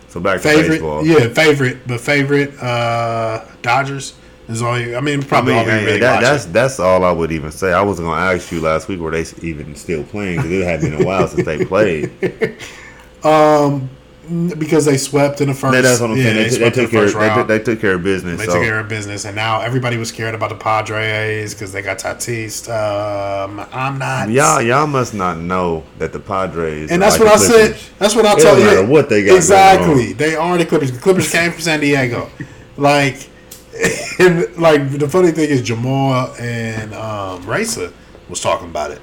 So 0.09 0.21
back 0.21 0.41
to 0.41 0.49
baseball. 0.49 1.05
yeah, 1.07 1.29
favorite, 1.29 1.87
but 1.87 2.01
favorite 2.01 2.57
uh, 2.63 3.45
Dodgers 3.63 4.15
is 4.49 4.63
all. 4.63 4.79
You, 4.79 4.97
I 4.97 5.01
mean, 5.01 5.23
I 5.23 5.27
probably 5.27 5.53
mean, 5.53 5.61
all 5.61 5.67
we 5.67 5.85
really 5.85 6.01
that, 6.01 6.21
that's 6.21 6.47
that's 6.47 6.81
all 6.81 7.05
I 7.05 7.13
would 7.13 7.33
even 7.33 7.51
say. 7.51 7.73
I 7.73 7.83
wasn't 7.83 8.09
gonna 8.09 8.21
ask 8.21 8.51
you 8.53 8.61
last 8.61 8.89
week 8.89 9.01
were 9.01 9.11
they 9.11 9.25
even 9.43 9.75
still 9.75 10.05
playing 10.05 10.37
because 10.37 10.53
it 10.53 10.65
had 10.65 10.81
been 10.81 11.01
a 11.01 11.05
while 11.05 11.27
since 11.29 11.45
they 11.45 11.65
played. 11.65 12.11
because 14.59 14.85
they 14.85 14.97
swept 14.97 15.41
in 15.41 15.49
the 15.49 15.55
first. 15.55 15.73
That- 15.73 15.83
that's 15.83 16.01
what 16.01 16.11
I'm 16.11 16.17
yeah, 16.17 16.25
saying. 16.25 16.37
They, 16.37 16.43
they 16.45 16.51
took- 16.51 16.59
they 16.59 16.65
took 16.83 16.91
the 16.91 16.97
care. 16.97 17.09
first 17.09 17.49
They 17.49 17.59
they 17.59 17.65
took 17.65 17.81
care 17.81 17.95
of 17.95 18.03
business. 18.03 18.39
They 18.39 18.47
so 18.47 18.55
took 18.55 18.63
care 18.63 18.81
of 18.81 18.89
business, 18.89 19.25
and 19.25 19.37
now 19.37 19.61
everybody 19.61 19.97
was 19.97 20.09
scared 20.09 20.35
about 20.35 20.51
the 20.51 20.57
Padres 20.57 21.55
because 21.55 21.73
they 21.73 21.83
got 21.83 21.99
Tatis. 21.99 22.69
Um, 22.69 23.67
I'm 23.73 23.99
not. 23.99 24.31
y'all 24.31 24.63
y'all 24.63 24.87
must 24.87 25.15
not 25.15 25.39
know 25.39 25.85
that 25.99 26.13
the 26.13 26.21
Padres. 26.21 26.91
and 26.91 27.03
that's 27.03 27.19
like 27.19 27.29
what 27.29 27.41
I 27.41 27.45
said. 27.45 27.77
That's 27.99 28.15
what 28.15 28.25
I 28.25 28.39
told 28.39 28.59
you. 28.59 28.87
what 28.87 29.09
they 29.09 29.25
got 29.25 29.37
exactly. 29.37 30.13
They 30.13 30.37
are 30.37 30.57
the 30.57 30.67
Clippers. 30.67 30.93
The 30.93 31.01
Clippers 31.01 31.31
came 31.31 31.53
from 31.53 31.61
San 31.61 31.81
Diego. 31.81 32.31
Like, 32.77 33.29
and 34.19 34.57
like 34.57 34.91
the 34.99 35.09
funny 35.09 35.31
thing 35.33 35.51
is 35.51 35.63
Jamal 35.63 36.35
and 36.39 36.95
um, 36.95 37.45
Racer 37.47 37.93
was 38.29 38.41
talking 38.41 38.69
about 38.71 38.91
it. 38.93 39.01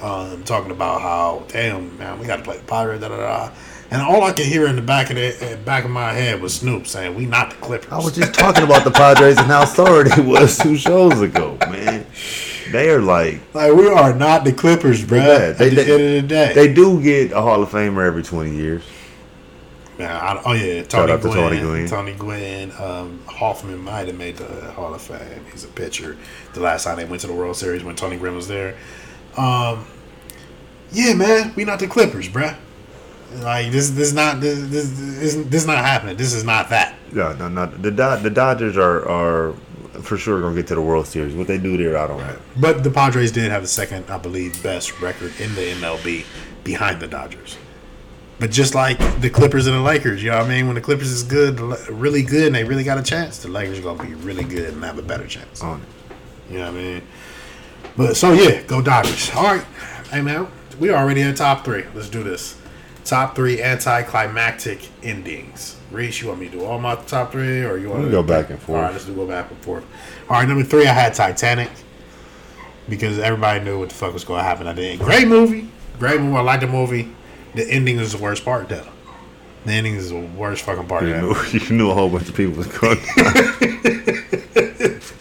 Um, 0.00 0.44
talking 0.44 0.70
about 0.70 1.00
how 1.02 1.42
damn 1.48 1.98
man, 1.98 2.20
we 2.20 2.26
got 2.26 2.36
to 2.36 2.42
play 2.42 2.58
the 2.58 2.64
Pirates. 2.64 3.00
Da, 3.02 3.08
da, 3.08 3.16
da. 3.16 3.50
And 3.90 4.00
all 4.02 4.22
I 4.22 4.32
could 4.32 4.46
hear 4.46 4.66
in 4.68 4.76
the 4.76 4.82
back 4.82 5.10
of 5.10 5.16
the 5.16 5.58
back 5.64 5.84
of 5.84 5.90
my 5.90 6.12
head 6.12 6.40
was 6.40 6.54
Snoop 6.54 6.86
saying, 6.86 7.16
"We 7.16 7.26
not 7.26 7.50
the 7.50 7.56
Clippers." 7.56 7.90
I 7.90 7.96
was 7.96 8.14
just 8.14 8.34
talking 8.34 8.62
about 8.62 8.84
the 8.84 8.90
Padres 8.92 9.38
and 9.38 9.46
how 9.46 9.64
sorry 9.64 10.08
they 10.10 10.22
was 10.22 10.56
two 10.58 10.76
shows 10.76 11.20
ago, 11.20 11.56
man. 11.68 12.06
They 12.70 12.90
are 12.90 13.00
like 13.00 13.40
like 13.54 13.72
we 13.72 13.88
are 13.88 14.14
not 14.14 14.44
the 14.44 14.52
Clippers, 14.52 15.04
bro. 15.04 15.18
bad. 15.18 15.50
At 15.52 15.58
the 15.58 15.70
they- 15.70 15.80
end 15.82 15.90
of 15.90 16.22
the 16.22 16.28
day, 16.28 16.52
they 16.54 16.72
do 16.72 17.02
get 17.02 17.32
a 17.32 17.40
Hall 17.40 17.62
of 17.62 17.70
Famer 17.70 18.06
every 18.06 18.22
twenty 18.22 18.54
years. 18.54 18.84
Yeah, 19.98 20.16
I, 20.16 20.42
oh 20.44 20.52
yeah, 20.52 20.82
Shout 20.82 20.90
Tony 20.90 21.12
out 21.12 21.22
to 21.22 21.28
Gwynn. 21.28 21.34
Tony 21.34 21.60
Gwynn. 21.60 21.88
Tony 21.88 22.14
Gwynn. 22.14 22.72
Um, 22.78 23.20
Hoffman 23.26 23.78
might 23.78 24.06
have 24.06 24.16
made 24.16 24.36
the 24.36 24.70
Hall 24.72 24.94
of 24.94 25.02
Fame. 25.02 25.44
He's 25.50 25.64
a 25.64 25.68
pitcher. 25.68 26.16
The 26.54 26.60
last 26.60 26.84
time 26.84 26.96
they 26.96 27.04
went 27.04 27.20
to 27.22 27.26
the 27.26 27.32
World 27.34 27.56
Series 27.56 27.82
when 27.82 27.96
Tony 27.96 28.16
Gwynn 28.16 28.36
was 28.36 28.46
there. 28.46 28.76
Um, 29.36 29.86
yeah, 30.92 31.14
man, 31.14 31.52
we 31.56 31.64
not 31.64 31.80
the 31.80 31.88
Clippers, 31.88 32.28
bruh. 32.28 32.56
Like 33.40 33.72
this, 33.72 33.90
this 33.90 34.08
is 34.08 34.14
not 34.14 34.40
this 34.40 34.58
this, 34.68 34.90
this, 34.90 35.34
this 35.34 35.62
is 35.62 35.66
not 35.66 35.78
happening. 35.78 36.16
This 36.16 36.32
is 36.32 36.44
not 36.44 36.70
that. 36.70 36.94
Yeah, 37.12 37.34
no, 37.38 37.48
no. 37.48 37.66
The 37.66 37.90
Dod- 37.90 38.22
the 38.22 38.30
Dodgers 38.30 38.76
are 38.76 39.06
are 39.08 39.52
for 40.02 40.16
sure 40.16 40.40
gonna 40.40 40.54
get 40.54 40.66
to 40.68 40.74
the 40.76 40.80
World 40.80 41.06
Series. 41.06 41.34
What 41.34 41.46
they 41.48 41.58
do 41.58 41.76
there, 41.76 41.98
I 41.98 42.06
don't 42.06 42.18
know. 42.18 42.36
But 42.56 42.84
the 42.84 42.90
Padres 42.90 43.32
did 43.32 43.50
have 43.50 43.62
the 43.62 43.68
second, 43.68 44.08
I 44.08 44.16
believe, 44.18 44.62
best 44.62 45.00
record 45.00 45.32
in 45.40 45.54
the 45.56 45.72
MLB 45.72 46.24
behind 46.64 47.00
the 47.00 47.06
Dodgers. 47.08 47.58
But 48.38 48.52
just 48.52 48.74
like 48.74 48.98
the 49.20 49.30
Clippers 49.30 49.66
and 49.66 49.74
the 49.74 49.80
Lakers, 49.80 50.22
you 50.22 50.30
know 50.30 50.38
what 50.38 50.46
I 50.46 50.48
mean? 50.48 50.66
When 50.66 50.76
the 50.76 50.80
Clippers 50.80 51.10
is 51.10 51.24
good, 51.24 51.58
really 51.90 52.22
good, 52.22 52.46
and 52.46 52.54
they 52.54 52.64
really 52.64 52.84
got 52.84 52.96
a 52.96 53.02
chance, 53.02 53.38
the 53.38 53.48
Lakers 53.48 53.80
are 53.80 53.82
gonna 53.82 54.02
be 54.02 54.14
really 54.14 54.44
good 54.44 54.72
and 54.72 54.84
have 54.84 54.98
a 54.98 55.02
better 55.02 55.26
chance. 55.26 55.60
On 55.60 55.80
it. 55.80 56.52
You 56.52 56.58
know 56.58 56.66
what 56.66 56.74
I 56.74 56.82
mean? 56.82 57.02
But 57.96 58.16
so 58.16 58.32
yeah, 58.32 58.62
go 58.62 58.80
Dodgers. 58.80 59.30
All 59.34 59.42
right, 59.42 59.64
hey 60.10 60.22
man, 60.22 60.46
we 60.78 60.90
already 60.92 61.20
in 61.20 61.34
top 61.34 61.64
three. 61.64 61.84
Let's 61.94 62.08
do 62.08 62.22
this. 62.22 62.56
Top 63.04 63.34
three 63.34 63.60
anticlimactic 63.60 64.86
endings. 65.02 65.76
Reese, 65.90 66.20
you 66.20 66.28
want 66.28 66.40
me 66.40 66.46
to 66.48 66.58
do 66.58 66.64
all 66.64 66.78
my 66.78 66.94
top 66.94 67.32
three, 67.32 67.64
or 67.64 67.78
you 67.78 67.88
want 67.88 68.04
to 68.04 68.10
go 68.10 68.22
back 68.22 68.50
and 68.50 68.58
forth. 68.60 68.76
All 68.76 68.82
right, 68.82 68.92
let's 68.92 69.06
do 69.06 69.14
go 69.14 69.26
back 69.26 69.50
and 69.50 69.58
forth. 69.60 69.84
All 70.28 70.36
right, 70.36 70.46
number 70.46 70.62
three, 70.62 70.86
I 70.86 70.92
had 70.92 71.14
Titanic 71.14 71.70
because 72.88 73.18
everybody 73.18 73.64
knew 73.64 73.78
what 73.78 73.88
the 73.88 73.94
fuck 73.94 74.12
was 74.12 74.24
going 74.24 74.40
to 74.40 74.44
happen 74.44 74.66
I 74.66 74.74
end. 74.74 75.00
Great 75.00 75.26
movie, 75.26 75.68
great 75.98 76.20
movie. 76.20 76.36
I 76.36 76.40
like 76.42 76.60
the 76.60 76.66
movie. 76.66 77.10
The 77.54 77.68
ending 77.70 77.98
is 77.98 78.12
the 78.12 78.18
worst 78.18 78.44
part, 78.44 78.68
though. 78.68 78.86
The 79.64 79.72
ending 79.72 79.94
is 79.96 80.10
the 80.10 80.20
worst 80.20 80.64
fucking 80.64 80.86
part 80.86 81.04
You 81.04 81.16
knew, 81.16 81.34
you 81.52 81.70
knew 81.70 81.90
a 81.90 81.94
whole 81.94 82.08
bunch 82.08 82.28
of 82.28 82.34
people 82.34 82.54
was 82.56 82.66
going. 82.68 82.98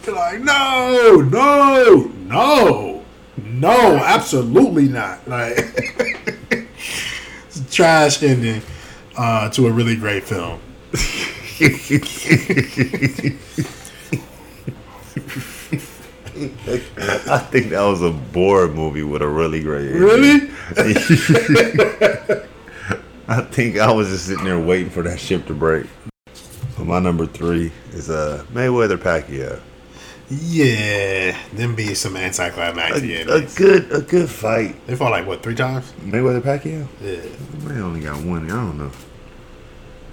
You're 0.05 0.15
like, 0.15 0.41
no, 0.41 1.27
no, 1.29 2.11
no, 2.27 3.03
no, 3.37 3.95
absolutely 3.97 4.87
not. 4.87 5.27
Like, 5.27 5.57
it's 6.49 7.59
a 7.59 7.71
trash 7.71 8.23
ending 8.23 8.61
uh, 9.17 9.49
to 9.49 9.67
a 9.67 9.71
really 9.71 9.95
great 9.95 10.23
film. 10.23 10.61
I 17.29 17.37
think 17.39 17.69
that 17.71 17.83
was 17.83 18.01
a 18.01 18.11
bored 18.11 18.73
movie 18.75 19.03
with 19.03 19.21
a 19.21 19.27
really 19.27 19.61
great. 19.61 19.87
ending. 19.87 20.01
Really? 20.01 20.49
I 23.29 23.41
think 23.41 23.77
I 23.77 23.91
was 23.91 24.07
just 24.09 24.25
sitting 24.25 24.45
there 24.45 24.59
waiting 24.59 24.89
for 24.89 25.01
that 25.03 25.19
ship 25.19 25.45
to 25.47 25.53
break. 25.53 25.85
But 26.77 26.85
my 26.85 26.99
number 26.99 27.25
three 27.25 27.71
is 27.91 28.09
uh 28.09 28.45
Mayweather 28.53 28.97
Pacquiao. 28.97 29.59
Yeah, 30.29 31.37
them 31.53 31.73
be 31.75 31.93
some 31.93 32.17
anticlimactic 32.17 33.27
A, 33.27 33.35
a 33.35 33.41
good 33.55 33.91
a 33.91 34.01
good 34.01 34.29
fight. 34.29 34.75
They 34.85 34.95
fought 34.95 35.11
like 35.11 35.25
what 35.25 35.41
three 35.41 35.55
times? 35.55 35.91
Mayweather 36.01 36.41
Pacquiao. 36.41 36.87
Yeah, 37.01 37.21
They 37.67 37.81
only 37.81 38.01
got 38.01 38.21
one. 38.23 38.45
I 38.45 38.55
don't 38.55 38.77
know. 38.77 38.91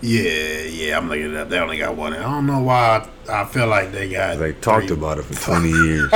Yeah, 0.01 0.63
yeah. 0.63 0.97
I'm 0.97 1.09
looking 1.09 1.33
it 1.33 1.37
up. 1.37 1.49
They 1.49 1.59
only 1.59 1.79
got 1.79 1.97
one. 1.97 2.13
I 2.15 2.23
don't 2.23 2.47
know 2.47 2.61
why. 2.61 3.09
I, 3.29 3.43
I 3.43 3.45
feel 3.45 3.67
like 3.67 3.93
they 3.93 4.09
got. 4.11 4.39
They 4.39 4.53
talked 4.53 4.89
three. 4.89 4.97
about 4.97 5.19
it 5.19 5.25
for 5.25 5.35
twenty 5.35 5.71
years. 5.71 6.11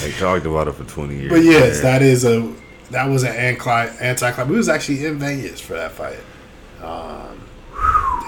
they 0.00 0.12
talked 0.18 0.46
about 0.46 0.68
it 0.68 0.74
for 0.74 0.84
twenty 0.84 1.16
years. 1.16 1.30
But 1.30 1.42
yes, 1.42 1.80
that 1.80 2.02
is 2.02 2.24
a 2.24 2.52
that 2.90 3.06
was 3.06 3.22
an 3.22 3.34
anti. 3.34 4.44
We 4.44 4.56
was 4.56 4.68
actually 4.68 5.04
in 5.06 5.18
Vegas 5.18 5.60
for 5.60 5.74
that 5.74 5.92
fight, 5.92 6.18
um, 6.82 7.40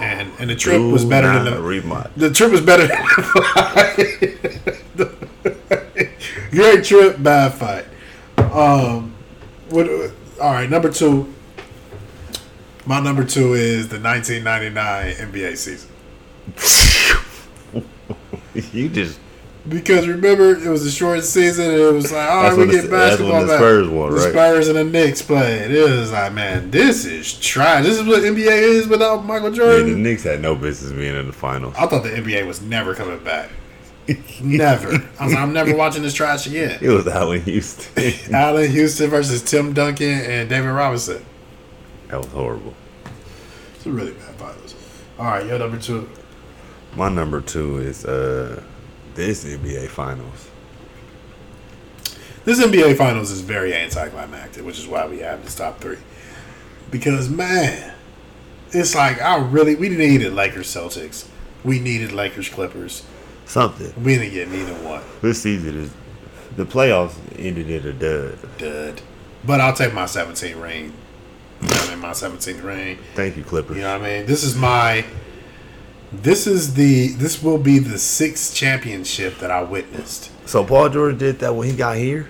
and 0.01 0.31
and 0.39 0.49
the 0.49 0.55
trip 0.55 0.81
was 0.81 1.05
better 1.05 1.27
than 1.27 1.45
the 1.45 1.59
rematch. 1.59 2.09
the 2.15 2.31
trip 2.31 2.51
was 2.51 2.61
better 2.61 2.87
than 2.87 2.97
the 4.95 5.05
fight. 5.05 6.09
Great 6.51 6.83
trip, 6.83 7.21
bad 7.21 7.53
fight. 7.53 7.85
Um, 8.37 9.13
what? 9.69 9.89
All 10.39 10.51
right, 10.51 10.69
number 10.69 10.91
two. 10.91 11.33
My 12.85 12.99
number 12.99 13.23
two 13.23 13.53
is 13.53 13.87
the 13.89 13.99
1999 13.99 15.31
NBA 15.31 15.57
season. 15.57 15.89
You 18.71 18.87
just 18.87 19.19
Because 19.67 20.07
remember, 20.07 20.51
it 20.55 20.69
was 20.69 20.85
a 20.85 20.91
short 20.91 21.23
season, 21.23 21.71
and 21.71 21.73
it 21.81 21.91
was 21.91 22.11
like, 22.11 22.29
all 22.29 22.43
right, 22.43 22.55
we 22.57 22.67
get 22.67 22.83
the- 22.83 22.89
basketball 22.89 23.41
the 23.41 23.47
back. 23.47 23.57
Spurs 23.57 23.87
won, 23.87 24.09
The 24.11 24.15
right? 24.17 24.31
Spurs 24.31 24.67
and 24.67 24.77
the 24.77 24.83
Knicks 24.83 25.23
played. 25.23 25.71
It 25.71 25.89
was 25.89 26.11
like, 26.11 26.33
man, 26.33 26.69
this 26.69 27.03
is 27.05 27.33
trash. 27.39 27.83
This 27.83 27.97
is 27.97 28.05
what 28.05 28.21
NBA 28.21 28.45
is 28.45 28.87
without 28.87 29.25
Michael 29.25 29.45
yeah, 29.55 29.65
the 29.65 29.77
Jordan. 29.79 30.03
Knicks 30.03 30.21
had 30.23 30.39
no 30.41 30.53
business 30.53 30.91
being 30.91 31.15
in 31.15 31.25
the 31.25 31.33
finals. 31.33 31.73
I 31.79 31.87
thought 31.87 32.03
the 32.03 32.09
NBA 32.11 32.45
was 32.45 32.61
never 32.61 32.93
coming 32.93 33.23
back. 33.23 33.49
never. 34.43 34.89
I 35.19 35.23
was 35.25 35.33
like, 35.33 35.37
I'm 35.37 35.51
never 35.53 35.75
watching 35.77 36.03
this 36.03 36.13
trash 36.13 36.45
again. 36.45 36.77
It 36.79 36.89
was 36.89 37.07
Allan 37.07 37.41
Houston. 37.41 38.13
Allan 38.35 38.69
Houston 38.69 39.09
versus 39.09 39.41
Tim 39.41 39.73
Duncan 39.73 40.09
and 40.09 40.47
David 40.47 40.69
Robinson. 40.69 41.25
That 42.13 42.19
was 42.19 42.31
horrible. 42.31 42.75
It's 43.73 43.87
a 43.87 43.91
really 43.91 44.11
bad 44.11 44.35
finals. 44.35 44.75
All 45.17 45.25
right, 45.25 45.47
your 45.47 45.57
number 45.57 45.79
two. 45.79 46.07
My 46.95 47.09
number 47.09 47.41
two 47.41 47.79
is 47.79 48.05
uh 48.05 48.61
this 49.15 49.43
NBA 49.43 49.87
finals. 49.89 50.49
This 52.45 52.59
NBA 52.59 52.97
Finals 52.97 53.31
is 53.31 53.39
very 53.39 53.73
anticlimactic, 53.73 54.65
which 54.65 54.77
is 54.77 54.85
why 54.85 55.07
we 55.07 55.19
have 55.19 55.43
this 55.45 55.55
top 55.55 55.79
three. 55.79 55.97
Because 56.91 57.29
man, 57.29 57.93
it's 58.71 58.93
like 58.93 59.19
I 59.19 59.37
really 59.37 59.73
we 59.73 59.89
needed 59.89 60.33
Lakers 60.33 60.67
Celtics, 60.67 61.27
we 61.63 61.79
needed 61.79 62.11
Lakers 62.11 62.47
Clippers. 62.47 63.03
Something. 63.45 63.91
We 64.03 64.17
didn't 64.17 64.33
get 64.33 64.49
neither 64.49 64.73
one. 64.87 65.01
This 65.21 65.41
season 65.41 65.79
is 65.79 65.91
the 66.57 66.65
playoffs 66.65 67.15
ended 67.39 67.71
in 67.71 67.87
a 67.87 67.93
dud. 67.93 68.57
Dud. 68.59 69.01
But 69.45 69.61
I'll 69.61 69.73
take 69.73 69.93
my 69.93 70.05
17 70.05 70.57
ring. 70.57 70.93
You 71.61 71.67
know 71.69 71.75
I 71.75 71.89
mean? 71.91 71.99
My 71.99 72.11
17th 72.11 72.63
ring. 72.63 72.97
Thank 73.15 73.37
you, 73.37 73.43
Clippers. 73.43 73.77
You 73.77 73.83
know 73.83 73.97
what 73.99 74.07
I 74.09 74.17
mean? 74.19 74.25
This 74.25 74.43
is 74.43 74.55
my. 74.55 75.05
This 76.11 76.45
is 76.47 76.73
the. 76.75 77.09
This 77.13 77.41
will 77.41 77.57
be 77.57 77.79
the 77.79 77.97
sixth 77.97 78.53
championship 78.55 79.39
that 79.39 79.49
I 79.51 79.63
witnessed. 79.63 80.31
So 80.47 80.63
Paul 80.63 80.89
George 80.89 81.17
did 81.17 81.39
that 81.39 81.55
when 81.55 81.69
he 81.69 81.75
got 81.75 81.97
here? 81.97 82.29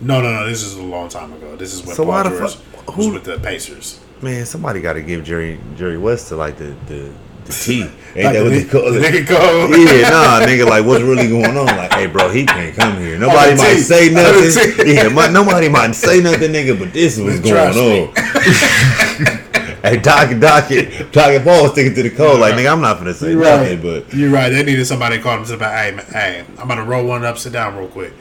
No, 0.00 0.20
no, 0.22 0.32
no. 0.32 0.46
This 0.48 0.62
is 0.62 0.74
a 0.76 0.82
long 0.82 1.08
time 1.08 1.32
ago. 1.32 1.56
This 1.56 1.74
is 1.74 1.84
when 1.84 1.94
So 1.94 2.04
Paul 2.06 2.24
George 2.24 2.54
fuck- 2.56 2.96
was 2.96 3.08
with 3.08 3.24
the 3.24 3.38
Pacers. 3.38 4.00
Man, 4.22 4.44
somebody 4.46 4.80
got 4.80 4.94
to 4.94 5.02
give 5.02 5.24
Jerry 5.24 5.60
Jerry 5.76 5.98
West 5.98 6.28
to 6.28 6.36
like 6.36 6.56
the, 6.56 6.74
the 6.86 7.10
T. 7.50 7.82
Ain't 8.16 8.24
Like 8.24 8.34
that 8.34 8.42
what 8.42 8.48
they 8.50 8.62
nigga- 8.64 8.70
call 8.70 8.94
it? 8.94 9.02
nigga 9.02 9.26
code. 9.26 9.70
Yeah, 9.78 10.08
nah, 10.10 10.40
nigga, 10.46 10.66
like 10.68 10.84
what's 10.84 11.02
really 11.02 11.28
going 11.28 11.56
on? 11.56 11.66
Like, 11.66 11.92
hey, 11.92 12.06
bro, 12.06 12.28
he 12.28 12.44
can't 12.44 12.74
come 12.74 12.98
here. 12.98 13.16
Nobody 13.18 13.54
might 13.56 13.74
T. 13.74 13.80
say 13.80 14.10
nothing. 14.10 14.86
Yeah, 14.94 15.08
my, 15.08 15.28
nobody 15.28 15.68
might 15.68 15.92
say 15.92 16.20
nothing, 16.20 16.50
nigga, 16.52 16.76
but 16.78 16.92
this 16.92 17.18
is 17.18 17.24
what's 17.24 17.38
going 17.40 17.74
me. 17.74 18.06
on. 18.08 18.14
hey, 19.82 19.96
Doc, 19.98 20.30
Doc, 20.40 20.68
Doc 21.12 21.30
and 21.30 21.44
Paul 21.44 21.68
sticking 21.68 21.94
to 21.94 22.02
the 22.02 22.10
code. 22.10 22.40
Like, 22.40 22.54
nigga, 22.54 22.72
I'm 22.72 22.80
not 22.80 22.98
gonna 22.98 23.14
say 23.14 23.30
You're 23.32 23.42
nothing, 23.42 23.82
right. 23.82 24.04
but 24.06 24.14
You're 24.14 24.30
right. 24.30 24.48
They 24.50 24.62
needed 24.64 24.86
somebody 24.86 25.18
to 25.18 25.22
call 25.22 25.36
them 25.36 25.44
to 25.44 25.52
the 25.52 25.58
back. 25.58 25.84
Hey, 25.84 25.94
man, 25.96 26.06
hey, 26.06 26.44
I'm 26.58 26.64
about 26.64 26.76
to 26.76 26.84
roll 26.84 27.04
one 27.06 27.24
up, 27.24 27.38
sit 27.38 27.52
down 27.52 27.76
real 27.76 27.88
quick. 27.88 28.12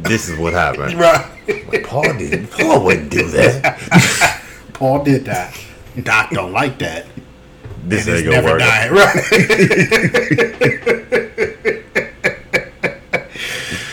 this 0.00 0.28
is 0.28 0.38
what 0.38 0.52
happened. 0.52 0.94
Right. 1.00 1.26
Like, 1.72 1.86
Paul 1.86 2.02
did. 2.18 2.50
Paul 2.50 2.84
wouldn't 2.84 3.10
do 3.10 3.26
that. 3.28 4.42
Paul 4.74 5.02
did 5.02 5.24
that. 5.24 5.58
Doc 6.02 6.30
don't 6.30 6.52
like 6.52 6.78
that. 6.80 7.06
This 7.84 8.06
And 8.06 8.16
ain't 8.16 8.24
gonna 8.26 8.36
never 8.42 8.50
work. 8.52 8.60
died. 8.60 8.90
Right. 8.90 10.30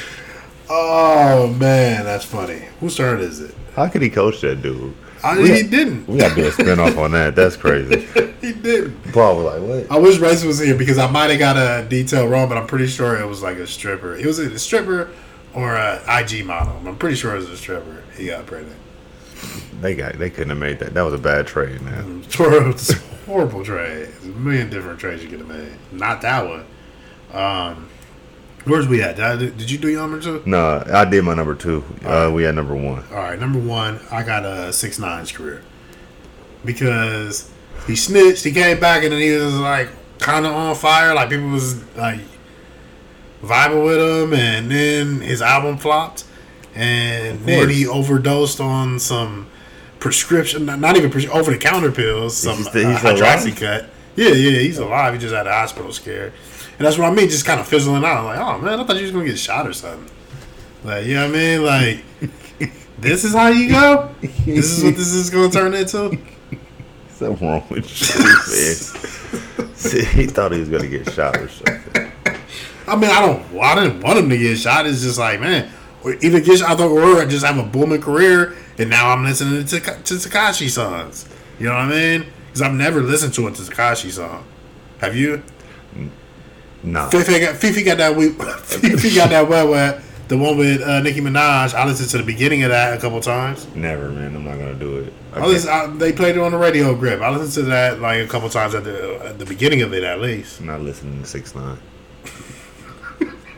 oh 0.69 1.53
man, 1.59 2.03
that's 2.05 2.25
funny. 2.25 2.61
Whose 2.79 2.95
turn 2.97 3.19
is 3.19 3.39
it? 3.41 3.53
How 3.75 3.87
could 3.87 4.01
he 4.01 4.09
coach 4.09 4.41
that 4.41 4.61
dude? 4.61 4.93
I, 5.23 5.37
We 5.39 5.51
he 5.51 5.63
didn't. 5.63 6.07
We 6.07 6.19
got 6.19 6.29
to 6.29 6.35
do 6.35 6.47
a 6.47 6.51
spinoff 6.51 6.97
on 6.97 7.11
that. 7.11 7.35
That's 7.35 7.55
crazy. 7.55 8.07
He 8.39 8.53
didn't. 8.53 9.11
Paul 9.13 9.37
was 9.37 9.45
like, 9.45 9.61
"What?" 9.89 9.91
I 9.91 9.99
wish 9.99 10.19
Race 10.19 10.43
was 10.45 10.59
here 10.59 10.75
because 10.75 10.99
I 10.99 11.09
might 11.09 11.31
have 11.31 11.39
got 11.39 11.57
a 11.57 11.83
detail 11.89 12.27
wrong, 12.27 12.47
but 12.47 12.57
I'm 12.57 12.67
pretty 12.67 12.85
sure 12.87 13.19
it 13.19 13.25
was 13.25 13.41
like 13.41 13.57
a 13.57 13.65
stripper. 13.67 14.15
It 14.15 14.25
was 14.27 14.37
a 14.39 14.57
stripper 14.59 15.09
or 15.53 15.73
a 15.75 15.99
IG 16.21 16.45
model. 16.45 16.79
I'm 16.85 16.95
pretty 16.97 17.15
sure 17.17 17.33
it 17.35 17.39
was 17.39 17.49
a 17.49 17.57
stripper. 17.57 18.03
He 18.15 18.27
got 18.27 18.45
pregnant. 18.45 18.77
They 19.81 19.95
got. 19.95 20.17
They 20.19 20.29
couldn't 20.29 20.49
have 20.51 20.59
made 20.59 20.77
that. 20.79 20.93
That 20.93 21.01
was 21.01 21.13
a 21.15 21.17
bad 21.17 21.47
trade, 21.47 21.81
man. 21.81 22.23
Horrible 23.27 23.63
trade. 23.63 24.09
A 24.23 24.27
million 24.27 24.69
different 24.69 24.99
trades 24.99 25.21
you 25.21 25.29
could 25.29 25.39
have 25.39 25.47
made. 25.49 25.73
Not 25.91 26.21
that 26.21 26.47
one. 26.47 26.65
Um, 27.33 27.89
where's 28.63 28.87
we 28.87 29.01
at? 29.01 29.17
Did, 29.17 29.25
I, 29.25 29.35
did 29.35 29.69
you 29.69 29.77
do 29.77 29.89
your 29.89 30.01
number 30.01 30.21
two? 30.21 30.41
No, 30.45 30.81
I 30.91 31.03
did 31.03 31.23
my 31.25 31.33
number 31.33 31.53
two. 31.53 31.83
Uh, 32.05 32.31
we 32.33 32.43
had 32.43 32.55
number 32.55 32.73
one. 32.73 33.03
All 33.11 33.17
right, 33.17 33.37
number 33.37 33.59
one, 33.59 33.99
I 34.09 34.23
got 34.23 34.45
a 34.45 34.71
six 34.71 34.97
nine's 34.97 35.31
career 35.31 35.61
because 36.63 37.51
he 37.85 37.97
snitched. 37.97 38.45
He 38.45 38.51
came 38.53 38.79
back 38.79 39.03
and 39.03 39.11
then 39.11 39.21
he 39.21 39.31
was 39.31 39.55
like 39.55 39.89
kind 40.19 40.45
of 40.45 40.53
on 40.53 40.75
fire. 40.75 41.13
Like 41.13 41.29
people 41.29 41.49
was 41.49 41.83
like 41.95 42.21
vibing 43.41 43.85
with 43.85 43.99
him, 43.99 44.33
and 44.33 44.71
then 44.71 45.19
his 45.19 45.41
album 45.41 45.77
flopped, 45.77 46.23
and 46.75 47.39
then 47.41 47.69
he 47.69 47.85
overdosed 47.85 48.61
on 48.61 48.99
some 48.99 49.47
prescription, 50.07 50.65
not 50.65 50.79
not 50.79 50.95
even 50.95 51.11
pres- 51.11 51.27
over 51.27 51.51
the 51.51 51.57
counter 51.57 51.91
pills, 51.91 52.37
some 52.37 52.55
He's 52.57 52.67
uh, 52.67 52.71
he's 52.71 52.97
hydroxycut. 52.99 53.89
Yeah, 54.15 54.29
yeah, 54.29 54.59
he's 54.59 54.77
alive. 54.77 55.13
He 55.13 55.19
just 55.19 55.35
had 55.35 55.47
a 55.47 55.51
hospital 55.51 55.91
scare, 55.91 56.27
and 56.27 56.85
that's 56.87 56.97
what 56.97 57.11
I 57.11 57.13
mean. 57.13 57.27
Just 57.27 57.45
kind 57.45 57.59
of 57.59 57.67
fizzling 57.67 58.05
out. 58.05 58.17
I'm 58.17 58.25
like, 58.25 58.39
oh 58.39 58.57
man, 58.59 58.79
I 58.79 58.85
thought 58.85 58.95
you 58.95 59.01
was 59.01 59.11
gonna 59.11 59.25
get 59.25 59.37
shot 59.37 59.67
or 59.67 59.73
something. 59.73 60.09
Like, 60.85 61.05
you 61.05 61.15
know 61.15 61.27
what 61.27 61.35
I 61.35 61.39
mean? 61.39 61.65
Like, 61.65 62.71
this 62.99 63.25
is 63.25 63.33
how 63.33 63.49
you 63.49 63.69
go. 63.69 64.15
This 64.45 64.77
is 64.77 64.83
what 64.85 64.95
this 64.95 65.13
is 65.13 65.29
gonna 65.29 65.49
turn 65.49 65.73
into. 65.73 66.17
Something 67.09 67.47
wrong 67.47 67.65
with 67.69 68.15
you, 68.15 68.23
man. 69.65 69.75
See, 69.75 70.05
he 70.05 70.25
thought 70.27 70.53
he 70.53 70.61
was 70.61 70.69
gonna 70.69 70.87
get 70.87 71.11
shot 71.11 71.35
or 71.35 71.49
something. 71.49 72.11
I 72.87 72.95
mean, 72.95 73.11
I 73.11 73.19
don't. 73.19 73.61
I 73.61 73.75
didn't 73.75 74.01
want 74.01 74.19
him 74.19 74.29
to 74.29 74.37
get 74.37 74.57
shot. 74.57 74.87
It's 74.87 75.01
just 75.01 75.19
like, 75.19 75.41
man, 75.41 75.69
or 76.01 76.13
either 76.21 76.39
get 76.39 76.59
shot 76.59 76.79
or 76.79 77.25
just 77.25 77.45
have 77.45 77.57
a 77.57 77.63
booming 77.63 77.99
career. 77.99 78.55
And 78.77 78.89
now 78.89 79.09
I'm 79.09 79.23
listening 79.23 79.65
to 79.65 79.79
to 79.79 80.13
Tekashi 80.13 80.69
songs. 80.69 81.27
You 81.59 81.67
know 81.67 81.73
what 81.73 81.81
I 81.81 81.89
mean? 81.89 82.25
Because 82.47 82.61
I've 82.61 82.73
never 82.73 83.01
listened 83.01 83.33
to 83.35 83.47
a 83.47 83.51
Tekashi 83.51 84.11
song. 84.11 84.45
Have 84.99 85.15
you? 85.15 85.43
No. 86.83 87.09
Fifi 87.09 87.39
got 87.39 87.55
Fifi 87.55 87.83
got 87.83 87.97
that 87.97 88.15
we 88.15 88.29
Fifi 88.63 89.15
got 89.15 89.29
that 89.29 89.47
wet 89.49 89.67
wet. 89.67 90.01
The 90.27 90.37
one 90.37 90.57
with 90.57 90.81
uh, 90.81 90.99
Nicki 91.01 91.21
Minaj. 91.21 91.73
I 91.73 91.85
listened 91.85 92.09
to 92.09 92.17
the 92.17 92.23
beginning 92.23 92.63
of 92.63 92.69
that 92.69 92.97
a 92.97 93.01
couple 93.01 93.21
times. 93.21 93.65
Never, 93.75 94.09
man. 94.09 94.35
I'm 94.35 94.43
not 94.43 94.57
gonna 94.59 94.75
do 94.75 94.97
it. 94.99 95.13
I 95.33 95.45
listen, 95.45 95.69
I, 95.69 95.87
they 95.87 96.11
played 96.11 96.35
it 96.35 96.39
on 96.39 96.51
the 96.51 96.57
radio 96.57 96.93
grip. 96.95 97.21
I 97.21 97.29
listened 97.29 97.53
to 97.65 97.71
that 97.71 98.01
like 98.01 98.23
a 98.23 98.27
couple 98.27 98.49
times 98.49 98.75
at 98.75 98.83
the 98.83 99.19
at 99.23 99.39
the 99.39 99.45
beginning 99.45 99.81
of 99.81 99.93
it 99.93 100.03
at 100.03 100.19
least. 100.19 100.59
I'm 100.59 100.65
not 100.67 100.81
listening 100.81 101.21
to 101.21 101.27
six 101.27 101.55
nine. 101.55 101.79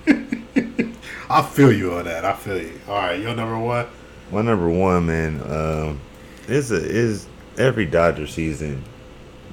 I 1.29 1.41
feel 1.41 1.71
you 1.71 1.93
on 1.93 2.05
that. 2.05 2.23
I 2.23 2.33
feel 2.33 2.61
you. 2.61 2.79
All 2.87 2.95
right, 2.95 3.19
your 3.19 3.35
number 3.35 3.57
one. 3.57 3.87
My 4.31 4.41
number 4.41 4.69
one, 4.69 5.07
man, 5.07 5.41
um, 5.51 5.99
is 6.47 6.71
a, 6.71 6.75
is 6.75 7.27
every 7.57 7.85
Dodger 7.85 8.27
season 8.27 8.83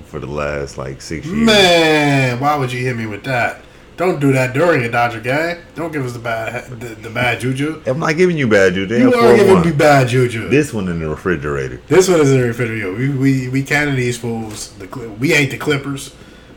for 0.05 0.21
the 0.21 0.27
last 0.27 0.77
like 0.77 1.01
six 1.01 1.27
years. 1.27 1.39
Man, 1.39 2.41
why 2.41 2.57
would 2.57 2.73
you 2.73 2.85
hit 2.85 2.97
me 2.97 3.07
with 3.07 3.25
that? 3.25 3.63
Don't 3.97 4.21
do 4.21 4.33
that 4.33 4.53
during 4.53 4.85
a 4.85 4.91
Dodger 4.91 5.21
game. 5.21 5.63
Don't 5.75 5.91
give 5.91 6.05
us 6.05 6.13
the 6.13 6.19
bad 6.19 6.69
the, 6.69 6.89
the 6.89 7.09
bad 7.09 7.41
juju. 7.41 7.83
I'm 7.87 7.99
not 7.99 8.17
giving 8.17 8.37
you 8.37 8.47
bad 8.47 8.75
juju. 8.75 8.87
They 8.87 9.01
You 9.01 9.15
are 9.15 9.37
giving 9.37 9.63
me 9.63 9.73
bad 9.73 10.09
juju. 10.09 10.51
This, 10.51 10.75
one 10.75 10.89
in 10.89 10.99
the 10.99 11.09
refrigerator. 11.09 11.81
This 11.89 12.07
one 12.07 12.21
is 12.21 12.31
in 12.31 12.39
the 12.39 12.47
refrigerator. 12.47 12.93
We 12.93 13.09
we 13.09 13.49
we 13.49 13.63
canning 13.63 13.97
these 13.97 14.19
fools. 14.19 14.73
The 14.75 14.87
we 15.19 15.33
ain't 15.33 15.51
the 15.51 15.57
Clippers. 15.57 16.15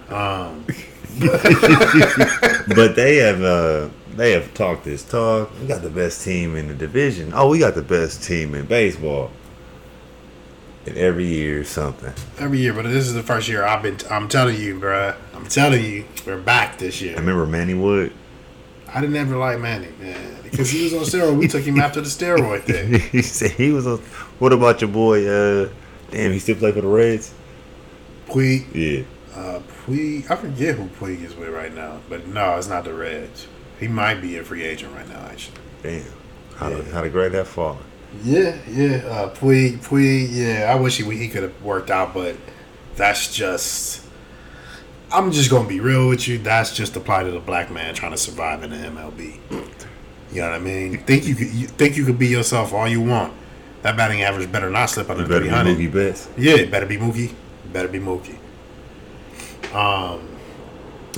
Um, 0.09 0.65
but 1.19 2.95
they 2.95 3.17
have 3.17 3.41
uh 3.41 3.89
they 4.19 4.33
have 4.33 4.53
talked 4.53 4.83
this 4.83 5.01
talk. 5.01 5.49
We 5.61 5.67
got 5.67 5.81
the 5.81 5.89
best 5.89 6.25
team 6.25 6.57
in 6.57 6.67
the 6.67 6.73
division. 6.73 7.31
Oh, 7.33 7.47
we 7.47 7.57
got 7.57 7.73
the 7.73 7.81
best 7.81 8.21
team 8.21 8.53
in 8.53 8.65
baseball. 8.65 9.31
And 10.85 10.97
every 10.97 11.25
year 11.25 11.63
something. 11.63 12.13
every 12.37 12.59
year, 12.59 12.73
but 12.73 12.83
this 12.83 13.07
is 13.07 13.13
the 13.13 13.23
first 13.23 13.47
year 13.47 13.63
I've 13.63 13.81
been. 13.81 13.97
I'm 14.09 14.27
telling 14.27 14.59
you, 14.59 14.77
bruh. 14.77 15.15
I'm 15.33 15.45
telling 15.45 15.85
you, 15.85 16.05
we're 16.25 16.37
back 16.37 16.77
this 16.79 17.01
year. 17.01 17.15
I 17.15 17.19
remember 17.19 17.45
Manny 17.45 17.73
Wood. 17.73 18.11
I 18.93 18.99
didn't 18.99 19.15
ever 19.15 19.37
like 19.37 19.57
Manny, 19.59 19.87
man, 19.99 20.35
because 20.43 20.69
he 20.69 20.83
was 20.83 20.93
on 20.93 21.01
steroid. 21.01 21.37
We 21.37 21.47
took 21.47 21.63
him 21.63 21.79
after 21.79 22.01
the 22.01 22.07
steroid 22.07 22.63
thing. 22.63 22.99
he 23.11 23.21
said 23.21 23.51
he 23.51 23.71
was 23.71 23.87
a. 23.87 23.97
What 24.39 24.51
about 24.51 24.81
your 24.81 24.89
boy? 24.89 25.25
Uh, 25.27 25.69
damn, 26.11 26.33
he 26.33 26.39
still 26.39 26.55
play 26.55 26.73
for 26.73 26.81
the 26.81 26.87
Reds. 26.87 27.33
Puig, 28.27 28.65
Yeah, 28.73 29.05
uh, 29.39 29.61
Puig. 29.85 30.29
I 30.29 30.35
forget 30.35 30.75
who 30.75 30.87
Puig 30.87 31.23
is 31.23 31.35
with 31.35 31.49
right 31.49 31.73
now, 31.73 31.99
but 32.09 32.27
no, 32.27 32.57
it's 32.57 32.67
not 32.67 32.83
the 32.83 32.93
Reds. 32.93 33.47
He 33.79 33.87
might 33.87 34.21
be 34.21 34.37
a 34.37 34.43
free 34.43 34.63
agent 34.63 34.93
right 34.95 35.07
now, 35.07 35.21
actually. 35.31 35.57
damn. 35.83 36.03
How 36.57 36.69
Yeah. 36.69 36.83
how 36.91 37.07
grade 37.07 37.31
that 37.31 37.47
fallen? 37.47 37.77
Yeah, 38.23 38.55
yeah. 38.69 38.97
Uh, 39.07 39.29
Puig, 39.33 39.77
Puig. 39.79 40.27
Yeah, 40.31 40.69
I 40.71 40.75
wish 40.75 40.97
he 40.97 41.03
he 41.15 41.27
could 41.29 41.43
have 41.43 41.61
worked 41.63 41.89
out, 41.91 42.13
but 42.13 42.35
that's 42.95 43.33
just. 43.33 44.01
I'm 45.11 45.31
just 45.31 45.49
gonna 45.49 45.67
be 45.67 45.79
real 45.79 46.09
with 46.09 46.27
you. 46.27 46.37
That's 46.37 46.75
just 46.75 46.93
the 46.93 46.99
plight 46.99 47.25
of 47.25 47.33
the 47.33 47.39
black 47.39 47.71
man 47.71 47.93
trying 47.95 48.11
to 48.11 48.17
survive 48.17 48.61
in 48.63 48.71
the 48.71 48.77
MLB. 48.77 49.39
You 50.31 50.41
know 50.41 50.49
what 50.49 50.53
I 50.55 50.59
mean? 50.59 50.97
Think 51.05 51.25
you 51.25 51.33
could 51.35 51.47
you 51.51 51.67
think 51.67 51.97
you 51.97 52.05
could 52.05 52.19
be 52.19 52.27
yourself 52.27 52.73
all 52.73 52.87
you 52.87 53.01
want. 53.01 53.33
That 53.81 53.95
batting 53.95 54.21
average 54.21 54.51
better 54.51 54.69
not 54.69 54.87
slip 54.89 55.09
under 55.09 55.23
You 55.23 55.29
better 55.29 55.41
be 55.45 55.49
300. 55.49 55.77
Mookie 55.77 55.91
Betts. 55.93 56.27
Yeah, 56.37 56.65
better 56.65 56.85
be 56.85 56.97
Mookie. 56.97 57.31
Better 57.71 57.87
be 57.87 57.99
Mookie. 57.99 58.35
Um, 59.73 60.21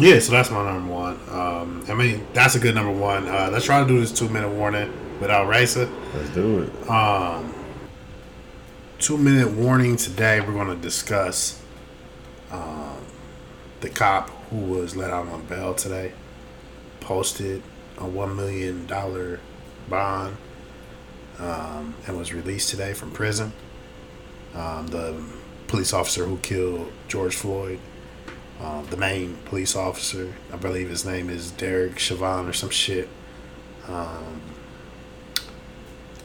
yeah, 0.02 0.18
so 0.18 0.32
that's 0.32 0.50
my 0.50 0.64
number 0.66 0.92
one. 0.92 1.20
Um, 1.30 1.86
I 1.88 1.94
mean, 1.94 2.26
that's 2.34 2.56
a 2.56 2.60
good 2.60 2.74
number 2.74 2.92
one. 2.92 3.28
Uh, 3.28 3.50
let's 3.52 3.66
try 3.66 3.82
to 3.82 3.88
do 3.88 4.00
this 4.00 4.12
two 4.12 4.28
minute 4.28 4.50
warning 4.50 4.92
without 5.20 5.48
racing. 5.48 5.94
Let's 6.16 6.30
do 6.32 6.64
it. 6.64 6.90
Um, 6.90 7.54
two 8.98 9.18
minute 9.18 9.52
warning 9.52 9.98
today. 9.98 10.40
We're 10.40 10.54
going 10.54 10.76
to 10.76 10.76
discuss 10.76 11.62
um, 12.50 12.98
the 13.82 13.90
cop 13.90 14.32
who 14.50 14.58
was 14.58 14.96
let 14.96 15.12
out 15.12 15.28
on 15.28 15.46
bail 15.46 15.76
today. 15.76 16.14
Posted 17.00 17.62
a 18.00 18.08
one 18.08 18.36
million 18.36 18.88
dollar 18.88 19.40
bond 19.88 20.36
um, 21.38 21.94
and 22.08 22.18
was 22.18 22.34
released 22.34 22.70
today 22.70 22.94
from 22.94 23.12
prison. 23.12 23.54
Um, 24.56 24.88
the 24.88 25.24
police 25.68 25.94
officer 25.94 26.26
who 26.26 26.38
killed 26.38 26.92
George 27.08 27.36
Floyd, 27.36 27.80
um, 28.62 28.86
the 28.90 28.98
main 28.98 29.38
police 29.46 29.76
officer, 29.76 30.36
I 30.54 30.58
believe 30.58 30.90
his 30.90 31.04
name 31.06 31.30
is 31.30 31.52
Derek 31.52 31.98
Chauvin 31.98 32.48
or 32.48 32.54
some 32.54 32.70
shit. 32.70 33.10
Um, 33.88 34.42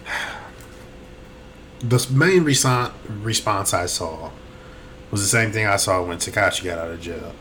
the 1.81 2.07
main 2.11 2.45
response 2.45 3.73
I 3.75 3.87
saw 3.87 4.31
was 5.11 5.23
the 5.23 5.29
same 5.29 5.53
thing 5.53 5.67
I 5.67 5.77
saw 5.77 6.03
when 6.03 6.19
Tekashi 6.19 6.65
got 6.65 6.79
out 6.79 6.91
of 6.91 7.01
jail. 7.01 7.35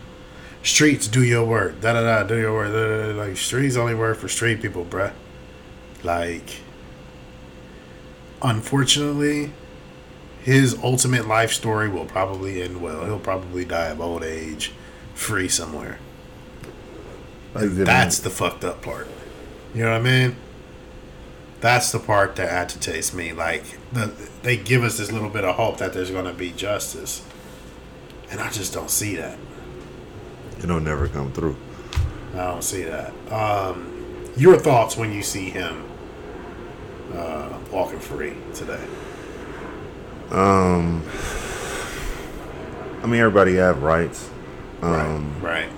Streets, 0.63 1.07
do 1.07 1.23
your 1.23 1.45
work. 1.45 1.81
Da 1.81 1.93
da 1.93 2.01
da, 2.01 2.23
do 2.23 2.37
your 2.37 2.53
work. 2.53 2.71
Da, 2.71 2.87
da, 2.87 3.13
da. 3.13 3.27
Like 3.27 3.37
streets 3.37 3.75
only 3.75 3.95
work 3.95 4.17
for 4.17 4.27
street 4.27 4.61
people, 4.61 4.85
bruh. 4.85 5.13
Like, 6.03 6.61
unfortunately, 8.41 9.51
his 10.41 10.77
ultimate 10.83 11.27
life 11.27 11.51
story 11.51 11.89
will 11.89 12.05
probably 12.05 12.61
end 12.61 12.81
well. 12.81 13.05
He'll 13.05 13.19
probably 13.19 13.65
die 13.65 13.87
of 13.87 13.99
old 13.99 14.23
age, 14.23 14.71
free 15.15 15.47
somewhere. 15.47 15.97
That's 17.53 18.19
the 18.19 18.29
fucked 18.29 18.63
up 18.63 18.81
part. 18.81 19.07
You 19.73 19.83
know 19.83 19.91
what 19.91 20.01
I 20.01 20.03
mean? 20.03 20.35
That's 21.61 21.91
the 21.91 21.99
part 21.99 22.35
that 22.35 22.49
agitates 22.49 23.13
me. 23.13 23.33
Like 23.33 23.63
the, 23.91 24.13
they 24.43 24.57
give 24.57 24.83
us 24.83 24.97
this 24.97 25.11
little 25.11 25.29
bit 25.29 25.43
of 25.43 25.55
hope 25.55 25.77
that 25.79 25.93
there's 25.93 26.11
going 26.11 26.25
to 26.25 26.33
be 26.33 26.51
justice, 26.51 27.25
and 28.29 28.39
I 28.39 28.51
just 28.51 28.73
don't 28.73 28.91
see 28.91 29.15
that. 29.15 29.37
it'll 30.59 30.79
never 30.79 31.07
come 31.07 31.31
through. 31.31 31.55
I 32.33 32.51
don't 32.51 32.63
see 32.63 32.83
that. 32.83 33.13
Um, 33.31 34.29
your 34.37 34.57
thoughts 34.59 34.97
when 34.97 35.13
you 35.13 35.23
see 35.23 35.49
him 35.49 35.85
uh, 37.13 37.57
walking 37.71 37.99
free 37.99 38.33
today? 38.53 38.83
Um, 40.31 41.03
I 43.01 43.07
mean, 43.07 43.21
everybody 43.21 43.55
have 43.55 43.83
rights. 43.83 44.29
Um, 44.81 45.41
right, 45.41 45.67
right. 45.67 45.69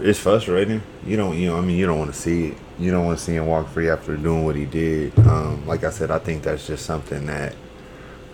it's 0.00 0.18
frustrating. 0.18 0.82
You 1.06 1.16
don't, 1.16 1.36
you 1.36 1.48
know, 1.48 1.58
I 1.58 1.60
mean, 1.60 1.78
you 1.78 1.86
don't 1.86 1.98
want 1.98 2.12
to 2.12 2.18
see 2.18 2.48
it. 2.48 2.58
You 2.78 2.90
don't 2.90 3.04
want 3.04 3.18
to 3.18 3.24
see 3.24 3.36
him 3.36 3.46
walk 3.46 3.68
free 3.68 3.88
after 3.88 4.16
doing 4.16 4.44
what 4.44 4.56
he 4.56 4.64
did. 4.66 5.16
Um, 5.20 5.66
like 5.66 5.84
I 5.84 5.90
said, 5.90 6.10
I 6.10 6.18
think 6.18 6.42
that's 6.42 6.66
just 6.66 6.84
something 6.84 7.26
that 7.26 7.54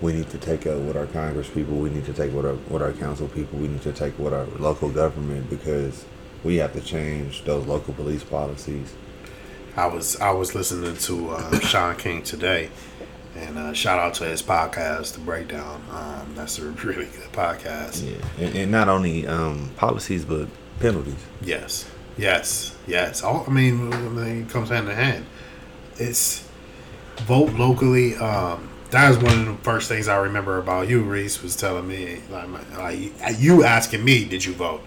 we 0.00 0.14
need 0.14 0.30
to 0.30 0.38
take 0.38 0.66
up 0.66 0.78
with 0.78 0.96
our 0.96 1.06
Congress 1.06 1.48
people. 1.48 1.76
We 1.76 1.90
need 1.90 2.06
to 2.06 2.12
take 2.12 2.32
with 2.32 2.46
our 2.46 2.54
with 2.68 2.82
our 2.82 2.92
council 2.92 3.28
people. 3.28 3.58
We 3.58 3.68
need 3.68 3.82
to 3.82 3.92
take 3.92 4.18
with 4.18 4.32
our 4.32 4.46
local 4.58 4.88
government 4.90 5.50
because 5.50 6.04
we 6.42 6.56
have 6.56 6.72
to 6.72 6.80
change 6.80 7.44
those 7.44 7.66
local 7.66 7.92
police 7.94 8.24
policies. 8.24 8.94
I 9.76 9.86
was 9.86 10.18
I 10.20 10.30
was 10.30 10.54
listening 10.54 10.96
to 10.96 11.30
uh, 11.30 11.60
Shaun 11.60 11.96
King 11.96 12.22
today, 12.22 12.70
and 13.36 13.58
uh, 13.58 13.72
shout 13.72 13.98
out 13.98 14.14
to 14.14 14.24
his 14.24 14.42
podcast, 14.42 15.14
The 15.14 15.20
Breakdown. 15.20 15.82
Um, 15.90 16.34
that's 16.34 16.58
a 16.58 16.70
really 16.84 17.06
good 17.06 17.32
podcast. 17.32 18.04
Yeah, 18.08 18.44
and, 18.44 18.56
and 18.56 18.72
not 18.72 18.88
only 18.88 19.26
um, 19.26 19.70
policies 19.76 20.24
but 20.24 20.48
penalties. 20.80 21.22
Yes, 21.42 21.88
yes, 22.16 22.76
yes. 22.86 23.22
All, 23.22 23.44
I 23.46 23.50
mean, 23.50 23.92
I 23.92 24.08
mean, 24.08 24.42
it 24.42 24.50
comes 24.50 24.68
hand 24.68 24.88
in 24.88 24.96
hand. 24.96 25.26
It's 25.96 26.48
vote 27.18 27.52
locally. 27.52 28.16
Um, 28.16 28.68
that 28.90 29.08
was 29.08 29.18
one 29.18 29.40
of 29.40 29.46
the 29.46 29.62
first 29.62 29.88
things 29.88 30.08
I 30.08 30.16
remember 30.16 30.58
about 30.58 30.88
you. 30.88 31.02
Reese 31.02 31.42
was 31.42 31.54
telling 31.54 31.86
me, 31.86 32.20
like, 32.30 32.48
like 32.76 32.98
you 33.38 33.64
asking 33.64 34.04
me, 34.04 34.24
did 34.24 34.44
you 34.44 34.52
vote? 34.52 34.82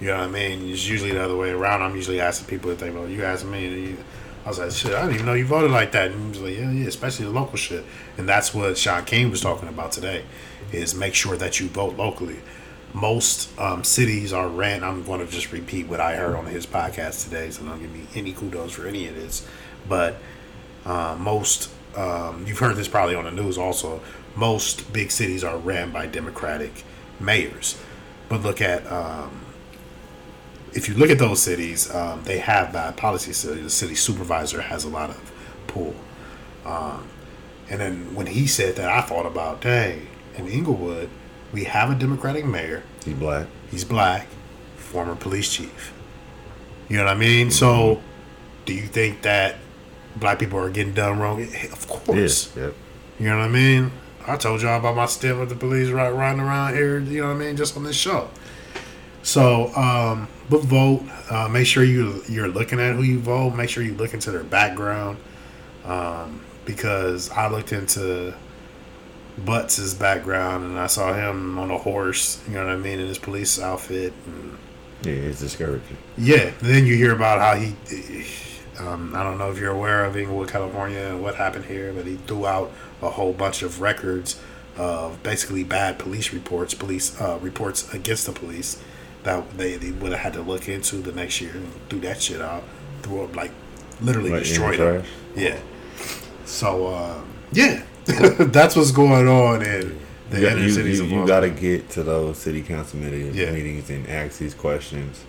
You 0.00 0.08
know 0.08 0.18
what 0.18 0.24
I 0.24 0.30
mean? 0.30 0.68
It's 0.68 0.88
usually 0.88 1.12
the 1.12 1.22
other 1.22 1.36
way 1.36 1.50
around. 1.50 1.82
I'm 1.82 1.94
usually 1.94 2.20
asking 2.20 2.48
people 2.48 2.70
if 2.70 2.78
they 2.78 2.88
vote. 2.88 3.10
You 3.10 3.24
asking 3.24 3.50
me, 3.50 3.96
I 4.44 4.48
was 4.48 4.58
like, 4.58 4.72
shit, 4.72 4.92
I 4.92 5.02
didn't 5.02 5.14
even 5.14 5.26
know 5.26 5.34
you 5.34 5.46
voted 5.46 5.70
like 5.70 5.92
that. 5.92 6.10
And 6.10 6.20
he 6.20 6.28
was 6.28 6.40
like, 6.40 6.58
yeah, 6.58 6.70
yeah, 6.72 6.88
especially 6.88 7.26
the 7.26 7.30
local 7.30 7.56
shit. 7.56 7.84
And 8.18 8.28
that's 8.28 8.52
what 8.52 8.76
Shaun 8.76 9.04
King 9.04 9.30
was 9.30 9.40
talking 9.40 9.68
about 9.68 9.92
today, 9.92 10.24
is 10.72 10.94
make 10.94 11.14
sure 11.14 11.36
that 11.36 11.60
you 11.60 11.68
vote 11.68 11.96
locally. 11.96 12.40
Most 12.92 13.56
um, 13.58 13.84
cities 13.84 14.32
are 14.32 14.48
ran. 14.48 14.82
I'm 14.82 15.04
going 15.04 15.24
to 15.24 15.32
just 15.32 15.52
repeat 15.52 15.86
what 15.86 16.00
I 16.00 16.16
heard 16.16 16.34
on 16.34 16.46
his 16.46 16.66
podcast 16.66 17.24
today, 17.24 17.50
so 17.50 17.64
don't 17.64 17.80
give 17.80 17.92
me 17.92 18.06
any 18.14 18.32
kudos 18.32 18.72
for 18.72 18.86
any 18.86 19.06
of 19.06 19.14
this. 19.14 19.46
But 19.88 20.16
uh, 20.84 21.16
most, 21.18 21.70
um, 21.96 22.44
you've 22.46 22.58
heard 22.58 22.76
this 22.76 22.88
probably 22.88 23.14
on 23.14 23.24
the 23.24 23.30
news 23.30 23.56
also. 23.56 24.00
Most 24.34 24.92
big 24.92 25.10
cities 25.10 25.44
are 25.44 25.56
ran 25.56 25.92
by 25.92 26.06
Democratic 26.06 26.84
mayors. 27.20 27.78
But 28.28 28.42
look 28.42 28.60
at 28.60 28.90
um, 28.90 29.44
if 30.74 30.88
you 30.88 30.94
look 30.94 31.10
at 31.10 31.18
those 31.18 31.42
cities, 31.42 31.90
um, 31.94 32.22
they 32.24 32.38
have 32.38 32.72
bad 32.72 32.96
policy. 32.96 33.32
So 33.32 33.54
the 33.54 33.70
city 33.70 33.94
supervisor 33.94 34.62
has 34.62 34.84
a 34.84 34.88
lot 34.88 35.10
of 35.10 35.32
pull. 35.66 35.94
Um, 36.64 37.08
and 37.68 37.80
then 37.80 38.14
when 38.14 38.26
he 38.26 38.46
said 38.46 38.76
that, 38.76 38.88
I 38.88 39.00
thought 39.02 39.26
about, 39.26 39.60
dang, 39.60 40.06
in 40.36 40.48
Inglewood, 40.48 41.08
we 41.52 41.64
have 41.64 41.90
a 41.90 41.94
Democratic 41.94 42.44
mayor. 42.44 42.82
He's 43.04 43.14
black. 43.14 43.46
He's 43.70 43.84
black. 43.84 44.28
former 44.76 45.14
police 45.14 45.52
chief. 45.52 45.92
You 46.88 46.98
know 46.98 47.04
what 47.04 47.12
I 47.12 47.18
mean? 47.18 47.50
So, 47.50 48.02
do 48.66 48.74
you 48.74 48.86
think 48.86 49.22
that 49.22 49.56
black 50.16 50.38
people 50.38 50.58
are 50.58 50.70
getting 50.70 50.92
done 50.92 51.18
wrong? 51.18 51.42
Of 51.72 51.88
course. 51.88 52.54
Yep. 52.54 52.74
You 53.18 53.28
know 53.28 53.38
what 53.38 53.44
I 53.44 53.48
mean? 53.48 53.90
I 54.26 54.36
told 54.36 54.62
y'all 54.62 54.78
about 54.78 54.94
my 54.94 55.06
stint 55.06 55.38
with 55.38 55.48
the 55.48 55.54
police 55.56 55.88
right 55.88 56.10
riding 56.10 56.40
around 56.40 56.74
here, 56.74 56.98
you 57.00 57.22
know 57.22 57.28
what 57.28 57.36
I 57.36 57.38
mean, 57.38 57.56
just 57.56 57.76
on 57.76 57.82
this 57.84 57.96
show. 57.96 58.30
So, 59.22 59.74
um, 59.74 60.28
but 60.50 60.62
vote. 60.62 61.02
Uh, 61.30 61.48
make 61.48 61.66
sure 61.66 61.84
you 61.84 62.22
you're 62.28 62.48
looking 62.48 62.80
at 62.80 62.94
who 62.94 63.02
you 63.02 63.18
vote. 63.18 63.50
Make 63.50 63.70
sure 63.70 63.82
you 63.82 63.94
look 63.94 64.14
into 64.14 64.30
their 64.30 64.44
background. 64.44 65.18
Um, 65.84 66.40
because 66.64 67.30
I 67.30 67.48
looked 67.48 67.72
into 67.72 68.34
Butts' 69.44 69.94
background 69.94 70.64
and 70.64 70.78
I 70.78 70.86
saw 70.86 71.12
him 71.12 71.58
on 71.58 71.70
a 71.70 71.78
horse, 71.78 72.40
you 72.46 72.54
know 72.54 72.64
what 72.66 72.72
I 72.72 72.76
mean, 72.76 73.00
in 73.00 73.08
his 73.08 73.18
police 73.18 73.60
outfit. 73.60 74.12
And 74.26 74.58
Yeah, 75.02 75.12
it's 75.12 75.40
discouraging. 75.40 75.96
yeah, 76.16 76.52
then 76.60 76.86
you 76.86 76.96
hear 76.96 77.12
about 77.12 77.40
how 77.40 77.60
he. 77.60 77.74
Um, 78.78 79.14
I 79.14 79.22
don't 79.22 79.38
know 79.38 79.50
if 79.50 79.58
you're 79.58 79.72
aware 79.72 80.04
of 80.04 80.16
Inglewood, 80.16 80.48
California, 80.48 80.98
and 80.98 81.22
what 81.22 81.34
happened 81.34 81.66
here, 81.66 81.92
but 81.92 82.06
he 82.06 82.16
threw 82.16 82.46
out 82.46 82.72
a 83.02 83.10
whole 83.10 83.32
bunch 83.32 83.62
of 83.62 83.80
records 83.80 84.40
of 84.76 85.22
basically 85.22 85.62
bad 85.64 85.98
police 85.98 86.32
reports, 86.32 86.74
police 86.74 87.20
uh, 87.20 87.38
reports 87.42 87.92
against 87.92 88.26
the 88.26 88.32
police 88.32 88.82
that 89.24 89.56
they, 89.56 89.76
they 89.76 89.92
would 89.92 90.10
have 90.12 90.20
had 90.20 90.32
to 90.34 90.42
look 90.42 90.68
into 90.68 90.96
the 90.96 91.12
next 91.12 91.40
year 91.40 91.52
and 91.54 91.68
threw 91.88 92.00
that 92.00 92.20
shit 92.20 92.40
out, 92.40 92.62
threw 93.02 93.22
up 93.24 93.36
like 93.36 93.52
literally 94.00 94.30
Like 94.30 94.42
destroyed 94.44 94.78
them. 94.78 95.02
trash? 95.02 95.10
Yeah. 95.36 95.58
So 96.44 96.94
um, 96.94 97.26
yeah, 97.52 97.84
that's 98.04 98.74
what's 98.76 98.90
going 98.90 99.28
on 99.28 99.62
in 99.62 99.98
the 100.30 100.38
You, 100.40 100.42
got- 100.42 100.52
inner 100.52 100.62
you, 100.66 100.70
cities 100.72 100.98
you, 100.98 101.04
of 101.04 101.10
you 101.10 101.26
got 101.26 101.40
to 101.40 101.50
get 101.50 101.88
to 101.90 102.02
those 102.02 102.38
city 102.38 102.62
council 102.62 102.98
meetings, 102.98 103.36
Yeah. 103.36 103.50
meetings 103.52 103.90
and 103.90 104.06
ask 104.08 104.38
these 104.38 104.54
questions 104.54 105.24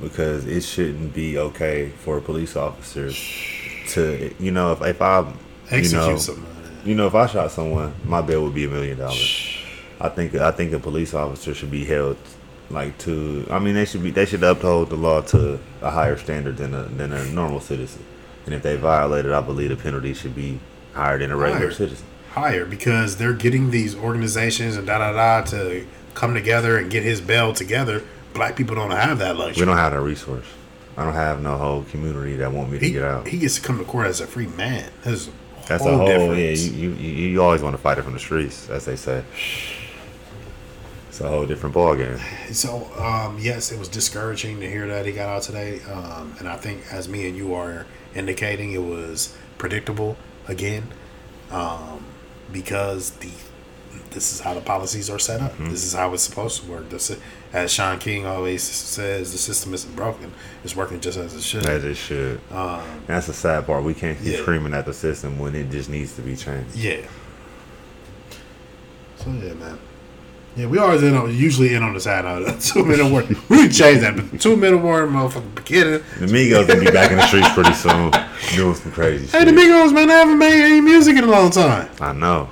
because 0.00 0.44
it 0.46 0.62
shouldn't 0.62 1.14
be 1.14 1.38
okay 1.38 1.90
for 2.00 2.18
a 2.18 2.20
police 2.20 2.56
officer 2.56 3.10
to, 3.90 4.34
you 4.38 4.50
know, 4.50 4.72
if, 4.72 4.82
if 4.82 5.00
I, 5.00 5.20
you 5.20 5.26
execute 5.70 5.92
know, 5.92 6.16
something. 6.18 6.44
you 6.84 6.94
know, 6.94 7.06
if 7.06 7.14
I 7.14 7.26
shot 7.26 7.50
someone, 7.50 7.94
my 8.04 8.20
bill 8.20 8.42
would 8.44 8.54
be 8.54 8.64
a 8.64 8.68
million 8.68 8.98
dollars. 8.98 9.56
I 9.98 10.10
think 10.10 10.34
I 10.34 10.50
think 10.50 10.72
a 10.74 10.78
police 10.78 11.14
officer 11.14 11.54
should 11.54 11.70
be 11.70 11.84
held 11.86 12.18
like 12.70 12.98
to. 12.98 13.46
I 13.50 13.58
mean, 13.58 13.74
they 13.74 13.84
should 13.84 14.02
be 14.02 14.10
they 14.10 14.26
should 14.26 14.42
uphold 14.42 14.90
the 14.90 14.96
law 14.96 15.20
to 15.22 15.58
a 15.82 15.90
higher 15.90 16.16
standard 16.16 16.56
than 16.56 16.74
a 16.74 16.82
than 16.84 17.12
a 17.12 17.24
normal 17.26 17.60
citizen. 17.60 18.04
And 18.44 18.54
if 18.54 18.62
they 18.62 18.76
violate 18.76 19.24
it, 19.26 19.32
I 19.32 19.40
believe 19.40 19.70
the 19.70 19.76
penalty 19.76 20.14
should 20.14 20.34
be 20.34 20.60
higher 20.94 21.18
than 21.18 21.30
a 21.32 21.36
regular 21.36 21.66
Higher. 21.66 21.72
citizen. 21.72 22.06
higher 22.30 22.64
because 22.64 23.16
they're 23.16 23.32
getting 23.32 23.70
these 23.70 23.94
organizations 23.96 24.76
and 24.76 24.86
da 24.86 24.98
da 24.98 25.12
da 25.12 25.44
to 25.50 25.86
come 26.14 26.32
together 26.34 26.78
and 26.78 26.90
get 26.90 27.02
his 27.02 27.20
bail 27.20 27.52
together. 27.52 28.02
Black 28.34 28.54
people 28.56 28.74
don't 28.76 28.90
have 28.92 29.18
that 29.18 29.36
luxury. 29.36 29.62
We 29.62 29.66
don't 29.66 29.76
have 29.78 29.92
that 29.92 30.00
resource. 30.00 30.44
I 30.96 31.04
don't 31.04 31.14
have 31.14 31.42
no 31.42 31.56
whole 31.58 31.82
community 31.84 32.36
that 32.36 32.52
want 32.52 32.70
me 32.70 32.78
to 32.78 32.84
he, 32.86 32.92
get 32.92 33.02
out. 33.02 33.26
he 33.28 33.38
gets 33.38 33.56
to 33.56 33.60
come 33.62 33.78
to 33.78 33.84
court 33.84 34.06
as 34.06 34.20
a 34.20 34.26
free 34.26 34.46
man. 34.46 34.90
That's, 35.04 35.28
That's 35.66 35.82
whole 35.82 35.94
a 35.94 35.96
whole 35.98 36.06
difference. 36.06 36.66
yeah. 36.68 36.72
You, 36.76 36.90
you 36.90 37.10
you 37.10 37.28
you 37.30 37.42
always 37.42 37.62
want 37.62 37.74
to 37.76 37.82
fight 37.82 37.98
it 37.98 38.02
from 38.02 38.12
the 38.14 38.18
streets, 38.18 38.68
as 38.70 38.84
they 38.86 38.96
say. 38.96 39.22
It's 41.16 41.24
a 41.24 41.28
whole 41.30 41.46
different 41.46 41.74
ball 41.74 41.96
game. 41.96 42.18
So 42.52 42.92
um, 43.02 43.38
yes, 43.40 43.72
it 43.72 43.78
was 43.78 43.88
discouraging 43.88 44.60
to 44.60 44.68
hear 44.68 44.86
that 44.88 45.06
he 45.06 45.12
got 45.12 45.30
out 45.30 45.42
today, 45.44 45.80
um, 45.90 46.36
and 46.38 46.46
I 46.46 46.56
think 46.58 46.82
as 46.92 47.08
me 47.08 47.26
and 47.26 47.34
you 47.34 47.54
are 47.54 47.86
indicating, 48.14 48.72
it 48.72 48.82
was 48.82 49.34
predictable 49.56 50.18
again, 50.46 50.88
um, 51.50 52.04
because 52.52 53.12
the 53.12 53.30
this 54.10 54.30
is 54.34 54.40
how 54.40 54.52
the 54.52 54.60
policies 54.60 55.08
are 55.08 55.18
set 55.18 55.40
up. 55.40 55.52
Mm-hmm. 55.52 55.70
This 55.70 55.84
is 55.84 55.94
how 55.94 56.12
it's 56.12 56.22
supposed 56.22 56.62
to 56.62 56.70
work. 56.70 56.90
This, 56.90 57.16
as 57.50 57.72
Shaun 57.72 57.98
King 57.98 58.26
always 58.26 58.62
says, 58.62 59.32
the 59.32 59.38
system 59.38 59.72
isn't 59.72 59.96
broken; 59.96 60.34
it's 60.64 60.76
working 60.76 61.00
just 61.00 61.16
as 61.16 61.32
it 61.32 61.42
should. 61.42 61.64
As 61.64 61.82
it 61.82 61.94
should. 61.94 62.42
Um, 62.50 62.82
That's 63.06 63.26
the 63.26 63.32
sad 63.32 63.64
part. 63.64 63.84
We 63.84 63.94
can't 63.94 64.18
keep 64.18 64.34
Yeah. 64.34 64.42
screaming 64.42 64.74
at 64.74 64.84
the 64.84 64.92
system 64.92 65.38
when 65.38 65.54
it 65.54 65.70
just 65.70 65.88
needs 65.88 66.14
to 66.16 66.20
be 66.20 66.36
changed. 66.36 66.76
Yeah. 66.76 67.06
So 69.16 69.30
yeah, 69.30 69.54
man. 69.54 69.78
Yeah, 70.56 70.66
we 70.66 70.78
always 70.78 71.02
in 71.02 71.14
on, 71.14 71.34
usually 71.34 71.74
in 71.74 71.82
on 71.82 71.92
the 71.92 72.00
side 72.00 72.24
of 72.24 72.44
the 72.46 72.52
two 72.72 72.84
minute 72.84 73.10
warning. 73.10 73.36
We 73.48 73.68
change 73.68 74.00
that, 74.00 74.16
but 74.16 74.40
two 74.40 74.56
minute 74.56 74.78
warning, 74.78 75.10
motherfucking 75.14 75.54
beginning. 75.54 76.02
The 76.18 76.26
Migos 76.26 76.66
gonna 76.66 76.80
be 76.80 76.90
back 76.90 77.10
in 77.10 77.18
the 77.18 77.26
streets 77.26 77.52
pretty 77.52 77.74
soon, 77.74 78.10
doing 78.54 78.74
some 78.74 78.90
crazy 78.92 79.26
Hey, 79.26 79.44
shit. 79.44 79.54
the 79.54 79.60
Migos, 79.60 79.92
man, 79.92 80.08
they 80.08 80.14
haven't 80.14 80.38
made 80.38 80.64
any 80.64 80.80
music 80.80 81.16
in 81.16 81.24
a 81.24 81.26
long 81.26 81.50
time. 81.50 81.88
I 82.00 82.12
know. 82.14 82.48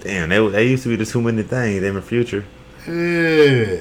Damn, 0.00 0.28
they, 0.28 0.46
they 0.50 0.68
used 0.68 0.82
to 0.82 0.90
be 0.90 0.96
the 0.96 1.06
two 1.06 1.22
minute 1.22 1.46
thing. 1.46 1.80
They 1.80 1.88
in 1.88 1.94
the 1.94 2.02
future. 2.02 2.44
Yeah. 2.86 2.92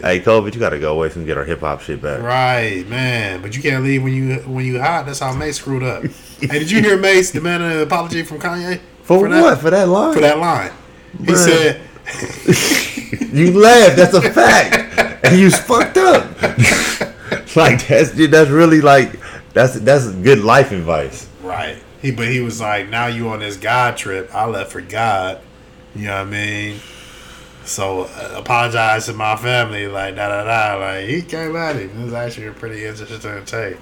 Hey, 0.01 0.19
COVID, 0.21 0.53
you 0.53 0.59
gotta 0.59 0.79
go 0.79 0.93
away 0.93 1.09
so 1.09 1.15
we 1.15 1.21
can 1.21 1.25
get 1.27 1.37
our 1.37 1.43
hip 1.43 1.59
hop 1.59 1.81
shit 1.81 2.01
back. 2.01 2.21
Right, 2.21 2.87
man. 2.87 3.41
But 3.41 3.55
you 3.55 3.61
can't 3.61 3.83
leave 3.83 4.01
when 4.01 4.13
you 4.13 4.35
when 4.47 4.65
you 4.65 4.79
hot. 4.81 5.05
That's 5.05 5.19
how 5.19 5.33
Mase 5.35 5.57
screwed 5.57 5.83
up. 5.83 6.03
hey, 6.39 6.47
did 6.59 6.71
you 6.71 6.81
hear 6.81 6.97
Mase 6.97 7.29
demand 7.31 7.61
an 7.61 7.81
apology 7.81 8.23
from 8.23 8.39
Kanye 8.39 8.79
For, 9.03 9.27
that, 9.29 9.41
what? 9.41 9.59
For 9.59 9.69
that 9.69 9.87
line? 9.89 10.13
For 10.15 10.21
that 10.21 10.39
line, 10.39 10.71
he 11.23 11.35
said, 11.35 11.81
You 13.35 13.51
laughed. 13.51 13.97
That's 13.97 14.13
a 14.13 14.21
fact. 14.21 15.25
and 15.25 15.37
you 15.37 15.51
fucked 15.51 15.97
up. 15.97 16.23
like 17.57 17.85
that's 17.85 18.11
that's 18.11 18.49
really 18.49 18.79
like 18.79 19.19
that's 19.53 19.77
that's 19.81 20.07
good 20.07 20.39
life 20.39 20.71
advice. 20.71 21.27
Right. 21.41 21.77
He 22.01 22.11
but 22.11 22.29
he 22.29 22.39
was 22.39 22.61
like, 22.61 22.87
now 22.87 23.07
you 23.07 23.27
on 23.27 23.39
this 23.39 23.57
God 23.57 23.97
trip. 23.97 24.33
I 24.33 24.45
left 24.45 24.71
for 24.71 24.79
God. 24.79 25.41
You 25.95 26.05
know 26.05 26.13
what 26.13 26.27
I 26.27 26.31
mean? 26.31 26.79
So 27.65 28.03
uh, 28.03 28.35
apologize 28.37 29.07
to 29.07 29.13
my 29.13 29.35
family, 29.35 29.87
like 29.87 30.15
da 30.15 30.29
da 30.29 30.45
da. 30.45 30.79
Like 30.79 31.09
he 31.09 31.21
came 31.21 31.57
at 31.57 31.75
him. 31.75 31.89
It 31.89 32.05
was 32.05 32.13
actually 32.13 32.47
a 32.47 32.53
pretty 32.53 32.85
interesting 32.85 33.43
take. 33.43 33.75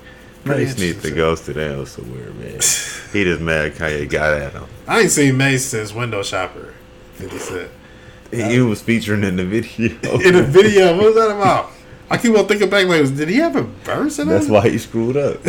Pretty 0.46 0.66
Mase 0.66 0.80
needs 0.80 1.02
to 1.04 1.12
go 1.12 1.36
sit 1.36 1.58
down 1.58 1.86
somewhere, 1.86 2.32
man. 2.34 2.54
he 2.54 3.24
just 3.24 3.40
mad 3.40 3.74
Kanye 3.74 4.10
got 4.10 4.34
at 4.34 4.54
him. 4.54 4.66
I 4.88 5.02
ain't 5.02 5.12
seen 5.12 5.38
Mase 5.38 5.64
since 5.64 5.94
Window 5.94 6.24
Shopper. 6.24 6.74
Fifty 7.14 7.38
Cent 7.38 7.70
He 8.52 8.60
was 8.62 8.82
featuring 8.82 9.24
in 9.24 9.36
the 9.36 9.46
video. 9.46 9.92
in 10.20 10.34
the 10.34 10.44
video. 10.44 10.96
What 10.98 11.06
was 11.08 11.16
that 11.16 11.32
about? 11.32 11.72
I 12.10 12.18
keep 12.18 12.36
on 12.38 12.48
thinking 12.48 12.70
back. 12.70 12.86
Like, 12.88 13.16
did 13.16 13.30
he 13.30 13.38
have 13.38 13.56
a 13.56 13.62
verse 13.64 14.20
in 14.20 14.28
That's 14.28 14.48
it? 14.48 14.52
why 14.52 14.70
he 14.70 14.78
screwed 14.78 15.18
up. 15.18 15.40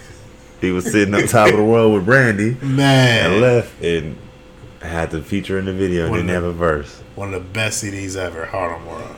he 0.60 0.70
was 0.70 0.90
sitting 0.90 1.14
up 1.14 1.24
top 1.28 1.48
of 1.50 1.56
the 1.56 1.64
world 1.64 1.94
with 1.94 2.04
Brandy 2.06 2.56
and 2.60 2.76
Man, 2.76 3.40
left 3.40 3.82
and 3.82 4.16
had 4.80 5.10
to 5.10 5.22
feature 5.22 5.58
in 5.58 5.64
the 5.64 5.72
video 5.72 6.02
and 6.04 6.10
One 6.12 6.20
didn't 6.20 6.36
of 6.36 6.42
have 6.44 6.52
a 6.52 6.52
verse. 6.52 7.00
one 7.16 7.34
of 7.34 7.42
the 7.42 7.48
best 7.50 7.82
CDs 7.82 8.16
ever. 8.16 8.46
Harlem 8.46 8.86
World. 8.86 9.16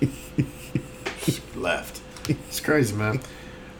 Left. 1.56 2.00
It's 2.28 2.60
crazy, 2.60 2.94
man. 2.94 3.20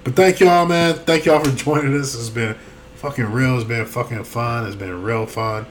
But 0.05 0.15
thank 0.15 0.41
y'all, 0.41 0.67
man. 0.67 0.95
Thank 0.95 1.25
y'all 1.27 1.43
for 1.45 1.51
joining 1.51 1.99
us. 1.99 2.15
It's 2.15 2.31
been 2.31 2.57
fucking 2.97 3.27
real. 3.33 3.57
It's 3.57 3.65
been 3.69 3.85
fucking 3.87 4.25
fun. 4.25 4.67
It's 4.67 4.77
been 4.77 5.03
real 5.03 5.27
fun. 5.27 5.67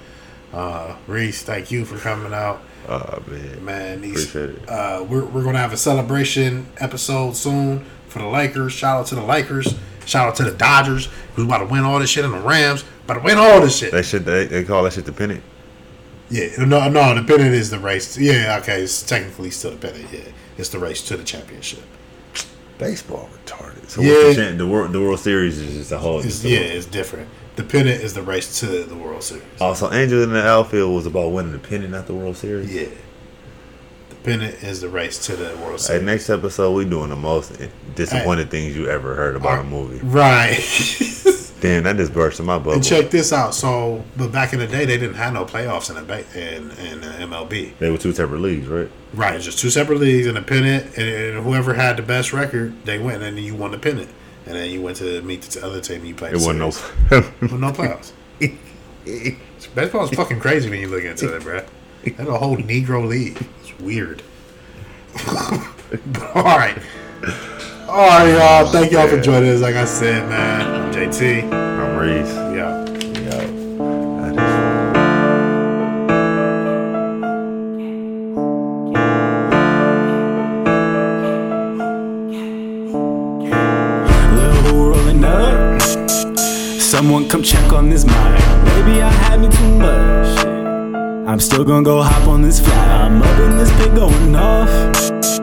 Uh, 0.54 0.96
Reese, 1.08 1.42
thank 1.44 1.72
you 1.72 1.84
for 1.84 1.98
coming 1.98 2.34
out, 2.34 2.62
Oh 2.88 3.24
man. 3.28 3.66
man. 3.66 4.02
These, 4.02 4.30
Appreciate 4.30 4.64
it. 4.64 4.70
uh, 4.70 5.06
we're 5.08 5.26
we're 5.26 5.44
gonna 5.44 5.58
have 5.60 5.74
a 5.74 5.78
celebration 5.78 6.68
episode 6.78 7.36
soon 7.36 7.86
for 8.08 8.20
the 8.20 8.28
Lakers. 8.28 8.74
Shout 8.74 9.00
out 9.02 9.08
to 9.08 9.16
the 9.16 9.24
Lakers. 9.24 9.76
Shout 10.06 10.28
out 10.28 10.36
to 10.36 10.44
the 10.44 10.52
Dodgers, 10.52 11.10
who's 11.36 11.46
about 11.46 11.60
to 11.60 11.66
win 11.66 11.84
all 11.84 11.98
this 12.00 12.10
shit, 12.12 12.24
and 12.26 12.34
the 12.34 12.40
Rams 12.40 12.84
about 13.06 13.16
to 13.16 13.20
win 13.22 13.38
all 13.38 13.60
this 13.62 13.78
shit. 13.78 13.92
They 13.92 14.04
should 14.04 14.24
they, 14.26 14.46
they 14.46 14.64
call 14.64 14.84
that 14.84 14.94
shit 14.94 15.06
the 15.06 15.12
pennant. 15.12 15.44
Yeah, 16.30 16.48
no, 16.66 16.90
no. 16.90 17.14
The 17.16 17.24
pennant 17.24 17.54
is 17.54 17.70
the 17.70 17.80
race. 17.80 18.18
Yeah, 18.18 18.58
okay. 18.62 18.82
It's 18.82 19.02
technically 19.04 19.52
still 19.52 19.72
the 19.72 19.78
pennant. 19.78 20.08
Yeah, 20.12 20.20
it's 20.58 20.70
the 20.70 20.80
race 20.80 21.02
to 21.08 21.18
the 21.18 21.24
championship. 21.24 21.84
Baseball 22.78 23.30
retarded. 23.46 23.90
So 23.90 24.02
Yeah. 24.02 24.26
what's 24.26 24.36
the, 24.38 24.52
the 24.58 24.68
world 24.68 24.92
the 24.92 25.00
World 25.02 25.20
Series 25.20 25.58
is 25.60 25.76
just 25.78 25.92
a 25.92 25.98
whole 25.98 26.20
It's, 26.20 26.44
yeah, 26.44 26.60
it's 26.60 26.86
different. 26.86 27.30
The 27.56 27.64
pennant 27.64 28.02
is 28.02 28.14
the 28.14 28.22
race 28.22 28.60
to 28.60 28.84
the 28.84 28.96
World 28.96 29.24
Series. 29.24 29.44
Oh, 29.62 29.68
also, 29.68 29.90
Angel 29.94 30.22
in 30.24 30.32
the 30.34 30.46
outfield 30.46 30.94
was 30.94 31.06
about 31.06 31.30
winning 31.30 31.54
the 31.54 31.60
pennant, 31.60 31.92
not 31.92 32.06
the 32.06 32.14
World 32.14 32.36
Series. 32.36 32.74
Yeah, 32.74 32.90
the 34.10 34.16
pennant 34.16 34.62
is 34.62 34.82
the 34.82 34.90
race 34.90 35.26
to 35.28 35.38
the 35.38 35.56
World 35.58 35.74
Hey, 35.74 35.78
Series. 35.78 36.04
next 36.04 36.30
episode 36.30 36.72
we 36.74 36.84
doing 36.84 37.10
the 37.12 37.16
most 37.16 37.54
disappointed 37.96 38.52
things 38.52 38.76
you 38.76 38.90
ever 38.90 39.16
heard 39.16 39.38
about 39.38 39.60
a 39.60 39.64
movie. 39.64 40.00
Right. 40.06 40.60
Damn, 41.66 41.84
that 41.84 41.98
just 41.98 42.14
burst 42.14 42.40
in 42.40 42.46
my 42.46 42.58
bubble. 42.58 42.74
and 42.74 42.84
check 42.84 43.10
this 43.10 43.34
out. 43.34 43.56
So, 43.56 44.04
but 44.16 44.32
back 44.32 44.54
in 44.54 44.60
the 44.60 44.68
day, 44.68 44.86
they 44.86 44.98
didn't 44.98 45.16
have 45.16 45.34
no 45.34 45.46
playoffs 45.46 45.90
in 45.90 45.96
the 45.96 46.04
ba- 46.04 46.26
in, 46.38 46.72
in 46.72 47.02
the 47.02 47.08
MLB. 47.08 47.78
They 47.80 47.90
were 47.90 47.98
two 47.98 48.14
separate 48.14 48.42
leagues, 48.42 48.68
right? 48.68 48.90
Right, 49.14 49.36
it's 49.36 49.46
just 49.46 49.60
two 49.60 49.70
separate 49.70 50.00
leagues 50.00 50.28
and 50.28 50.38
a 50.38 50.42
pennant, 50.42 50.98
and, 50.98 51.44
whoever 51.44 51.74
had 51.74 51.98
the 51.98 52.04
best 52.04 52.34
record, 52.34 52.86
they 52.86 53.00
went, 53.00 53.24
and 53.24 53.38
then 53.38 53.44
you 53.44 53.56
won 53.56 53.72
the 53.72 53.78
pennant, 53.78 54.10
and 54.46 54.56
then 54.56 54.70
you 54.70 54.82
went 54.82 54.98
to 54.98 55.22
meet 55.22 55.42
the 55.42 55.66
other 55.66 55.82
team. 55.82 56.06
You 56.06 56.16
played. 56.16 56.34
It 56.34 56.38
wasn't 56.38 56.60
no. 56.60 56.68
no 57.58 57.72
playoffs. 57.72 58.12
Baseball 59.76 60.06
is 60.06 60.12
fucking 60.12 60.40
crazy 60.40 60.70
when 60.70 60.80
you 60.80 60.88
look 60.88 61.04
into 61.04 61.36
it, 61.36 61.42
bruh. 61.42 61.68
That's 62.04 62.30
a 62.30 62.38
whole 62.38 62.58
Negro 62.58 63.08
league. 63.08 63.44
It's 63.62 63.80
weird. 63.80 64.22
all 66.36 66.44
right. 66.44 66.78
All 67.88 68.08
right, 68.08 68.32
y'all. 68.32 68.68
Oh, 68.68 68.72
Thank 68.72 68.92
y'all 68.92 69.08
for 69.08 69.22
joining 69.22 69.50
us. 69.50 69.62
Like 69.62 69.76
I 69.76 69.86
said, 69.86 70.28
man, 70.28 70.62
I'm 70.62 70.92
JT. 70.92 71.44
I'm 71.54 71.98
Reese. 71.98 72.34
Yeah. 72.34 72.84
Someone 86.80 87.28
come 87.30 87.44
check 87.44 87.74
on 87.74 87.90
this 87.90 88.06
mic. 88.06 88.16
Maybe 88.16 89.02
I 89.02 89.10
had 89.10 89.42
me 89.42 89.50
too 89.50 89.78
much. 89.78 90.55
I'm 91.28 91.40
still 91.40 91.64
gonna 91.66 91.84
go 91.84 92.04
hop 92.04 92.28
on 92.28 92.44
this 92.44 92.60
fly. 92.60 92.76
I'm 92.76 93.20
up 93.20 93.40
in 93.40 93.58
this 93.58 93.72
pit 93.78 93.96
going 93.96 94.36
off. 94.36 94.70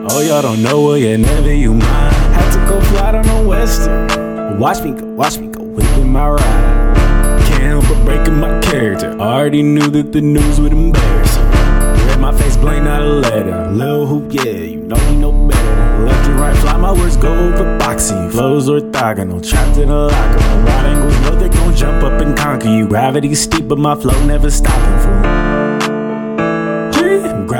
Oh, 0.09 0.21
y'all 0.21 0.41
don't 0.41 0.63
know, 0.63 0.81
well, 0.81 0.97
yeah, 0.97 1.17
never 1.17 1.53
you 1.53 1.73
mind. 1.73 2.15
Had 2.33 2.51
to 2.53 2.69
go 2.69 2.81
fly 2.85 3.13
on 3.13 3.25
the 3.25 3.49
western. 3.49 4.57
Watch 4.57 4.81
me 4.81 4.91
go, 4.91 5.05
watch 5.07 5.37
me 5.39 5.47
go, 5.47 5.61
whipping 5.61 6.09
my 6.09 6.29
ride. 6.29 7.45
Can't 7.47 7.63
help 7.63 7.83
but 7.89 8.05
breaking 8.05 8.39
my 8.39 8.61
character. 8.61 9.11
Already 9.19 9.61
knew 9.61 9.89
that 9.89 10.13
the 10.13 10.21
news 10.21 10.57
would 10.61 10.71
embarrass 10.71 11.35
her. 11.35 12.05
Read 12.07 12.19
my 12.19 12.31
face 12.31 12.55
blank, 12.55 12.85
not 12.85 13.01
a 13.01 13.05
letter. 13.05 13.69
Lil 13.71 14.05
Hoop, 14.05 14.33
yeah, 14.33 14.53
you 14.53 14.77
know 14.77 14.95
me 15.11 15.17
no 15.17 15.33
better. 15.33 16.05
Left 16.05 16.29
and 16.29 16.39
right, 16.39 16.55
fly 16.59 16.77
my 16.77 16.93
words 16.93 17.17
go 17.17 17.33
over 17.33 17.77
boxing. 17.77 18.29
Flows 18.29 18.69
orthogonal, 18.69 19.45
trapped 19.45 19.77
in 19.77 19.89
a 19.89 20.05
locker. 20.05 20.37
Right 20.37 20.85
angles, 20.85 21.19
know 21.21 21.35
they 21.35 21.49
gon' 21.49 21.75
jump 21.75 22.03
up 22.03 22.21
and 22.21 22.37
conquer 22.37 22.69
you. 22.69 22.87
Gravity's 22.87 23.41
steep, 23.41 23.67
but 23.67 23.77
my 23.77 23.95
flow 23.95 24.17
never 24.25 24.49
stopping 24.49 24.99
fool. 24.99 25.52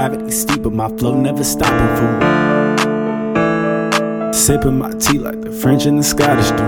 Gravity 0.03 0.31
steep, 0.31 0.63
but 0.63 0.73
my 0.73 0.89
flow 0.97 1.15
never 1.15 1.45
stopping 1.45 1.95
fool. 1.95 2.19
Sipping 4.33 4.77
my 4.77 4.91
tea 4.99 5.17
like 5.17 5.39
the 5.39 5.49
French 5.49 5.85
and 5.85 5.97
the 5.97 6.03
Scottish 6.03 6.51
do. 6.51 6.63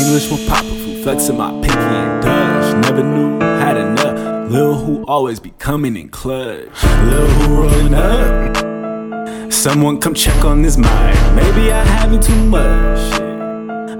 English 0.00 0.30
will 0.30 0.38
pop 0.46 0.62
a 0.62 0.68
fool, 0.68 1.02
flexing 1.02 1.36
my 1.36 1.50
pinky 1.50 1.72
and 1.72 2.22
Dutch. 2.22 2.76
Never 2.84 3.02
knew, 3.02 3.40
had 3.40 3.76
enough. 3.76 4.48
Lil 4.52 4.74
who 4.74 5.04
always 5.06 5.40
be 5.40 5.50
coming 5.58 5.96
in 5.96 6.10
clutch. 6.10 6.84
Lil 6.84 7.26
who 7.26 7.56
rolling 7.56 7.94
up. 7.94 9.52
Someone 9.52 9.98
come 10.00 10.14
check 10.14 10.44
on 10.44 10.62
this 10.62 10.76
mind. 10.76 11.18
Maybe 11.34 11.72
I 11.72 12.06
me 12.06 12.20
too 12.20 12.44
much. 12.44 13.00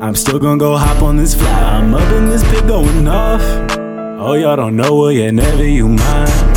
I'm 0.01 0.15
still 0.15 0.39
gonna 0.39 0.59
go 0.59 0.77
hop 0.77 1.03
on 1.03 1.17
this 1.17 1.35
fly. 1.35 1.51
I'm 1.51 1.93
up 1.93 2.13
in 2.13 2.29
this 2.29 2.45
pit 2.53 2.69
going 2.69 3.09
off. 3.09 3.43
Oh, 4.17 4.35
y'all 4.35 4.55
don't 4.55 4.77
know, 4.77 4.95
well, 4.95 5.11
yeah, 5.11 5.33
never 5.33 5.65
you 5.65 5.89
mind. 5.89 6.54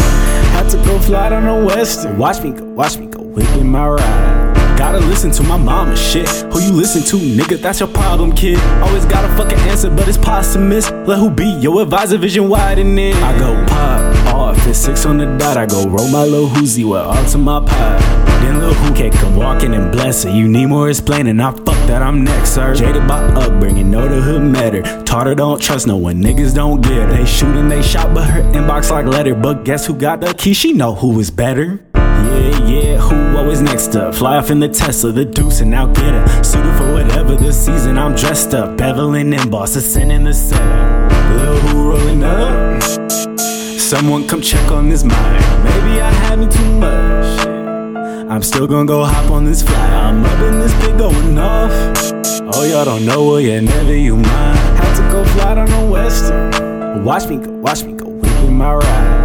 Go 0.88 0.98
fly 1.00 1.30
on 1.36 1.44
the 1.44 1.66
western. 1.66 2.18
Watch 2.18 2.42
me 2.42 2.52
go, 2.52 2.64
watch 2.64 2.98
me 2.98 3.08
go, 3.08 3.22
whipping 3.22 3.70
my 3.70 3.90
ride. 3.90 4.78
Gotta 4.78 5.00
listen 5.00 5.32
to 5.32 5.44
my 5.44 5.58
mama 5.58 5.98
shit. 5.98 6.30
Who 6.54 6.62
you 6.62 6.72
listen 6.72 7.04
to, 7.04 7.18
nigga? 7.18 7.62
That's 7.62 7.82
your 7.82 7.90
problem, 7.90 8.32
kid. 8.32 8.58
Always 8.82 9.04
got 9.06 9.26
a 9.26 9.28
fucking 9.36 9.60
answer, 9.68 9.90
but 9.90 10.08
it's 10.08 10.18
posthumous. 10.18 10.90
Let 10.92 11.20
who 11.20 11.30
be 11.30 11.46
your 11.60 11.82
advisor, 11.82 12.18
vision 12.18 12.48
widening. 12.48 13.16
I 13.16 13.38
go 13.38 13.66
pop 13.66 14.07
it's 14.66 14.80
six 14.80 15.06
on 15.06 15.18
the 15.18 15.26
dot. 15.38 15.58
I 15.58 15.66
go 15.66 15.86
roll 15.86 16.10
my 16.10 16.24
little 16.24 16.48
hoozy 16.48 16.84
with 16.84 17.02
all 17.02 17.26
to 17.26 17.38
my 17.38 17.60
pot. 17.60 18.28
Then 18.42 18.60
Lil 18.60 18.74
Who 18.74 19.12
come 19.12 19.36
walking 19.36 19.74
and 19.74 19.92
bless 19.92 20.24
her. 20.24 20.30
You 20.30 20.48
need 20.48 20.68
more 20.68 20.90
explaining. 20.90 21.40
I 21.40 21.52
fuck 21.52 21.66
that 21.88 22.02
I'm 22.02 22.24
next, 22.24 22.52
sir. 22.52 22.76
Jaded 22.76 23.08
by 23.08 23.20
upbringing, 23.20 23.90
know 23.90 24.08
the 24.08 24.22
hood 24.22 24.42
matter. 24.42 24.84
Taught 25.04 25.28
her 25.28 25.36
don't 25.36 25.62
trust 25.62 25.88
no 25.88 25.98
one, 25.98 26.22
niggas 26.22 26.54
don't 26.54 26.82
get 26.82 26.94
her. 26.94 27.08
They 27.08 27.26
shoot 27.26 27.56
and 27.56 27.70
they 27.70 27.82
shot, 27.82 28.14
but 28.14 28.26
her 28.30 28.42
inbox 28.54 28.92
like 28.92 29.06
letter. 29.06 29.36
But 29.36 29.66
guess 29.66 29.86
who 29.86 29.94
got 29.94 30.22
the 30.22 30.34
key? 30.34 30.54
She 30.54 30.74
know 30.74 30.96
who 30.96 31.20
is 31.20 31.32
better. 31.32 31.84
Yeah, 31.96 32.66
yeah, 32.66 32.98
who 32.98 33.38
always 33.38 33.62
next 33.62 33.96
up? 33.96 34.14
Fly 34.14 34.38
off 34.38 34.52
in 34.52 34.60
the 34.60 34.70
Tesla, 34.70 35.12
the 35.12 35.26
deuce, 35.26 35.62
and 35.62 35.72
now 35.72 35.88
get 35.88 36.14
her. 36.14 36.44
Suited 36.44 36.78
for 36.78 36.94
whatever 36.94 37.36
this 37.36 37.66
season, 37.66 37.98
I'm 37.98 38.16
dressed 38.16 38.54
up. 38.54 38.78
Beveling 38.78 39.40
in 39.40 39.50
boss, 39.50 39.76
ascending 39.76 40.24
the 40.24 40.34
center. 40.34 41.08
Lil 41.36 41.60
who 41.60 41.90
rolling 41.92 42.24
up. 42.24 43.57
Someone 43.88 44.28
come 44.28 44.42
check 44.42 44.70
on 44.70 44.90
this 44.90 45.06
mind. 45.06 45.64
Maybe 45.64 46.02
I 46.02 46.12
had 46.12 46.40
me 46.40 46.48
too 46.50 46.72
much. 46.74 47.48
I'm 48.30 48.44
still 48.44 48.68
gonna 48.68 48.86
go 48.86 49.06
hop 49.06 49.32
on 49.32 49.46
this 49.46 49.64
fly. 49.64 49.78
I'm 49.78 50.26
in 50.44 50.60
this 50.60 50.74
pit 50.82 50.98
going 50.98 51.38
off. 51.38 51.72
Oh, 52.54 52.66
y'all 52.70 52.84
don't 52.84 53.06
know, 53.06 53.26
well, 53.26 53.40
yeah, 53.40 53.62
never 53.62 53.96
you 53.96 54.18
mind. 54.18 54.60
Had 54.78 54.94
to 54.98 55.04
go 55.10 55.24
fly 55.32 55.56
on 55.56 55.70
the 55.70 55.90
western. 55.90 57.06
Watch 57.06 57.30
me 57.30 57.38
go, 57.38 57.50
watch 57.50 57.86
me 57.86 57.94
go, 57.94 58.10
whipping 58.10 58.58
my 58.58 58.74
ride. 58.74 59.17